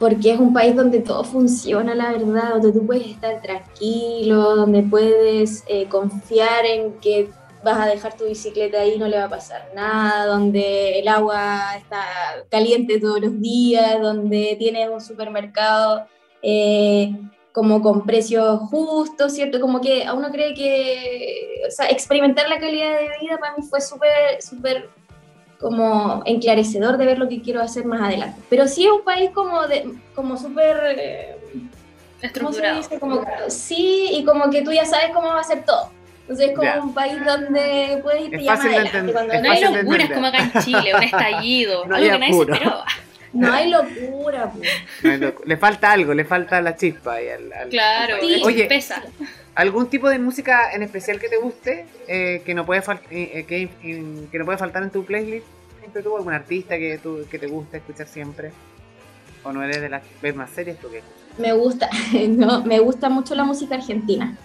Porque 0.01 0.31
es 0.31 0.39
un 0.39 0.51
país 0.51 0.75
donde 0.75 0.99
todo 0.99 1.23
funciona, 1.23 1.93
la 1.93 2.13
verdad, 2.13 2.53
donde 2.55 2.71
tú 2.71 2.87
puedes 2.87 3.05
estar 3.05 3.39
tranquilo, 3.39 4.55
donde 4.55 4.81
puedes 4.81 5.63
eh, 5.67 5.87
confiar 5.89 6.65
en 6.65 6.93
que 6.93 7.29
vas 7.63 7.77
a 7.77 7.85
dejar 7.85 8.17
tu 8.17 8.25
bicicleta 8.25 8.81
ahí 8.81 8.95
y 8.95 8.97
no 8.97 9.07
le 9.07 9.19
va 9.19 9.25
a 9.25 9.29
pasar 9.29 9.69
nada, 9.75 10.25
donde 10.25 10.97
el 10.97 11.07
agua 11.07 11.75
está 11.77 12.03
caliente 12.49 12.99
todos 12.99 13.21
los 13.21 13.39
días, 13.39 14.01
donde 14.01 14.55
tienes 14.57 14.89
un 14.89 15.01
supermercado 15.01 16.07
eh, 16.41 17.15
como 17.51 17.83
con 17.83 18.03
precios 18.03 18.59
justos, 18.71 19.33
¿cierto? 19.33 19.61
Como 19.61 19.81
que 19.81 20.03
a 20.03 20.15
uno 20.15 20.31
cree 20.31 20.55
que, 20.55 21.61
o 21.67 21.69
sea, 21.69 21.89
experimentar 21.89 22.49
la 22.49 22.59
calidad 22.59 22.97
de 22.97 23.09
vida 23.21 23.37
para 23.39 23.55
mí 23.55 23.63
fue 23.69 23.79
súper, 23.79 24.41
súper 24.41 24.89
como 25.61 26.23
enclarecedor 26.25 26.97
de 26.97 27.05
ver 27.05 27.19
lo 27.19 27.29
que 27.29 27.41
quiero 27.41 27.61
hacer 27.61 27.85
más 27.85 28.01
adelante. 28.01 28.41
Pero 28.49 28.67
sí 28.67 28.85
es 28.85 28.91
un 28.91 29.03
país 29.03 29.29
como 29.31 29.67
de, 29.67 29.89
como 30.15 30.35
súper, 30.35 30.77
eh, 30.97 31.35
¿cómo 31.53 31.61
se 32.19 32.27
Estructurado. 32.27 32.77
dice? 32.77 32.99
Como, 32.99 33.23
sí, 33.47 34.09
y 34.11 34.23
como 34.25 34.49
que 34.49 34.63
tú 34.63 34.71
ya 34.71 34.85
sabes 34.85 35.09
cómo 35.13 35.27
va 35.29 35.39
a 35.39 35.43
ser 35.43 35.63
todo. 35.63 35.89
Entonces 36.21 36.49
es 36.49 36.55
como 36.57 36.83
un 36.83 36.93
país 36.93 37.13
donde 37.25 37.99
puedes 38.03 38.23
irte 38.25 38.37
Es 38.37 38.43
ya 38.43 38.51
más 38.51 38.59
fácil 38.59 38.71
de 38.71 38.77
adelante. 38.77 38.97
entender, 38.97 39.13
cuando 39.13 39.33
es 39.33 39.41
No 39.43 39.51
hay 39.51 39.83
locuras 39.83 40.09
como 40.11 40.25
acá 40.27 40.37
en 40.39 40.61
Chile, 40.63 40.95
un 40.95 41.03
estallido, 41.03 41.85
No 41.85 41.95
algo 41.95 42.11
que 42.11 42.19
nadie 42.19 42.33
se 42.33 42.41
esperaba. 42.41 42.85
No 43.33 43.51
hay 43.51 43.69
locura, 43.69 44.51
pues. 44.51 45.19
no 45.19 45.33
le 45.45 45.57
falta 45.57 45.91
algo, 45.91 46.13
le 46.13 46.25
falta 46.25 46.61
la 46.61 46.75
chispa 46.75 47.13
ahí 47.15 47.29
al, 47.29 47.51
al- 47.53 47.69
Claro, 47.69 48.15
Sí. 48.21 48.41
Oye. 48.43 48.65
pesa. 48.65 49.01
¿Algún 49.55 49.87
tipo 49.87 50.09
de 50.09 50.17
música 50.19 50.71
en 50.73 50.81
especial 50.83 51.19
que 51.19 51.27
te 51.27 51.37
guste 51.37 51.85
eh, 52.07 52.41
que, 52.45 52.53
no 52.53 52.65
puede 52.65 52.81
fal- 52.81 53.01
eh, 53.11 53.45
eh, 53.49 53.69
que, 54.31 54.37
no 54.39 54.45
puede 54.45 54.57
faltar 54.57 54.83
en 54.83 54.89
tu 54.91 55.03
playlist? 55.03 55.45
¿Siempre 55.79 56.03
tuvo 56.03 56.17
algún 56.17 56.33
artista 56.33 56.77
que, 56.77 56.97
tú, 57.01 57.25
que 57.29 57.37
te 57.39 57.47
guste 57.47 57.77
escuchar 57.77 58.07
siempre? 58.07 58.51
¿O 59.43 59.51
no 59.51 59.61
eres 59.63 59.81
de 59.81 59.89
las 59.89 60.03
que 60.03 60.09
ves 60.21 60.35
más 60.35 60.49
series 60.51 60.77
tú 60.79 60.89
que 60.89 60.99
escuchas? 60.99 61.39
Me 61.39 61.51
gusta, 61.53 61.89
no, 62.29 62.63
me 62.63 62.79
gusta 62.79 63.09
mucho 63.09 63.35
la 63.35 63.43
música 63.43 63.75
argentina. 63.75 64.37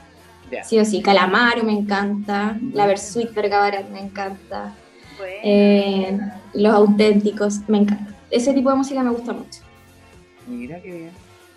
Sí 0.65 0.79
o 0.79 0.85
sí, 0.85 1.03
Calamaro 1.03 1.65
me 1.65 1.73
encanta, 1.73 2.57
la 2.73 2.87
Versuit 2.87 3.33
Vergara 3.35 3.83
me 3.93 3.99
encanta, 4.01 4.73
Bueno, 5.19 5.35
eh, 5.43 6.19
Los 6.55 6.73
Auténticos 6.73 7.61
me 7.69 7.79
encanta. 7.79 8.13
Ese 8.31 8.53
tipo 8.53 8.71
de 8.71 8.77
música 8.77 9.03
me 9.03 9.11
gusta 9.11 9.33
mucho. 9.33 9.61
Mira 10.47 10.81
qué 10.81 10.91
bien. 10.91 11.11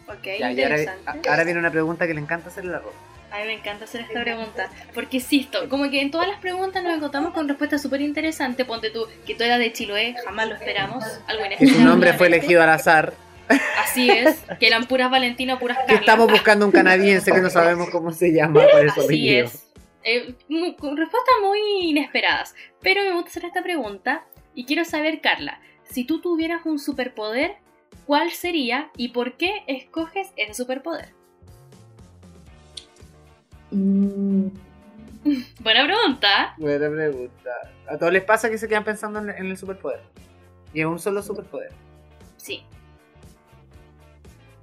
ok, 0.07 0.23
Ya, 0.23 0.31
ahora, 0.47 0.51
interesante. 0.51 1.29
ahora 1.29 1.43
viene 1.43 1.59
una 1.59 1.71
pregunta 1.71 2.07
que 2.07 2.13
le 2.13 2.21
encanta 2.21 2.49
hacer 2.49 2.65
la 2.65 2.79
ropa. 2.79 2.95
A 3.31 3.37
mí 3.41 3.45
me 3.45 3.53
encanta 3.53 3.85
hacer 3.85 4.01
esta 4.01 4.23
pregunta, 4.23 4.69
porque 4.95 5.17
insisto, 5.17 5.69
como 5.69 5.87
que 5.91 6.01
en 6.01 6.09
todas 6.09 6.27
las 6.27 6.39
preguntas 6.39 6.81
nos 6.83 6.95
encontramos 6.95 7.31
con 7.31 7.47
respuestas 7.47 7.79
súper 7.79 8.01
interesantes. 8.01 8.65
Ponte 8.65 8.89
tú, 8.89 9.05
que 9.27 9.35
tú 9.35 9.43
eras 9.43 9.59
de 9.59 9.71
Chiloé, 9.71 10.15
jamás 10.25 10.47
lo 10.49 10.55
esperamos, 10.55 11.03
algo 11.27 11.41
Que 11.43 11.47
inesperado. 11.53 11.77
su 11.79 11.85
nombre 11.85 12.13
fue 12.13 12.25
elegido 12.27 12.63
al 12.63 12.69
azar. 12.69 13.13
Así 13.83 14.09
es, 14.09 14.39
que 14.59 14.65
eran 14.67 14.85
puras 14.85 15.11
Valentina, 15.11 15.59
puras 15.59 15.77
Que 15.77 15.85
Carla. 15.85 15.99
estamos 15.99 16.31
buscando 16.31 16.65
un 16.65 16.71
canadiense 16.71 17.31
que 17.31 17.39
no 17.41 17.49
sabemos 17.51 17.89
cómo 17.91 18.11
se 18.11 18.31
llama 18.33 18.61
por 18.63 18.85
eso. 18.85 19.01
Así 19.01 19.35
es. 19.35 19.63
Eh, 20.03 20.33
respuestas 20.49 21.35
muy 21.43 21.59
inesperadas. 21.81 22.55
Pero 22.81 23.03
me 23.03 23.11
gusta 23.13 23.29
hacer 23.29 23.45
esta 23.45 23.61
pregunta 23.61 24.23
y 24.55 24.65
quiero 24.65 24.85
saber, 24.85 25.21
Carla, 25.21 25.59
si 25.89 26.03
tú 26.05 26.21
tuvieras 26.21 26.65
un 26.65 26.79
superpoder, 26.79 27.55
¿cuál 28.05 28.31
sería 28.31 28.89
y 28.95 29.09
por 29.09 29.33
qué 29.37 29.63
escoges 29.67 30.31
ese 30.35 30.53
superpoder? 30.53 31.09
Mm, 33.71 34.47
Buena 35.61 35.85
pregunta. 35.85 36.53
Buena 36.57 36.89
pregunta. 36.89 37.51
A 37.87 37.97
todos 37.97 38.13
les 38.13 38.23
pasa 38.23 38.49
que 38.49 38.57
se 38.57 38.67
quedan 38.67 38.83
pensando 38.83 39.19
en, 39.19 39.29
el 39.29 39.57
superpoder. 39.57 40.01
Y 40.73 40.81
es 40.81 40.85
un 40.85 40.99
solo 40.99 41.21
superpoder. 41.21 41.71
Sí. 42.37 42.63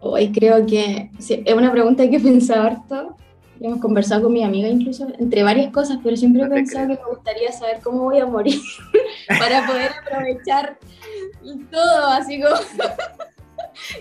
Hoy 0.00 0.30
creo 0.32 0.64
que 0.66 1.10
sí, 1.18 1.42
es 1.44 1.54
una 1.54 1.72
pregunta 1.72 2.08
que 2.08 2.16
he 2.16 2.20
pensado 2.20 2.62
harto. 2.62 3.16
y 3.60 3.66
Hemos 3.66 3.80
conversado 3.80 4.24
con 4.24 4.32
mi 4.32 4.44
amiga 4.44 4.68
incluso, 4.68 5.06
entre 5.18 5.42
varias 5.42 5.72
cosas, 5.72 5.98
pero 6.02 6.16
siempre 6.16 6.42
he 6.42 6.48
No 6.48 6.54
pensado 6.54 6.86
creo. 6.86 6.96
que 6.98 7.04
me 7.04 7.10
gustaría 7.10 7.52
saber 7.52 7.80
cómo 7.82 8.04
voy 8.04 8.20
a 8.20 8.26
morir 8.26 8.60
para 9.28 9.66
poder 9.66 9.90
aprovechar 10.00 10.78
todo, 11.70 12.06
así 12.08 12.40
como... 12.40 12.56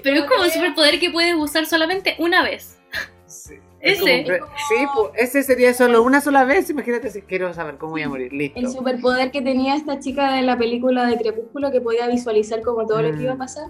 Pero 0.04 0.20
es 0.22 0.26
como 0.26 0.43
un 0.43 0.50
superpoder 0.50 1.00
que 1.00 1.10
puedes 1.10 1.36
usar 1.36 1.66
solamente 1.66 2.16
una 2.20 2.43
vez. 2.43 2.80
Sí. 3.28 3.56
Ese. 3.82 4.22
Es 4.22 4.39
como- 4.39 4.52
sí, 4.70 4.86
pues, 4.96 5.10
ese 5.16 5.43
sería 5.43 5.74
solo 5.74 6.02
una 6.02 6.20
sola 6.22 6.43
vez. 6.43 6.70
Imagínate 6.72 7.12
si 7.12 7.22
quiero 7.22 7.54
saber 7.54 7.78
cómo 7.78 7.91
voy 7.91 8.02
a 8.02 8.10
morir. 8.10 8.34
Listo. 8.34 8.60
El 8.60 8.70
superpoder 8.70 9.30
que 9.32 9.41
tenía 9.43 9.76
esta 9.76 10.00
chica 10.00 10.32
de 10.34 10.41
la 10.41 10.58
película 10.58 11.06
de 11.06 11.18
Crepúsculo 11.18 11.72
que 11.72 11.82
podía 11.82 12.08
visualizar 12.08 12.62
como 12.64 12.88
todo 12.88 13.02
lo 13.04 13.12
que 13.12 13.18
Mm. 13.18 13.22
iba 13.22 13.34
a 13.34 13.38
pasar. 13.38 13.66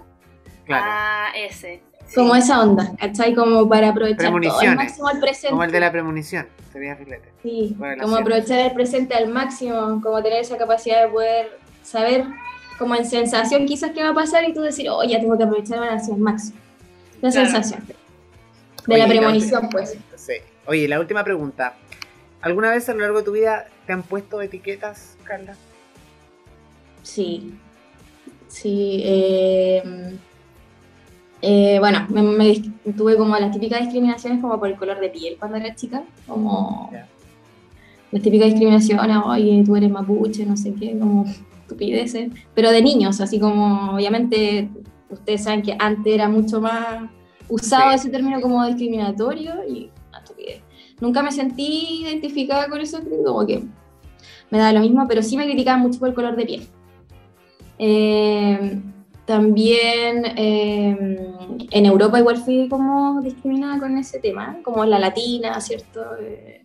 Claro. 0.64 0.84
Ah, 0.88 1.26
ese. 1.36 1.82
Sí. 2.06 2.14
Como 2.14 2.34
esa 2.36 2.62
onda, 2.62 2.92
¿cachai? 2.98 3.34
Como 3.34 3.68
para 3.68 3.88
aprovechar 3.88 4.30
todo 4.40 4.58
al 4.60 4.76
máximo 4.76 5.10
el 5.10 5.18
presente. 5.20 5.50
Como 5.50 5.64
el 5.64 5.72
de 5.72 5.80
la 5.80 5.92
premonición. 5.92 6.46
Sería 6.72 6.96
filete. 6.96 7.32
Sí, 7.42 7.76
como 8.00 8.16
aprovechar 8.16 8.60
el 8.60 8.72
presente 8.72 9.14
al 9.14 9.28
máximo, 9.28 10.00
como 10.02 10.22
tener 10.22 10.40
esa 10.40 10.56
capacidad 10.56 11.02
de 11.02 11.08
poder 11.08 11.58
saber, 11.82 12.24
como 12.78 12.94
en 12.94 13.04
sensación 13.06 13.66
quizás 13.66 13.90
qué 13.92 14.02
va 14.02 14.10
a 14.10 14.14
pasar 14.14 14.48
y 14.48 14.52
tú 14.54 14.60
decir, 14.60 14.88
oh, 14.90 15.02
ya 15.04 15.18
tengo 15.20 15.36
que 15.36 15.44
aprovechar 15.44 15.78
al 15.82 16.18
máximo. 16.18 16.58
La 17.20 17.30
Claro. 17.30 17.50
sensación. 17.50 17.84
De 18.86 18.98
la 18.98 19.06
premonición, 19.08 19.68
pues. 19.70 19.96
Sí. 20.16 20.34
Oye, 20.66 20.86
la 20.86 21.00
última 21.00 21.24
pregunta. 21.24 21.74
¿Alguna 22.40 22.70
vez 22.70 22.88
a 22.88 22.94
lo 22.94 23.00
largo 23.00 23.18
de 23.18 23.24
tu 23.24 23.32
vida 23.32 23.66
te 23.86 23.92
han 23.92 24.02
puesto 24.02 24.40
etiquetas, 24.40 25.16
Carla? 25.24 25.56
Sí. 27.02 27.54
Sí. 28.48 29.02
eh, 29.04 30.16
eh, 31.42 31.78
bueno, 31.78 32.06
me, 32.08 32.62
tuve 32.96 33.16
como 33.16 33.36
las 33.38 33.52
típicas 33.52 33.80
discriminaciones 33.80 34.40
como 34.40 34.58
por 34.58 34.68
el 34.68 34.76
color 34.76 34.98
de 35.00 35.10
piel 35.10 35.36
cuando 35.38 35.56
era 35.58 35.74
chica. 35.74 36.02
Como 36.26 36.90
las 38.10 38.22
típicas 38.22 38.48
discriminaciones, 38.48 39.16
oye, 39.24 39.62
tú 39.64 39.76
eres 39.76 39.90
mapuche, 39.90 40.46
no 40.46 40.56
sé 40.56 40.72
qué, 40.74 40.98
como 40.98 41.24
estupideces. 41.66 42.30
Pero 42.54 42.70
de 42.70 42.82
niños, 42.82 43.20
así 43.20 43.38
como, 43.40 43.92
obviamente, 43.94 44.70
ustedes 45.10 45.44
saben 45.44 45.62
que 45.62 45.76
antes 45.78 46.14
era 46.14 46.28
mucho 46.28 46.60
más 46.60 47.10
usado 47.48 47.90
Sí. 47.90 47.96
ese 47.96 48.10
término 48.10 48.40
como 48.40 48.64
discriminatorio 48.66 49.52
y 49.68 49.90
una 50.08 50.18
estupidez. 50.18 50.62
Nunca 51.00 51.22
me 51.22 51.30
sentí 51.32 52.02
identificada 52.02 52.68
con 52.68 52.80
eso, 52.80 52.98
como 53.24 53.46
que 53.46 53.62
me 54.50 54.58
da 54.58 54.72
lo 54.72 54.80
mismo, 54.80 55.06
pero 55.08 55.22
sí 55.22 55.36
me 55.36 55.44
criticaban 55.44 55.80
mucho 55.82 55.98
por 55.98 56.08
el 56.08 56.14
color 56.14 56.36
de 56.36 56.46
piel. 56.46 56.68
Eh, 57.78 58.80
también 59.26 60.24
eh, 60.36 60.96
en 61.70 61.86
Europa 61.86 62.18
igual 62.18 62.38
fui 62.38 62.68
como 62.68 63.20
discriminada 63.20 63.78
con 63.80 63.98
ese 63.98 64.18
tema, 64.20 64.58
como 64.62 64.84
la 64.84 64.98
latina, 64.98 65.60
¿cierto? 65.60 66.00
Eh, 66.20 66.62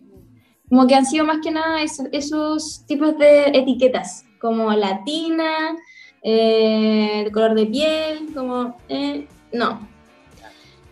como 0.68 0.86
que 0.86 0.94
han 0.94 1.04
sido 1.04 1.26
más 1.26 1.38
que 1.42 1.50
nada 1.50 1.82
esos, 1.82 2.06
esos 2.12 2.86
tipos 2.86 3.18
de 3.18 3.48
etiquetas, 3.48 4.24
como 4.42 4.72
latina, 4.72 5.76
eh, 6.20 7.22
el 7.24 7.30
color 7.30 7.54
de 7.54 7.66
piel, 7.66 8.26
como, 8.34 8.76
eh, 8.88 9.28
no, 9.52 9.88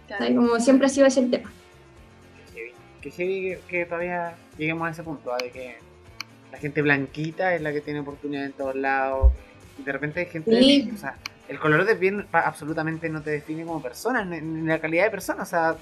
¿sabes? 0.09 0.37
como 0.37 0.61
siempre 0.61 0.87
ha 0.87 0.89
sido 0.89 1.09
ese 1.09 1.19
el 1.19 1.33
tema. 1.33 1.53
Qué 3.03 3.11
heavy, 3.11 3.41
que, 3.41 3.61
que 3.69 3.87
todavía 3.87 4.37
lleguemos 4.57 4.87
a 4.87 4.93
ese 4.93 5.03
punto, 5.03 5.33
¿ah? 5.33 5.39
de 5.43 5.51
que 5.51 5.79
la 6.53 6.59
gente 6.59 6.81
blanquita 6.81 7.57
es 7.57 7.61
la 7.61 7.73
que 7.73 7.81
tiene 7.81 8.01
oportunidad 8.01 8.45
en 8.45 8.53
todos 8.53 8.77
lados. 8.77 9.33
Y 9.79 9.83
de 9.83 9.93
repente 9.93 10.21
hay 10.21 10.27
gente. 10.27 10.61
Sí. 10.61 10.91
O 10.95 10.99
sea, 10.99 11.17
el 11.49 11.59
color 11.59 11.87
de 11.87 11.97
piel 11.97 12.27
absolutamente 12.31 13.09
no 13.09 13.23
te 13.23 13.31
define 13.31 13.65
como 13.65 13.83
persona, 13.83 14.25
ni, 14.25 14.41
ni 14.41 14.69
la 14.69 14.79
calidad 14.79 15.05
de 15.05 15.11
persona. 15.11 15.43
O 15.43 15.47
sea, 15.47 15.75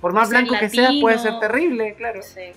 por 0.00 0.12
más 0.12 0.28
blanco 0.28 0.56
que 0.58 0.68
seas, 0.68 0.92
puede 1.00 1.18
ser 1.18 1.38
terrible, 1.38 1.94
claro. 1.94 2.20
Sí. 2.22 2.52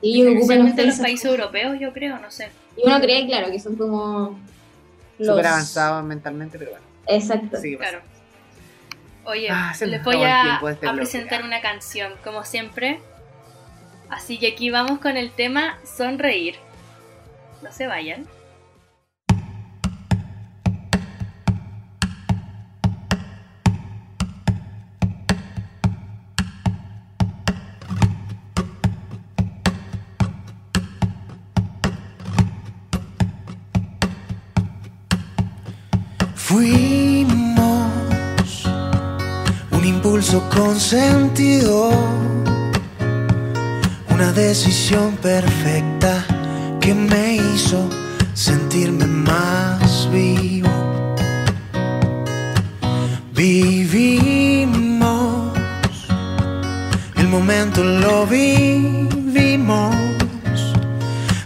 Ocupan 0.00 0.36
Especialmente 0.38 0.82
en 0.82 0.88
los 0.88 0.98
países 0.98 1.26
cosas. 1.28 1.38
europeos, 1.40 1.80
yo 1.80 1.92
creo, 1.92 2.18
no 2.18 2.30
sé. 2.30 2.48
Y 2.76 2.86
uno 2.86 3.00
cree, 3.00 3.26
claro, 3.26 3.50
que 3.50 3.58
son 3.58 3.76
como... 3.76 4.38
los- 5.18 5.28
Súper 5.28 5.46
avanzado 5.46 6.02
mentalmente, 6.02 6.58
pero 6.58 6.70
bueno. 6.72 6.84
Exacto. 7.06 7.56
Sí, 7.60 7.76
pasa. 7.76 7.90
Claro. 7.90 8.04
Oye, 9.24 9.48
Ah, 9.50 9.74
les 9.80 10.02
voy 10.04 10.22
a, 10.22 10.60
este 10.70 10.86
a 10.88 10.92
presentar 10.94 11.40
ya. 11.40 11.46
una 11.46 11.60
canción, 11.60 12.12
como 12.24 12.44
siempre. 12.44 13.00
Así 14.08 14.38
que 14.38 14.48
aquí 14.52 14.70
vamos 14.70 15.00
con 15.00 15.16
el 15.16 15.30
tema 15.30 15.78
Sonreír. 15.84 16.54
No 17.62 17.70
se 17.72 17.86
vayan. 17.86 18.26
Fuimos 36.58 37.86
un 39.70 39.84
impulso 39.84 40.42
con 40.52 40.74
sentido, 40.80 41.92
una 44.10 44.32
decisión 44.32 45.16
perfecta 45.22 46.24
que 46.80 46.92
me 46.94 47.36
hizo 47.36 47.88
sentirme 48.34 49.06
más 49.06 50.10
vivo. 50.10 51.14
Vivimos, 53.32 54.76
el 57.14 57.28
momento 57.28 57.84
lo 57.84 58.26
vivimos, 58.26 59.94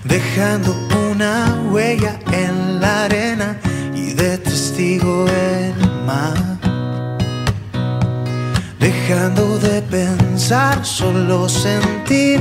dejando 0.04 0.74
una 1.10 1.54
huella 1.70 2.18
en 2.32 2.80
la 2.80 3.04
arena 3.04 3.58
Dejando 8.78 9.58
de 9.58 9.82
pensar, 9.82 10.84
solo 10.84 11.48
sentir, 11.48 12.40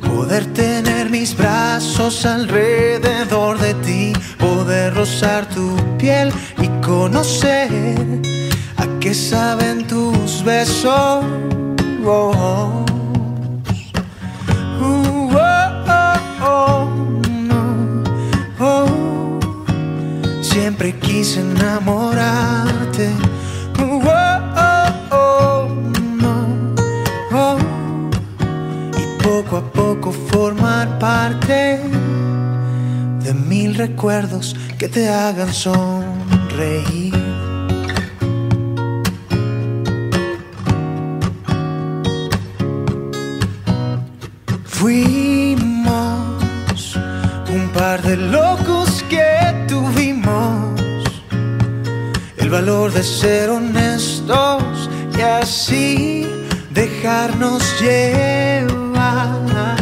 poder 0.00 0.46
tener 0.54 1.10
mis 1.10 1.36
brazos 1.36 2.24
alrededor 2.24 3.58
de 3.58 3.74
ti, 3.74 4.12
poder 4.38 4.94
rozar 4.94 5.46
tu 5.48 5.76
piel 5.98 6.32
y 6.60 6.68
conocer 6.84 7.68
a 8.76 8.86
qué 9.00 9.14
saben 9.14 9.86
tus 9.86 10.42
besos. 10.44 11.24
Oh, 12.04 12.32
oh. 12.34 12.87
Siempre 20.60 20.92
quise 20.98 21.38
enamorarte. 21.40 23.10
No. 26.20 26.34
Oh. 27.32 27.58
Y 28.98 29.22
poco 29.22 29.56
a 29.58 29.62
poco 29.72 30.10
formar 30.10 30.98
parte 30.98 31.80
de 33.22 33.34
mil 33.34 33.76
recuerdos 33.76 34.56
que 34.78 34.88
te 34.88 35.08
hagan 35.08 35.52
sonreír. 35.54 37.14
Fuimos 44.66 46.18
un 47.48 47.68
par 47.72 48.02
de 48.02 48.16
locos 48.16 48.67
el 52.48 52.52
valor 52.52 52.90
de 52.90 53.02
ser 53.02 53.50
honestos 53.50 54.88
y 55.14 55.20
así 55.20 56.26
dejarnos 56.70 57.62
llevar, 57.78 59.76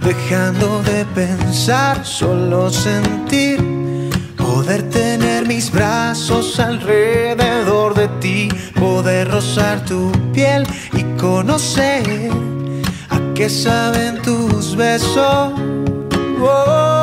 dejando 0.00 0.82
de 0.82 1.04
pensar, 1.14 2.04
solo 2.04 2.70
sentir, 2.70 3.62
poder 4.36 4.90
tener 4.90 5.46
mis 5.46 5.70
brazos 5.70 6.58
alrededor 6.58 7.94
de 7.94 8.08
ti, 8.20 8.48
poder 8.74 9.30
rozar 9.30 9.84
tu 9.84 10.10
piel 10.32 10.66
y 10.92 11.04
conocer 11.20 12.32
a 13.10 13.34
qué 13.36 13.48
saben 13.48 14.20
tus 14.22 14.74
besos. 14.74 15.52
Oh, 16.40 16.97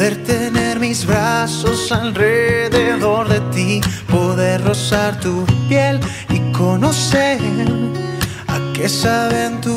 poder 0.00 0.16
tener 0.24 0.80
mis 0.80 1.04
brazos 1.04 1.92
alrededor 1.92 3.28
de 3.28 3.40
ti, 3.54 3.80
poder 4.10 4.64
rozar 4.64 5.20
tu 5.20 5.44
piel 5.68 6.00
y 6.30 6.38
conocer 6.52 7.38
a 8.48 8.58
qué 8.72 8.88
saben 8.88 9.60
tus 9.60 9.69